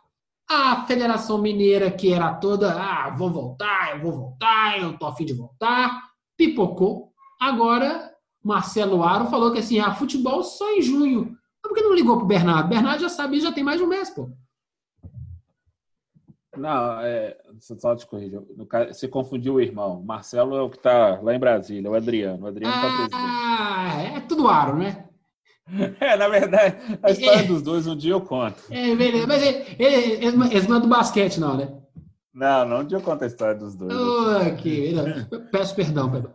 [0.54, 5.26] a Federação Mineira, que era toda, ah, vou voltar, eu vou voltar, eu tô afim
[5.26, 7.12] de voltar, pipocou.
[7.40, 8.12] Agora,
[8.44, 11.36] Marcelo Aro falou que assim, ah, futebol só em junho.
[11.62, 12.70] Mas por que não ligou pro Bernardo?
[12.70, 14.30] Bernardo já sabia, já tem mais de um mês, pô.
[16.56, 18.40] Não, é, só te corrigir.
[18.90, 20.04] Você confundiu o irmão.
[20.04, 22.44] Marcelo é o que está lá em Brasília, o Adriano.
[22.44, 23.16] O Adriano tá ah, tá presidente.
[23.16, 25.10] Ah, é tudo aro, né?
[26.00, 28.62] É, na verdade, a história é, dos dois um dia eu conto.
[28.70, 29.28] É, beleza.
[29.28, 29.44] Mas
[30.52, 31.82] eles não é do basquete, não, né?
[32.34, 33.94] Não, não um dia eu conto a história dos dois.
[34.52, 34.94] Ok,
[35.52, 36.34] peço perdão, perdão.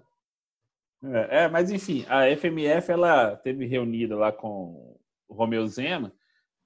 [1.04, 4.96] É, é, mas enfim, a FMF ela teve reunida lá com
[5.28, 6.12] o Romeu Zema.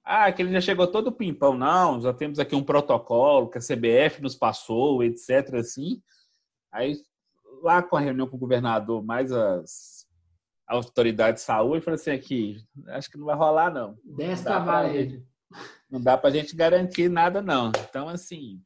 [0.03, 1.55] Ah, que ele já chegou todo pimpão.
[1.55, 5.55] Não, já temos aqui um protocolo que a CBF nos passou, etc.
[5.55, 6.01] Assim.
[6.71, 6.97] Aí,
[7.61, 10.02] lá com a reunião com o governador, mais as
[10.67, 12.57] autoridades de saúde, falou assim: aqui,
[12.89, 13.97] acho que não vai rolar, não.
[14.03, 15.23] Desta vale.
[15.89, 17.71] Não dá para a gente garantir nada, não.
[17.87, 18.61] Então, assim,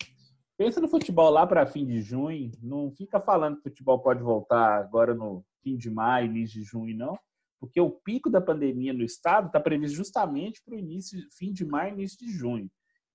[0.57, 2.51] pensa no futebol lá para fim de junho.
[2.61, 6.65] Não fica falando que o futebol pode voltar agora no fim de maio, início de
[6.65, 7.17] junho, não,
[7.59, 11.65] porque o pico da pandemia no estado está previsto justamente para o início, fim de
[11.65, 12.69] maio, início de junho.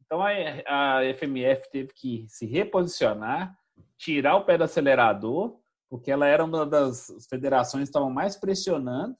[0.04, 3.56] Então a, a FMF teve que se reposicionar,
[3.96, 5.58] tirar o pé do acelerador,
[5.92, 9.14] porque ela era uma das federações que estavam mais pressionando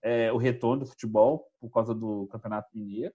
[0.00, 3.12] é, o retorno do futebol por causa do Campeonato Mineiro.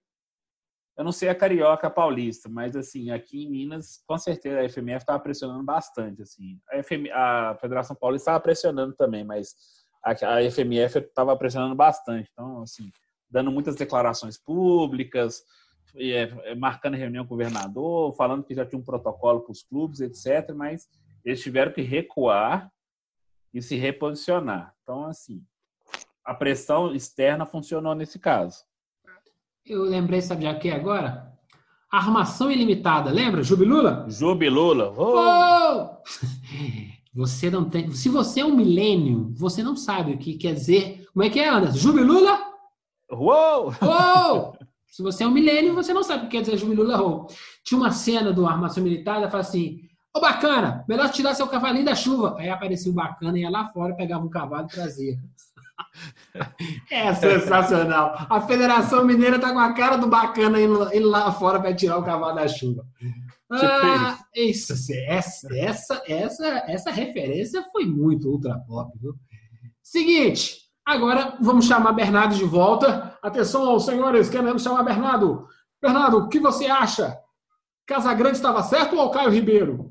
[0.94, 4.98] Eu não sei a carioca paulista, mas assim, aqui em Minas, com certeza a FMF
[4.98, 6.60] estava pressionando bastante, assim.
[6.70, 9.54] A, FM, a Federação Paulista estava pressionando também, mas
[10.04, 12.28] a, a FMF estava pressionando bastante.
[12.34, 12.92] Então, assim,
[13.30, 15.42] dando muitas declarações públicas,
[15.96, 19.62] é, é, marcando reunião com o governador, falando que já tinha um protocolo para os
[19.62, 20.52] clubes, etc.
[20.54, 20.86] Mas
[21.28, 22.72] eles tiveram que recuar
[23.52, 24.74] e se reposicionar.
[24.82, 25.44] Então, assim,
[26.24, 28.68] a pressão externa funcionou nesse caso
[29.68, 31.30] eu lembrei, sabe de quê agora?
[31.90, 33.42] Armação ilimitada, lembra?
[33.42, 34.06] Jubilula?
[34.08, 34.92] Jubilula.
[34.96, 35.96] Oh!
[37.14, 37.90] Você não tem.
[37.90, 41.04] Se você é um milênio, você não sabe o que quer dizer.
[41.12, 41.78] Como é que é, Anderson?
[41.78, 42.38] Jubilula?
[43.10, 43.74] Uou!
[43.82, 44.56] Uou!
[44.86, 47.26] Se você é um milênio, você não sabe o que quer dizer Jubilula Uou.
[47.64, 49.87] Tinha uma cena do Armação Militar, ela fala assim:
[50.18, 52.34] Ô bacana, melhor tirar seu cavalinho da chuva.
[52.40, 55.16] Aí aparecia o bacana, ia lá fora, pegava um cavalo e trazia.
[56.90, 58.26] É sensacional.
[58.28, 62.04] A Federação Mineira tá com a cara do bacana indo, lá fora para tirar o
[62.04, 62.84] cavalo da chuva.
[63.00, 64.74] Tipo ah, isso,
[65.08, 69.14] essa, essa, essa, essa referência foi muito ultra pop, viu?
[69.82, 73.16] Seguinte, agora vamos chamar Bernardo de volta.
[73.22, 75.46] Atenção, senhores, queremos chamar Bernardo.
[75.80, 77.16] Bernardo, o que você acha?
[77.86, 79.87] Casagrande estava certo ou Caio Ribeiro?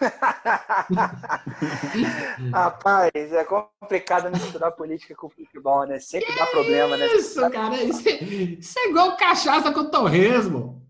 [2.52, 5.98] Rapaz, é complicado misturar política com futebol, né?
[5.98, 7.06] Sempre que dá problema, né?
[7.14, 10.82] Isso, cara, isso é, isso é igual cachaça com torresmo.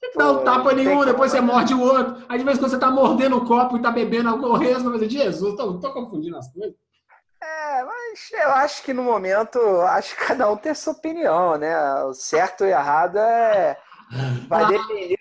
[0.00, 2.24] Você dá um tapa nenhum, depois você morde o outro.
[2.28, 4.90] Aí de vez em quando você tá mordendo o copo e tá bebendo o torresmo,
[4.90, 6.74] mas Jesus, tô, tô confundindo as coisas.
[7.40, 11.56] É, mas eu acho que no momento, acho que cada um tem a sua opinião,
[11.56, 12.02] né?
[12.04, 13.78] O certo e errado é.
[14.48, 14.68] Vai ah.
[14.68, 15.17] depender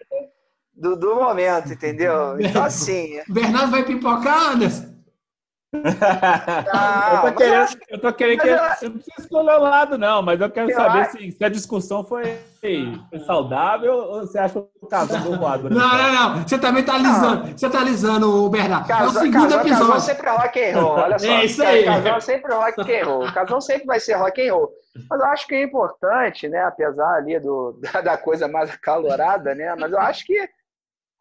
[0.77, 2.39] do, do momento, entendeu?
[2.39, 3.19] Então, assim.
[3.27, 4.97] Bernardo vai pipocar, Anderson?
[5.73, 5.81] Não,
[7.13, 8.47] eu tô querendo, eu tô querendo que.
[8.47, 11.17] Eu, eu não preciso escolher o lado, não, mas eu quero eu saber acho...
[11.17, 15.69] se, se, a discussão foi, foi, saudável ou você acha que o casal do quadro.
[15.69, 16.47] Não, não, não.
[16.47, 17.47] Você também tá alisando.
[17.47, 18.87] Você tá alisando o Bernardo.
[18.87, 20.01] Casal, é o segundo casal, episódio.
[20.01, 20.91] Sempre é rock and roll.
[20.91, 21.27] Olha só.
[21.27, 21.83] É isso aí.
[21.83, 23.25] Casal sempre rock and roll.
[23.25, 24.69] O casal sempre vai ser rock and roll.
[25.09, 26.61] Mas eu acho que é importante, né?
[26.63, 29.75] Apesar ali do, da, da coisa mais acalorada, né?
[29.77, 30.47] Mas eu acho que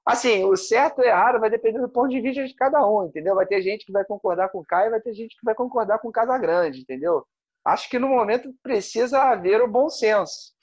[0.07, 3.35] Assim, o certo e errado vai depender do ponto de vista de cada um, entendeu?
[3.35, 5.99] Vai ter gente que vai concordar com o Caio, vai ter gente que vai concordar
[5.99, 7.27] com o Casagrande, entendeu?
[7.65, 10.55] Acho que no momento precisa haver o bom senso.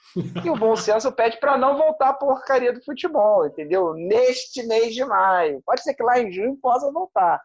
[0.46, 3.94] E o bom senso pede para não voltar a porcaria do futebol, entendeu?
[3.94, 5.62] Neste mês de maio.
[5.66, 7.42] Pode ser que lá em junho possa voltar.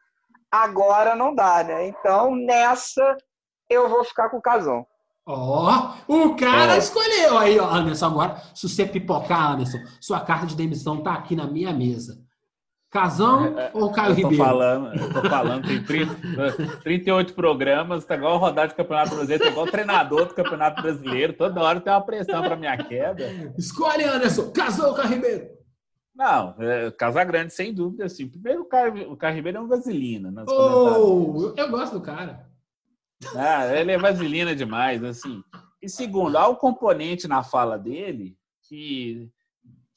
[0.51, 1.89] Agora não dá, né?
[1.89, 3.17] Então, nessa,
[3.69, 4.87] eu vou ficar com o Casão.
[5.31, 6.79] Ó, oh, o cara é.
[6.79, 7.37] escolheu.
[7.37, 11.47] Aí, ó, Anderson, agora, se você pipocar, Anderson, sua carta de demissão tá aqui na
[11.47, 12.19] minha mesa.
[12.91, 14.43] Casão é, é ou Caio eu Ribeiro?
[14.43, 19.51] Falando, eu tô falando, tem 30, 38 programas, tá igual rodar de Campeonato Brasileiro, tá
[19.51, 23.25] igual treinador do Campeonato Brasileiro, toda hora tem uma pressão pra minha queda.
[23.59, 25.47] Escolhe, Anderson, Casão ou Caio Ribeiro?
[26.17, 28.27] Não, é, Casagrande, sem dúvida, assim.
[28.27, 30.33] Primeiro, o Caio, o Caio Ribeiro é um vaselina.
[30.49, 32.48] Oh, eu gosto do cara.
[33.35, 35.43] Ah, ele é vaselina demais, assim.
[35.83, 38.37] E segundo, há um componente na fala dele
[38.69, 39.29] que,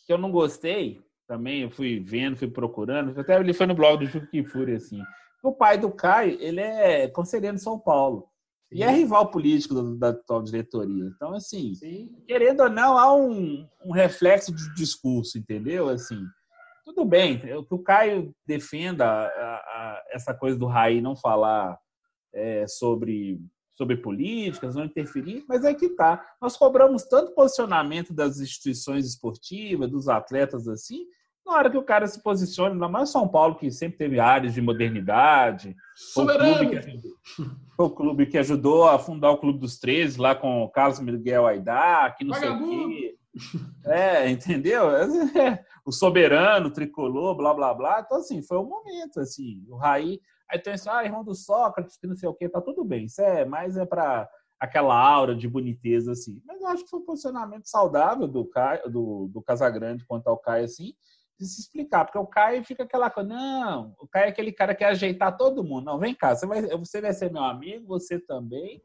[0.06, 4.06] que eu não gostei, também eu fui vendo, fui procurando, até ele foi no blog
[4.06, 5.02] do Chico Kifuri, assim.
[5.44, 8.28] O pai do Caio, ele é conselheiro de São Paulo.
[8.72, 8.80] Sim.
[8.80, 11.06] E é rival político da atual diretoria.
[11.16, 12.10] Então, assim, Sim.
[12.28, 15.90] querendo ou não, há um, um reflexo de discurso, entendeu?
[15.90, 16.24] Assim,
[16.86, 21.78] tudo bem, que o Caio defenda a, a, essa coisa do Raí não falar
[22.34, 23.40] é, sobre,
[23.76, 26.24] sobre políticas, não interferir, mas é que tá.
[26.42, 31.06] Nós cobramos tanto posicionamento das instituições esportivas, dos atletas assim,
[31.46, 34.54] na hora que o cara se posiciona, ainda mais São Paulo, que sempre teve áreas
[34.54, 35.76] de modernidade,
[36.14, 37.02] foi o, clube que
[37.78, 41.48] o clube que ajudou a fundar o Clube dos 13, lá com o Carlos Miguel
[41.48, 42.72] Aidar, que não Vagabundo.
[42.72, 43.18] sei o quê.
[43.86, 44.84] É, entendeu?
[45.86, 48.04] O soberano, o tricolor, blá, blá, blá.
[48.06, 50.20] Então, assim, foi um momento, assim, o Raí...
[50.52, 53.06] Aí tem assim, ah, irmão do Sócrates, que não sei o quê, tá tudo bem.
[53.06, 54.30] Isso é mais é para
[54.60, 56.42] aquela aura de boniteza, assim.
[56.46, 60.38] Mas eu acho que foi um posicionamento saudável do, Caio, do, do Casagrande quanto ao
[60.38, 60.94] Caio, assim,
[61.40, 64.76] de se explicar, porque o Caio fica aquela coisa, não, o Caio é aquele cara
[64.76, 65.86] que quer ajeitar todo mundo.
[65.86, 68.82] Não, vem cá, você vai, você vai ser meu amigo, você também,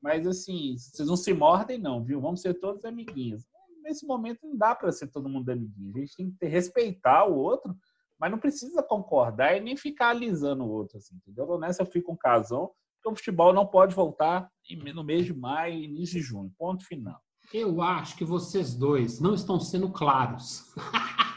[0.00, 2.20] mas assim, vocês não se mordem, não, viu?
[2.20, 3.44] Vamos ser todos amiguinhos.
[3.82, 5.92] Nesse momento não dá para ser todo mundo amiguinho.
[5.96, 7.76] A gente tem que ter, respeitar o outro,
[8.18, 11.58] mas não precisa concordar e nem ficar alisando o outro, assim, entendeu?
[11.58, 14.50] Nessa eu fico um casão, porque o futebol não pode voltar
[14.94, 16.52] no mês de maio e início de junho.
[16.58, 17.20] Ponto final.
[17.52, 20.74] Eu acho que vocês dois não estão sendo claros.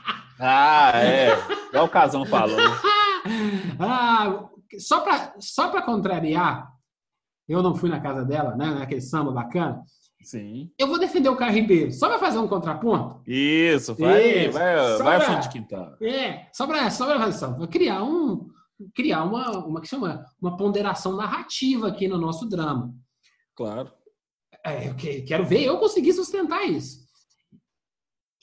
[0.43, 1.37] Ah, é.
[1.67, 2.57] Igual o Casão falou.
[3.79, 6.67] ah, só para só contrariar,
[7.47, 8.73] eu não fui na casa dela, né?
[8.73, 9.83] Naquele samba bacana.
[10.23, 10.71] Sim.
[10.77, 11.91] Eu vou defender o Caio Ribeiro.
[11.91, 13.21] Só para fazer um contraponto.
[13.25, 14.53] Isso, vai, Isso.
[14.53, 15.95] vai, vai pra, de quintal.
[16.01, 18.49] É, só para só pra fazer só, criar um
[18.95, 22.93] criar uma, uma que chama uma ponderação narrativa aqui no nosso drama.
[23.55, 23.91] Claro.
[24.65, 27.01] É, eu quero ver eu conseguir sustentar isso.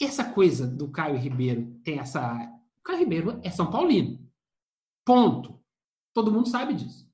[0.00, 2.34] Essa coisa do Caio Ribeiro tem essa.
[2.78, 4.18] O Caio Ribeiro é São Paulino.
[5.04, 5.58] Ponto.
[6.14, 7.08] Todo mundo sabe disso.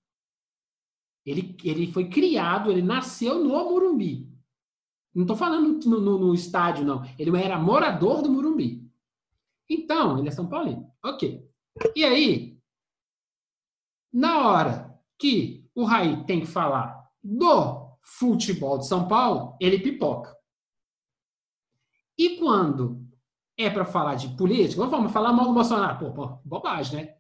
[1.25, 4.34] Ele, ele foi criado, ele nasceu no Morumbi.
[5.15, 7.05] Não estou falando no, no, no, estádio, não.
[7.19, 8.91] Ele era morador do Morumbi.
[9.69, 10.91] Então, ele é São Paulino.
[11.03, 11.49] Ok.
[11.95, 12.59] E aí,
[14.13, 20.37] na hora que o Raí tem que falar do futebol de São Paulo, ele pipoca.
[22.19, 23.05] E quando
[23.57, 25.99] é para falar de política, vamos falar mal do Bolsonaro.
[25.99, 27.15] Pô, pô bobagem, né?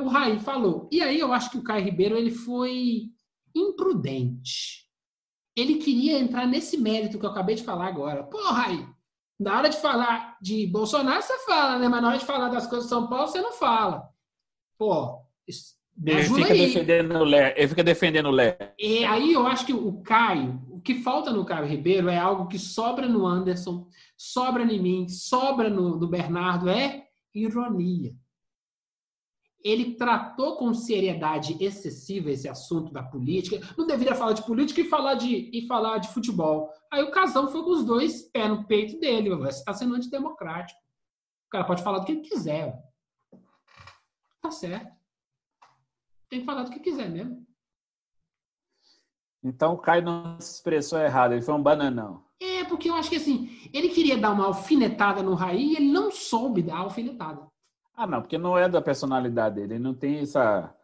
[0.00, 0.88] O Raí falou.
[0.90, 3.10] E aí eu acho que o Caio Ribeiro ele foi
[3.54, 4.85] imprudente.
[5.56, 8.22] Ele queria entrar nesse mérito que eu acabei de falar agora.
[8.22, 8.86] Pô, Raí,
[9.40, 11.88] na hora de falar de Bolsonaro, você fala, né?
[11.88, 14.08] Mas na hora de falar das coisas de São Paulo, você não fala.
[14.78, 15.22] Pô,
[16.04, 16.66] ele fica, aí.
[16.66, 18.74] defendendo o Lé, ele fica defendendo o Lé.
[18.78, 22.48] E aí eu acho que o Caio, o que falta no Caio Ribeiro é algo
[22.48, 28.14] que sobra no Anderson, sobra em mim, sobra no, no Bernardo, é ironia.
[29.66, 33.58] Ele tratou com seriedade excessiva esse assunto da política.
[33.76, 36.70] Não deveria falar de política e falar de, e falar de futebol.
[36.88, 39.34] Aí o Casão foi com os dois pés no peito dele.
[39.34, 40.78] Você está sendo antidemocrático.
[41.48, 42.80] O cara pode falar do que ele quiser.
[44.40, 44.94] Tá certo.
[46.30, 47.44] Tem que falar do que quiser mesmo.
[49.42, 52.24] Então o Caio não se expressou errado, ele foi um bananão.
[52.40, 55.90] É, porque eu acho que assim, ele queria dar uma alfinetada no Raí e ele
[55.90, 57.48] não soube dar a alfinetada.
[57.96, 60.74] Ah, não, porque não é da personalidade dele, ele não tem essa,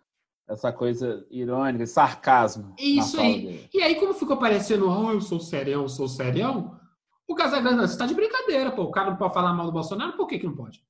[0.48, 2.74] essa coisa irônica, sarcasmo.
[2.78, 3.42] Isso aí.
[3.42, 3.70] Dele.
[3.74, 6.80] E aí, como ficou parecendo, oh, eu sou serião, sou serião,
[7.28, 8.84] o Casagrande, você tá de brincadeira, pô.
[8.84, 10.82] O cara não pode falar mal do Bolsonaro, por que, que não pode?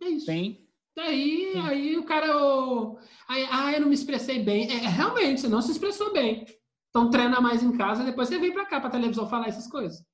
[0.00, 0.26] É isso.
[0.26, 0.66] Sim.
[0.96, 2.36] Daí, aí o cara.
[2.36, 2.98] Oh,
[3.28, 4.70] aí, ah, eu não me expressei bem.
[4.70, 6.44] É, realmente, você não se expressou bem.
[6.88, 10.04] Então treina mais em casa, depois você vem para cá para televisão falar essas coisas.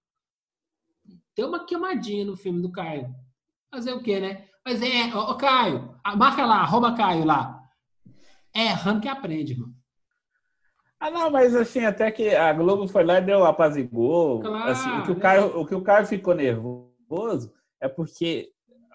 [1.37, 3.15] Deu uma queimadinha no filme do Caio.
[3.71, 4.47] Fazer o quê, né?
[4.65, 7.63] Mas é, ô, Caio, marca lá, arroba Caio lá.
[8.55, 9.75] É errando que aprende, mano.
[10.99, 14.41] Ah, não, mas assim, até que a Globo foi lá e deu apazigou.
[14.41, 18.51] Claro, assim, o, que o, Caio, o que o Caio ficou nervoso é porque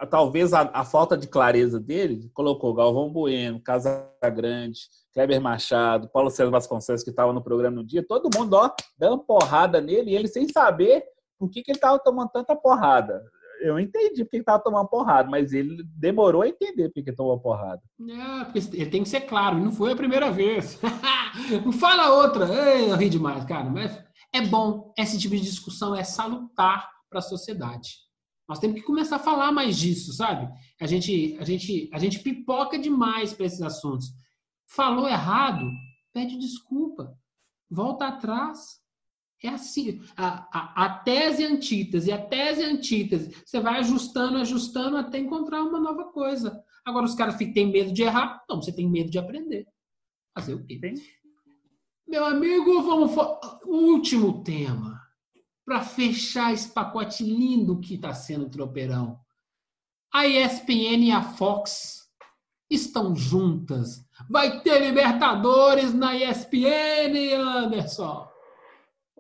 [0.10, 4.82] talvez a, a, falta de clareza dele colocou Galvão Bueno, Casagrande,
[5.13, 9.20] Kleber Machado, Paulo César Vasconcelos, que estava no programa no dia, todo mundo ó, dando
[9.20, 11.04] porrada nele e ele sem saber
[11.42, 13.24] por que, que ele estava tomando tanta porrada.
[13.62, 17.39] Eu entendi porque ele estava tomando porrada, mas ele demorou a entender porque ele tomou
[17.39, 17.82] porrada.
[18.00, 20.80] É, porque ele tem que ser claro, não foi a primeira vez.
[21.66, 22.46] não fala outra.
[22.46, 23.68] Eu ri demais, cara.
[23.72, 24.00] Mas
[24.32, 27.96] é bom, esse tipo de discussão é salutar para a sociedade.
[28.47, 30.47] Nós temos que começar a falar mais disso, sabe?
[30.80, 34.08] A gente, a gente, a gente pipoca demais para esses assuntos.
[34.68, 35.66] Falou errado,
[36.13, 37.18] pede desculpa,
[37.68, 38.80] volta atrás.
[39.43, 45.18] É assim, a, a, a tese antítese, a tese antítese, você vai ajustando, ajustando até
[45.18, 46.63] encontrar uma nova coisa.
[46.86, 49.68] Agora os caras têm medo de errar, não, você tem medo de aprender.
[50.36, 50.80] Fazer o quê?
[52.08, 53.16] Meu amigo, vamos.
[53.66, 55.01] O último tema
[55.66, 59.20] para fechar esse pacote lindo que está sendo o tropeirão.
[60.13, 62.01] A ESPN e a Fox
[62.70, 64.05] estão juntas.
[64.30, 68.30] Vai ter Libertadores na ESPN, Anderson.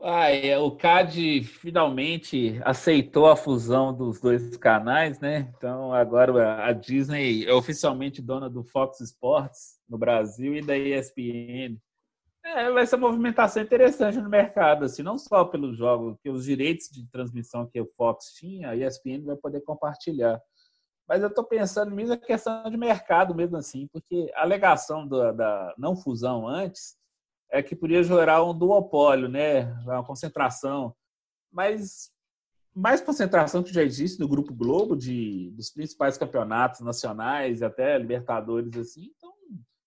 [0.03, 5.53] Ah, é, o CAD finalmente aceitou a fusão dos dois canais, né?
[5.55, 11.79] Então agora a Disney é oficialmente dona do Fox Sports no Brasil e da ESPN.
[12.43, 16.45] É, vai ser uma movimentação interessante no mercado, assim, não só pelos jogos, que os
[16.45, 20.41] direitos de transmissão que o Fox tinha, a ESPN vai poder compartilhar.
[21.07, 25.31] Mas eu estou pensando mesmo na questão de mercado mesmo assim, porque a alegação da,
[25.31, 26.99] da não fusão antes
[27.51, 29.65] é que podia gerar um duopólio, né?
[29.83, 30.95] Uma concentração.
[31.51, 32.11] Mas
[32.73, 38.75] mais concentração que já existe no Grupo Globo, de, dos principais campeonatos nacionais, até Libertadores,
[38.77, 39.11] assim.
[39.17, 39.33] Então,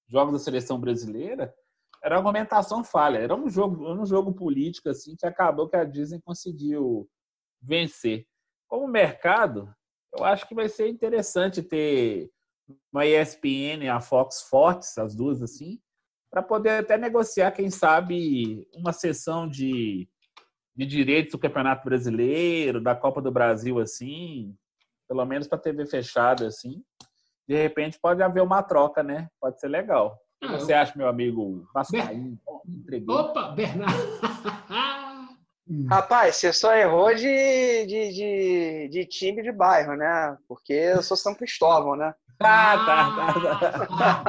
[0.06, 1.54] jogos da seleção brasileira,
[2.02, 3.18] era uma argumentação falha.
[3.18, 7.08] Era um jogo, um jogo político, assim, que acabou que a Disney conseguiu
[7.62, 8.26] vencer.
[8.68, 9.74] Como mercado,
[10.12, 12.30] eu acho que vai ser interessante ter
[12.92, 15.80] uma ESPN e a Fox fortes, as duas, assim,
[16.34, 20.08] para poder até negociar, quem sabe, uma sessão de,
[20.74, 24.52] de direitos do Campeonato Brasileiro, da Copa do Brasil, assim,
[25.08, 26.82] pelo menos para TV fechada, assim.
[27.46, 29.28] De repente pode haver uma troca, né?
[29.40, 30.18] Pode ser legal.
[30.42, 32.36] O que ah, você acha, meu amigo Vascaíno?
[32.64, 33.04] Ber...
[33.08, 33.94] Opa, Bernardo!
[35.88, 40.36] Rapaz, você só errou de, de, de, de, time de bairro, né?
[40.46, 42.14] Porque eu sou São Cristóvão, né?
[42.40, 43.14] Ah, tá,
[43.88, 44.24] tá,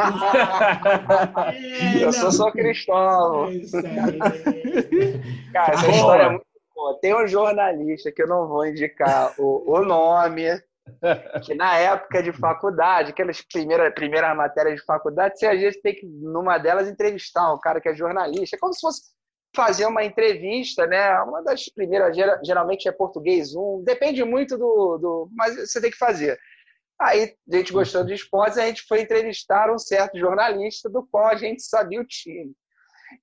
[1.28, 1.53] tá.
[1.99, 3.49] eu sou São Cristóvão.
[5.52, 6.99] Cara, essa história é muito boa.
[7.02, 10.45] Tem um jornalista que eu não vou indicar o, o nome,
[11.44, 15.95] que na época de faculdade, aquelas primeiras, primeiras matérias de faculdade, você às vezes tem
[15.95, 18.56] que, numa delas, entrevistar um cara que é jornalista.
[18.56, 19.15] É como se fosse
[19.56, 21.19] fazer uma entrevista, né?
[21.22, 25.30] Uma das primeiras, geralmente é português um, depende muito do, do.
[25.34, 26.38] Mas você tem que fazer.
[26.99, 31.27] Aí a gente gostou de esportes, a gente foi entrevistar um certo jornalista do qual
[31.27, 32.53] a gente sabia o time.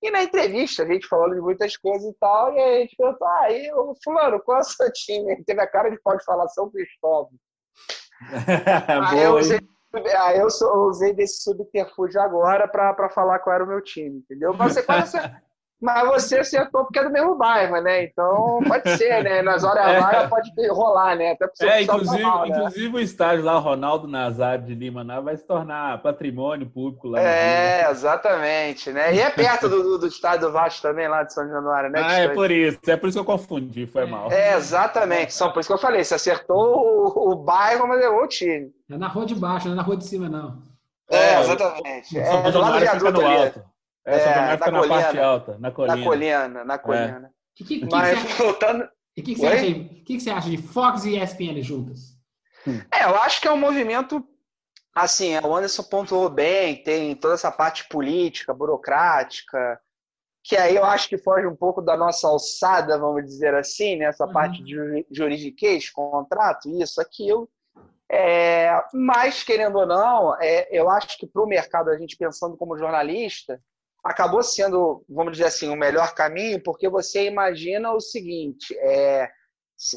[0.00, 3.26] E na entrevista, a gente falou de muitas coisas e tal, e a gente perguntou,
[3.26, 5.32] ah, e o fulano, qual é o seu time?
[5.32, 7.32] Ele teve a cara de pode falar São Cristóvão.
[9.10, 9.59] aí, eu usei,
[10.18, 10.46] aí eu
[10.86, 14.54] usei desse subterfúgio agora para falar qual era o meu time, entendeu?
[14.54, 15.18] Mas você quase
[15.82, 18.04] mas você acertou porque é do mesmo bairro, né?
[18.04, 19.42] Então pode ser, né?
[19.42, 20.00] Nas horas é.
[20.00, 21.32] vagas pode rolar, né?
[21.32, 22.48] Até é, inclusive, mal, né?
[22.48, 25.20] inclusive o estádio lá, Ronaldo Nazário de Lima, né?
[25.20, 27.20] vai se tornar patrimônio público lá.
[27.20, 29.12] É, exatamente, né?
[29.12, 32.00] E é perto do, do, do estádio do Vasco também, lá de São Januário, né?
[32.00, 32.78] Ah, é por isso.
[32.86, 34.30] É por isso que eu confundi, foi mal.
[34.30, 35.34] É, exatamente.
[35.34, 36.04] Só por isso que eu falei.
[36.04, 38.70] Você acertou o, o bairro, mas errou o time.
[38.88, 40.62] É na rua de baixo, não é na rua de cima, não.
[41.10, 42.18] É, exatamente.
[42.18, 43.36] É, do lado do viaduto ali.
[43.36, 43.71] Alto.
[44.04, 45.96] É, é na, na parte alta, na colina.
[45.96, 47.26] Na colina, na colina.
[47.26, 47.30] É.
[47.54, 48.88] Que, que, que Mas que voltando...
[49.16, 52.16] E o que, que, você acha, que, que você acha de Fox e ESPN juntas?
[52.90, 54.26] É, eu acho que é um movimento
[54.94, 59.80] assim, o Anderson pontuou bem, tem toda essa parte política, burocrática,
[60.44, 64.06] que aí eu acho que foge um pouco da nossa alçada, vamos dizer assim, né?
[64.06, 64.32] essa uhum.
[64.32, 67.48] parte de juridiquês, contrato, isso, aquilo.
[68.10, 72.56] É, mas, querendo ou não, é, eu acho que para o mercado, a gente pensando
[72.56, 73.58] como jornalista,
[74.04, 79.30] acabou sendo, vamos dizer assim, o melhor caminho, porque você imagina o seguinte: é,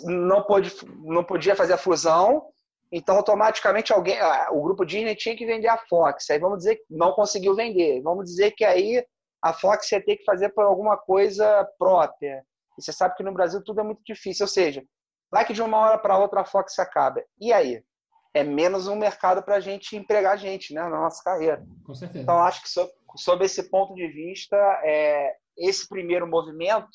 [0.04, 0.74] não, pode,
[1.04, 2.48] não podia fazer a fusão,
[2.92, 4.18] então automaticamente alguém,
[4.52, 6.30] o grupo Disney tinha que vender a Fox.
[6.30, 8.02] Aí vamos dizer que não conseguiu vender.
[8.02, 9.06] Vamos dizer que aí
[9.42, 12.44] a Fox ia ter que fazer por alguma coisa própria.
[12.78, 14.46] E você sabe que no Brasil tudo é muito difícil.
[14.46, 14.84] Ou seja,
[15.32, 17.24] vai que de uma hora para outra a Fox acaba.
[17.40, 17.84] E aí?
[18.34, 21.66] É menos um mercado para a gente empregar gente né, na nossa carreira.
[21.86, 22.22] Com certeza.
[22.22, 22.70] Então, acho que
[23.16, 26.90] sob esse ponto de vista, é, esse primeiro movimento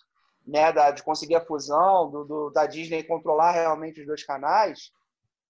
[0.47, 4.91] né, da, de conseguir a fusão, do, do, da Disney controlar realmente os dois canais,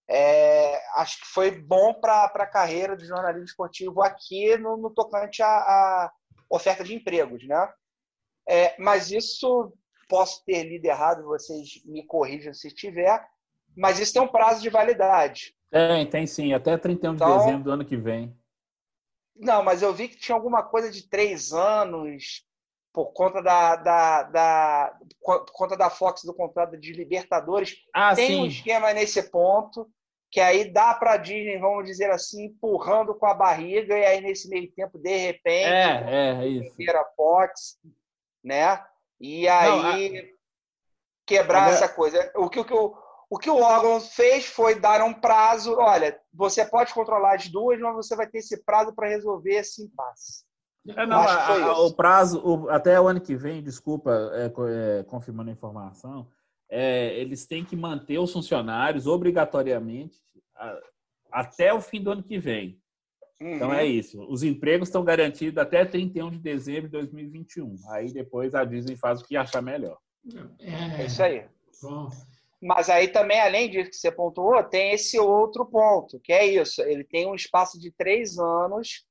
[0.08, 5.40] é, acho que foi bom para a carreira do jornalismo esportivo aqui no, no tocante
[5.42, 6.10] à,
[6.50, 7.46] oferta de empregos.
[7.46, 7.68] Né?
[8.48, 9.72] É, mas isso,
[10.08, 13.24] posso ter lido errado, vocês me corrijam se tiver,
[13.76, 15.54] mas isso tem um prazo de validade.
[15.70, 18.36] Tem, tem sim, até 31 de então, dezembro do ano que vem.
[19.36, 22.44] Não, mas eu vi que tinha alguma coisa de três anos
[22.92, 27.76] por conta da, da, da por conta da Fox do contrato de Libertadores.
[27.94, 28.40] Ah, Tem sim.
[28.40, 29.88] um esquema nesse ponto
[30.30, 34.20] que aí dá para a Disney, vamos dizer assim, empurrando com a barriga e aí
[34.20, 36.90] nesse meio tempo de repente é, é, é isso.
[36.90, 37.78] a Fox,
[38.42, 38.80] né?
[39.20, 40.22] E aí Não, a...
[41.26, 42.30] quebrar essa coisa.
[42.36, 42.96] O que o que eu
[43.30, 45.76] o que o órgão fez foi dar um prazo.
[45.78, 49.84] Olha, você pode controlar as duas, mas você vai ter esse prazo para resolver esse
[49.84, 50.44] impasse.
[50.88, 54.46] É, não, a, o prazo, o, até o ano que vem, desculpa, é,
[54.98, 56.26] é, confirmando a informação,
[56.68, 60.18] é, eles têm que manter os funcionários obrigatoriamente
[60.56, 60.80] a,
[61.30, 62.80] até o fim do ano que vem.
[63.40, 63.54] Uhum.
[63.54, 64.20] Então é isso.
[64.28, 67.76] Os empregos estão garantidos até 31 de dezembro de 2021.
[67.90, 69.98] Aí depois a Disney faz o que achar melhor.
[70.58, 71.46] É, é isso aí.
[71.80, 72.10] Bom.
[72.60, 76.82] Mas aí também, além disso que você pontuou, tem esse outro ponto, que é isso.
[76.82, 79.06] Ele tem um espaço de três anos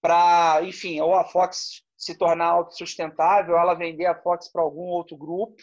[0.00, 5.16] para, enfim, ou a Fox se tornar autossustentável, ela vender a Fox para algum outro
[5.16, 5.56] grupo,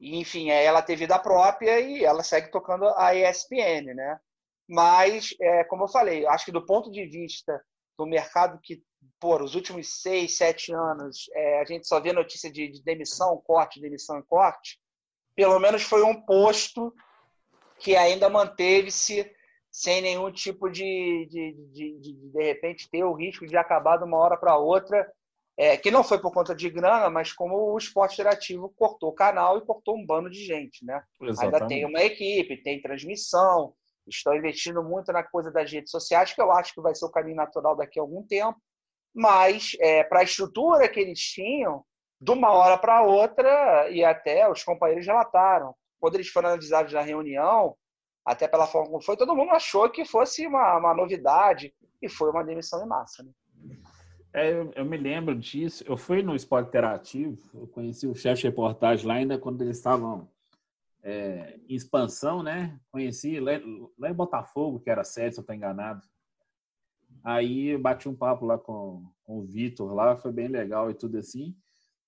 [0.00, 4.18] e, enfim, é ela ter vida própria e ela segue tocando a ESPN, né?
[4.66, 7.60] Mas, é, como eu falei, acho que do ponto de vista
[7.98, 8.82] do mercado que,
[9.18, 13.36] por os últimos seis, sete anos, é, a gente só vê notícia de, de demissão,
[13.44, 14.78] corte, demissão, corte,
[15.34, 16.94] pelo menos foi um posto
[17.78, 19.30] que ainda manteve-se
[19.70, 24.04] sem nenhum tipo de de, de, de, de repente, ter o risco de acabar de
[24.04, 25.10] uma hora para outra,
[25.56, 29.14] é, que não foi por conta de grana, mas como o esporte interativo cortou o
[29.14, 31.02] canal e cortou um bando de gente, né?
[31.20, 31.54] Exatamente.
[31.54, 33.74] Ainda tem uma equipe, tem transmissão,
[34.06, 37.10] estão investindo muito na coisa das redes sociais, que eu acho que vai ser o
[37.10, 38.58] caminho natural daqui a algum tempo,
[39.14, 41.84] mas é, para a estrutura que eles tinham,
[42.20, 47.00] de uma hora para outra, e até os companheiros relataram, quando eles foram analisados na
[47.00, 47.74] reunião,
[48.24, 52.30] até pela forma como foi, todo mundo achou que fosse uma, uma novidade, e foi
[52.30, 53.22] uma demissão em massa.
[53.22, 53.30] Né?
[54.32, 55.84] É, eu, eu, me lembro disso.
[55.86, 59.76] Eu fui no Esporte Interativo, eu conheci o chefe de reportagem lá ainda quando eles
[59.76, 60.28] estavam
[61.02, 62.78] é, em expansão, né?
[62.90, 63.52] Conheci lá,
[63.98, 66.06] lá, em Botafogo, que era sede, se eu estou enganado.
[67.24, 71.18] Aí bati um papo lá com, com o Vitor lá, foi bem legal e tudo
[71.18, 71.54] assim.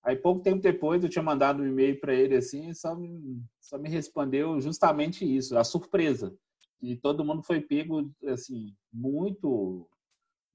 [0.03, 3.77] Aí pouco tempo depois eu tinha mandado um e-mail para ele assim, só me, só
[3.77, 6.35] me respondeu justamente isso, a surpresa.
[6.81, 9.87] E todo mundo foi pego assim, muito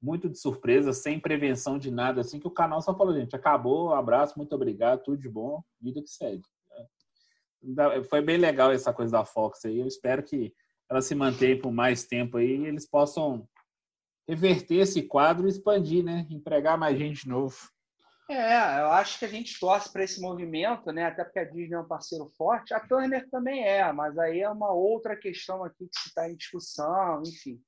[0.01, 3.93] muito de surpresa, sem prevenção de nada assim, que o canal só falou, gente, acabou,
[3.93, 6.45] abraço, muito obrigado, tudo de bom, vida que segue.
[8.09, 9.81] Foi bem legal essa coisa da Fox aí.
[9.81, 10.55] Eu espero que
[10.89, 13.49] ela se mantenha por mais tempo aí e eles possam
[14.29, 16.27] reverter esse quadro e expandir, né?
[16.31, 17.57] Empregar mais gente de novo.
[18.31, 21.07] É, eu acho que a gente torce para esse movimento, né?
[21.07, 22.75] Até porque a Disney é um parceiro forte.
[22.75, 27.23] A Turner também é, mas aí é uma outra questão aqui que está em discussão,
[27.27, 27.59] enfim.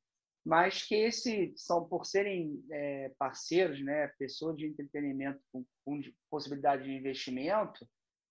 [0.45, 4.09] Mas que esse são por serem é, parceiros, né?
[4.19, 7.89] Pessoas de entretenimento com, com possibilidade de investimento,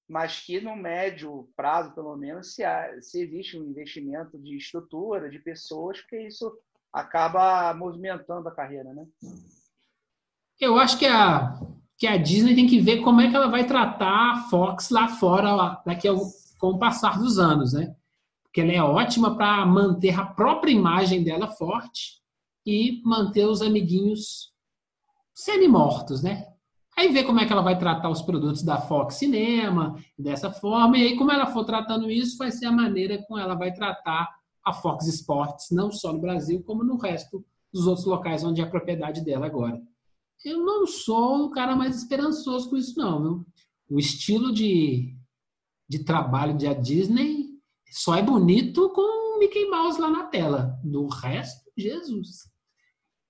[0.08, 5.32] mas que no médio prazo, pelo menos, se, há, se existe um investimento de estrutura,
[5.32, 6.56] de pessoas, porque isso
[6.94, 9.08] acaba movimentando a carreira, né?
[10.60, 11.58] Eu acho que a
[12.00, 15.10] que a Disney tem que ver como é que ela vai tratar a Fox lá
[15.10, 16.18] fora daqui ao,
[16.58, 17.94] com o passar dos anos, né?
[18.42, 22.22] Porque ela é ótima para manter a própria imagem dela forte
[22.66, 24.54] e manter os amiguinhos
[25.36, 26.46] semi-mortos, né?
[26.98, 30.98] Aí ver como é que ela vai tratar os produtos da Fox Cinema dessa forma,
[30.98, 34.30] e aí como ela for tratando isso, vai ser a maneira como ela vai tratar
[34.66, 38.64] a Fox Sports, não só no Brasil, como no resto dos outros locais onde é
[38.64, 39.82] a propriedade dela agora
[40.44, 43.46] eu não sou o cara mais esperançoso com isso, não, viu?
[43.90, 45.16] O estilo de,
[45.88, 47.50] de trabalho da Disney
[47.90, 50.80] só é bonito com o Mickey Mouse lá na tela.
[50.84, 52.50] Do resto, Jesus.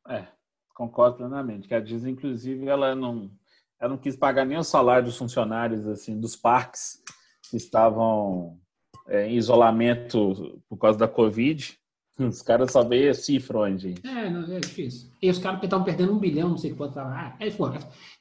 [0.07, 0.27] É,
[0.75, 1.67] concordo plenamente.
[1.67, 3.31] Que a Disney, inclusive, ela não,
[3.79, 7.01] ela não quis pagar nem o salário dos funcionários assim dos parques
[7.49, 8.59] que estavam
[9.07, 11.78] é, em isolamento por causa da Covid.
[12.27, 14.05] Os caras só veem cifrões, gente.
[14.05, 15.09] É, não, é difícil.
[15.21, 16.99] E os caras estavam perdendo um bilhão, não sei quanto.
[16.99, 17.49] Ah, é,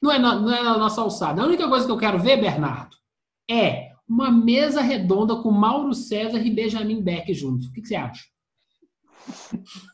[0.01, 1.41] não, é, não é a nossa alçada.
[1.41, 2.95] A única coisa que eu quero ver, Bernardo,
[3.49, 7.67] é uma mesa redonda com Mauro César e Benjamin Beck juntos.
[7.67, 8.23] O que, que você acha?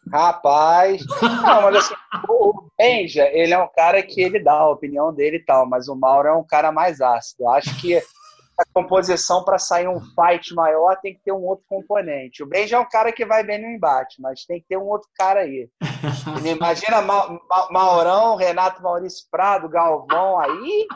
[0.10, 1.94] Rapaz, não, mas assim,
[2.30, 5.90] o Benja, ele é um cara que ele dá a opinião dele e tal, mas
[5.90, 7.44] o Mauro é um cara mais ácido.
[7.44, 11.64] Eu acho que a composição para sair um fight maior tem que ter um outro
[11.70, 12.44] componente.
[12.44, 14.78] O Ben já é um cara que vai bem no embate, mas tem que ter
[14.78, 15.70] um outro cara aí.
[16.46, 20.88] Imagina Ma Ma Maurão, Renato Maurício Prado, Galvão, aí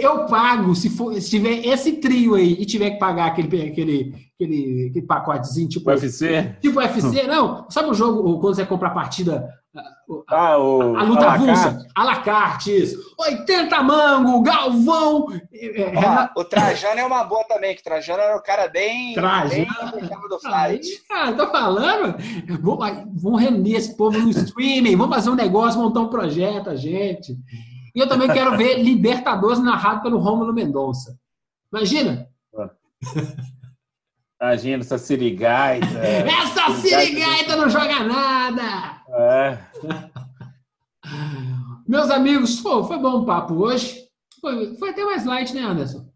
[0.00, 4.30] eu pago se, for, se tiver esse trio aí e tiver que pagar aquele, aquele,
[4.34, 6.56] aquele, aquele pacotezinho tipo UFC?
[6.60, 7.68] Tipo UFC, não.
[7.68, 9.58] Sabe o jogo quando você compra a partida
[10.30, 10.96] ah, o...
[10.96, 11.86] A luta avulsa.
[11.94, 12.98] Alacarte, isso.
[13.18, 15.07] 80 mango, Galvão.
[15.52, 19.14] É, é o Trajano é uma boa também, que Trajano era o cara bem.
[19.14, 19.66] Trajano.
[19.94, 21.02] Bem do fight.
[21.10, 22.16] Aí, tô falando.
[23.14, 27.36] Vamos reunir esse povo no streaming, vamos fazer um negócio, montar um projeto, gente.
[27.94, 31.18] E eu também quero ver Libertadores narrado pelo Rômulo Mendonça.
[31.72, 32.28] Imagina.
[34.40, 35.98] Imagina essa sirigaita.
[35.98, 39.02] Essa sirigaita não joga nada!
[39.10, 39.58] É.
[41.88, 44.07] Meus amigos, pô, foi bom o papo hoje.
[44.40, 46.06] Foi, foi até mais light, né, Anderson?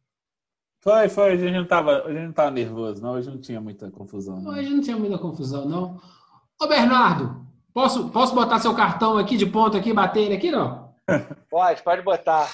[0.81, 1.32] Foi, foi.
[1.32, 3.12] A gente não tava, a gente não tava nervoso, não.
[3.12, 4.40] Hoje não tinha muita confusão.
[4.40, 4.51] Não.
[4.53, 6.01] Hoje não tinha muita confusão, não.
[6.61, 10.93] Ô, Bernardo, posso, posso botar seu cartão aqui de ponto aqui, bater ele aqui, não?
[11.51, 12.49] Pode, pode botar.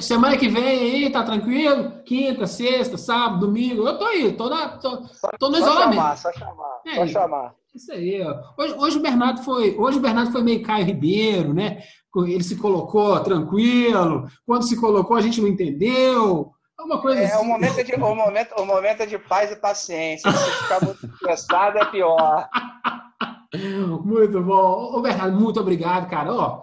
[0.00, 2.02] Semana que vem aí, tá tranquilo?
[2.04, 3.86] Quinta, sexta, sábado, domingo.
[3.88, 4.98] Eu tô aí, tô, na, tô,
[5.38, 5.94] tô no Só isolamento.
[5.94, 7.54] chamar, só chamar, É, só chamar.
[7.74, 8.40] Isso aí, ó.
[8.56, 11.82] Hoje, hoje o Bernardo foi, hoje o Bernardo foi meio Caio Ribeiro, né?
[12.16, 14.28] Ele se colocou tranquilo.
[14.46, 16.52] Quando se colocou, a gente não entendeu.
[16.78, 17.44] É uma coisa É, assim.
[17.44, 20.30] o momento é de, o momento, o momento é de paz e paciência.
[20.30, 22.48] Se ficar muito estressado é pior.
[24.04, 24.92] Muito bom.
[24.96, 26.32] Ô, Bernardo, muito obrigado, cara.
[26.32, 26.62] Ó,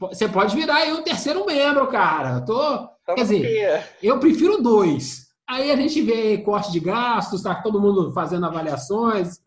[0.00, 2.36] você pode virar aí o terceiro membro, cara.
[2.38, 5.24] Eu Tô, Quer dizer, eu prefiro dois.
[5.48, 9.38] Aí a gente vê corte de gastos, tá todo mundo fazendo avaliações.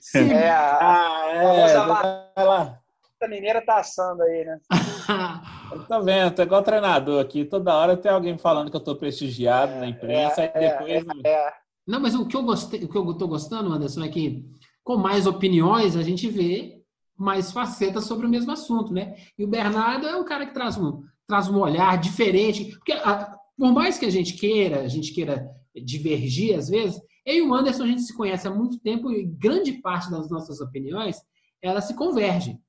[0.00, 0.32] Sim.
[0.32, 1.86] é, a Ah, é.
[1.86, 4.58] massa mineira tá assando aí, né?
[5.72, 7.44] Eu tô vendo, tô igual treinador aqui.
[7.46, 11.24] Toda hora tem alguém falando que eu tô prestigiado na imprensa, é, aí depois.
[11.24, 11.52] É,
[11.86, 14.44] Não, mas o que eu gostei, o que eu tô gostando, Anderson, é que
[14.84, 16.82] com mais opiniões a gente vê
[17.16, 19.14] mais facetas sobre o mesmo assunto, né?
[19.38, 23.34] E o Bernardo é um cara que traz um, traz um olhar diferente, porque a-
[23.56, 27.54] por mais que a gente queira, a gente queira divergir às vezes, eu e o
[27.54, 31.16] Anderson a gente se conhece há muito tempo e grande parte das nossas opiniões
[31.62, 32.60] elas se convergem.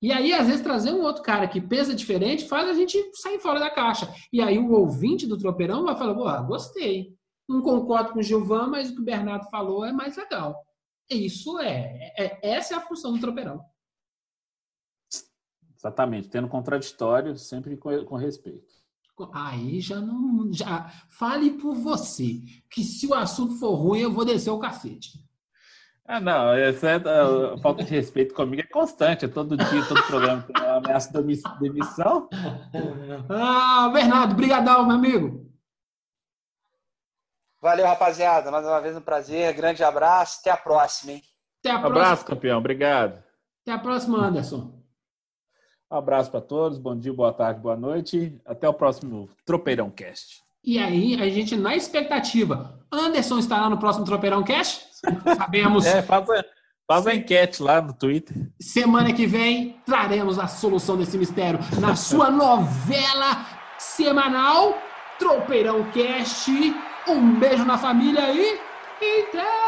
[0.00, 3.40] E aí, às vezes, trazer um outro cara que pensa diferente faz a gente sair
[3.40, 4.14] fora da caixa.
[4.32, 7.16] E aí, o ouvinte do Tropeirão vai falar: Boa, gostei.
[7.48, 10.54] Não concordo com o Gilvan, mas o que o Bernardo falou é mais legal.
[11.10, 13.64] Isso é, é- essa é a função do Tropeirão.
[15.76, 18.77] Exatamente, tendo contraditório, sempre com, com respeito.
[19.32, 20.52] Aí já não.
[20.52, 22.40] Já, fale por você,
[22.70, 25.18] que se o assunto for ruim, eu vou descer o cacete.
[26.10, 30.02] Ah, não, essa é, a falta de respeito comigo é constante, é todo dia, todo
[30.04, 32.28] programa tem uma ameaça de demi- demissão.
[33.28, 35.46] Ah, Bernardo, brigadão, meu amigo.
[37.60, 38.50] Valeu, rapaziada.
[38.50, 39.52] Mais uma vez um prazer.
[39.52, 40.38] Grande abraço.
[40.40, 41.22] Até a próxima, hein?
[41.60, 42.00] Até a Um próxima.
[42.02, 43.22] abraço, campeão, obrigado.
[43.62, 44.77] Até a próxima, Anderson.
[45.90, 48.38] Um abraço para todos, bom dia, boa tarde, boa noite.
[48.44, 50.42] Até o próximo Tropeirão Cast.
[50.62, 52.78] E aí, a gente na expectativa.
[52.92, 54.86] Anderson estará no próximo Tropeirão Cash?
[55.38, 55.86] Sabemos.
[55.86, 56.44] É, faz a,
[56.86, 58.36] faz a enquete lá no Twitter.
[58.60, 63.46] Semana que vem traremos a solução desse mistério na sua novela
[63.78, 64.76] semanal
[65.18, 66.50] Tropeirão Cast.
[67.08, 68.60] Um beijo na família e.
[69.00, 69.67] Então!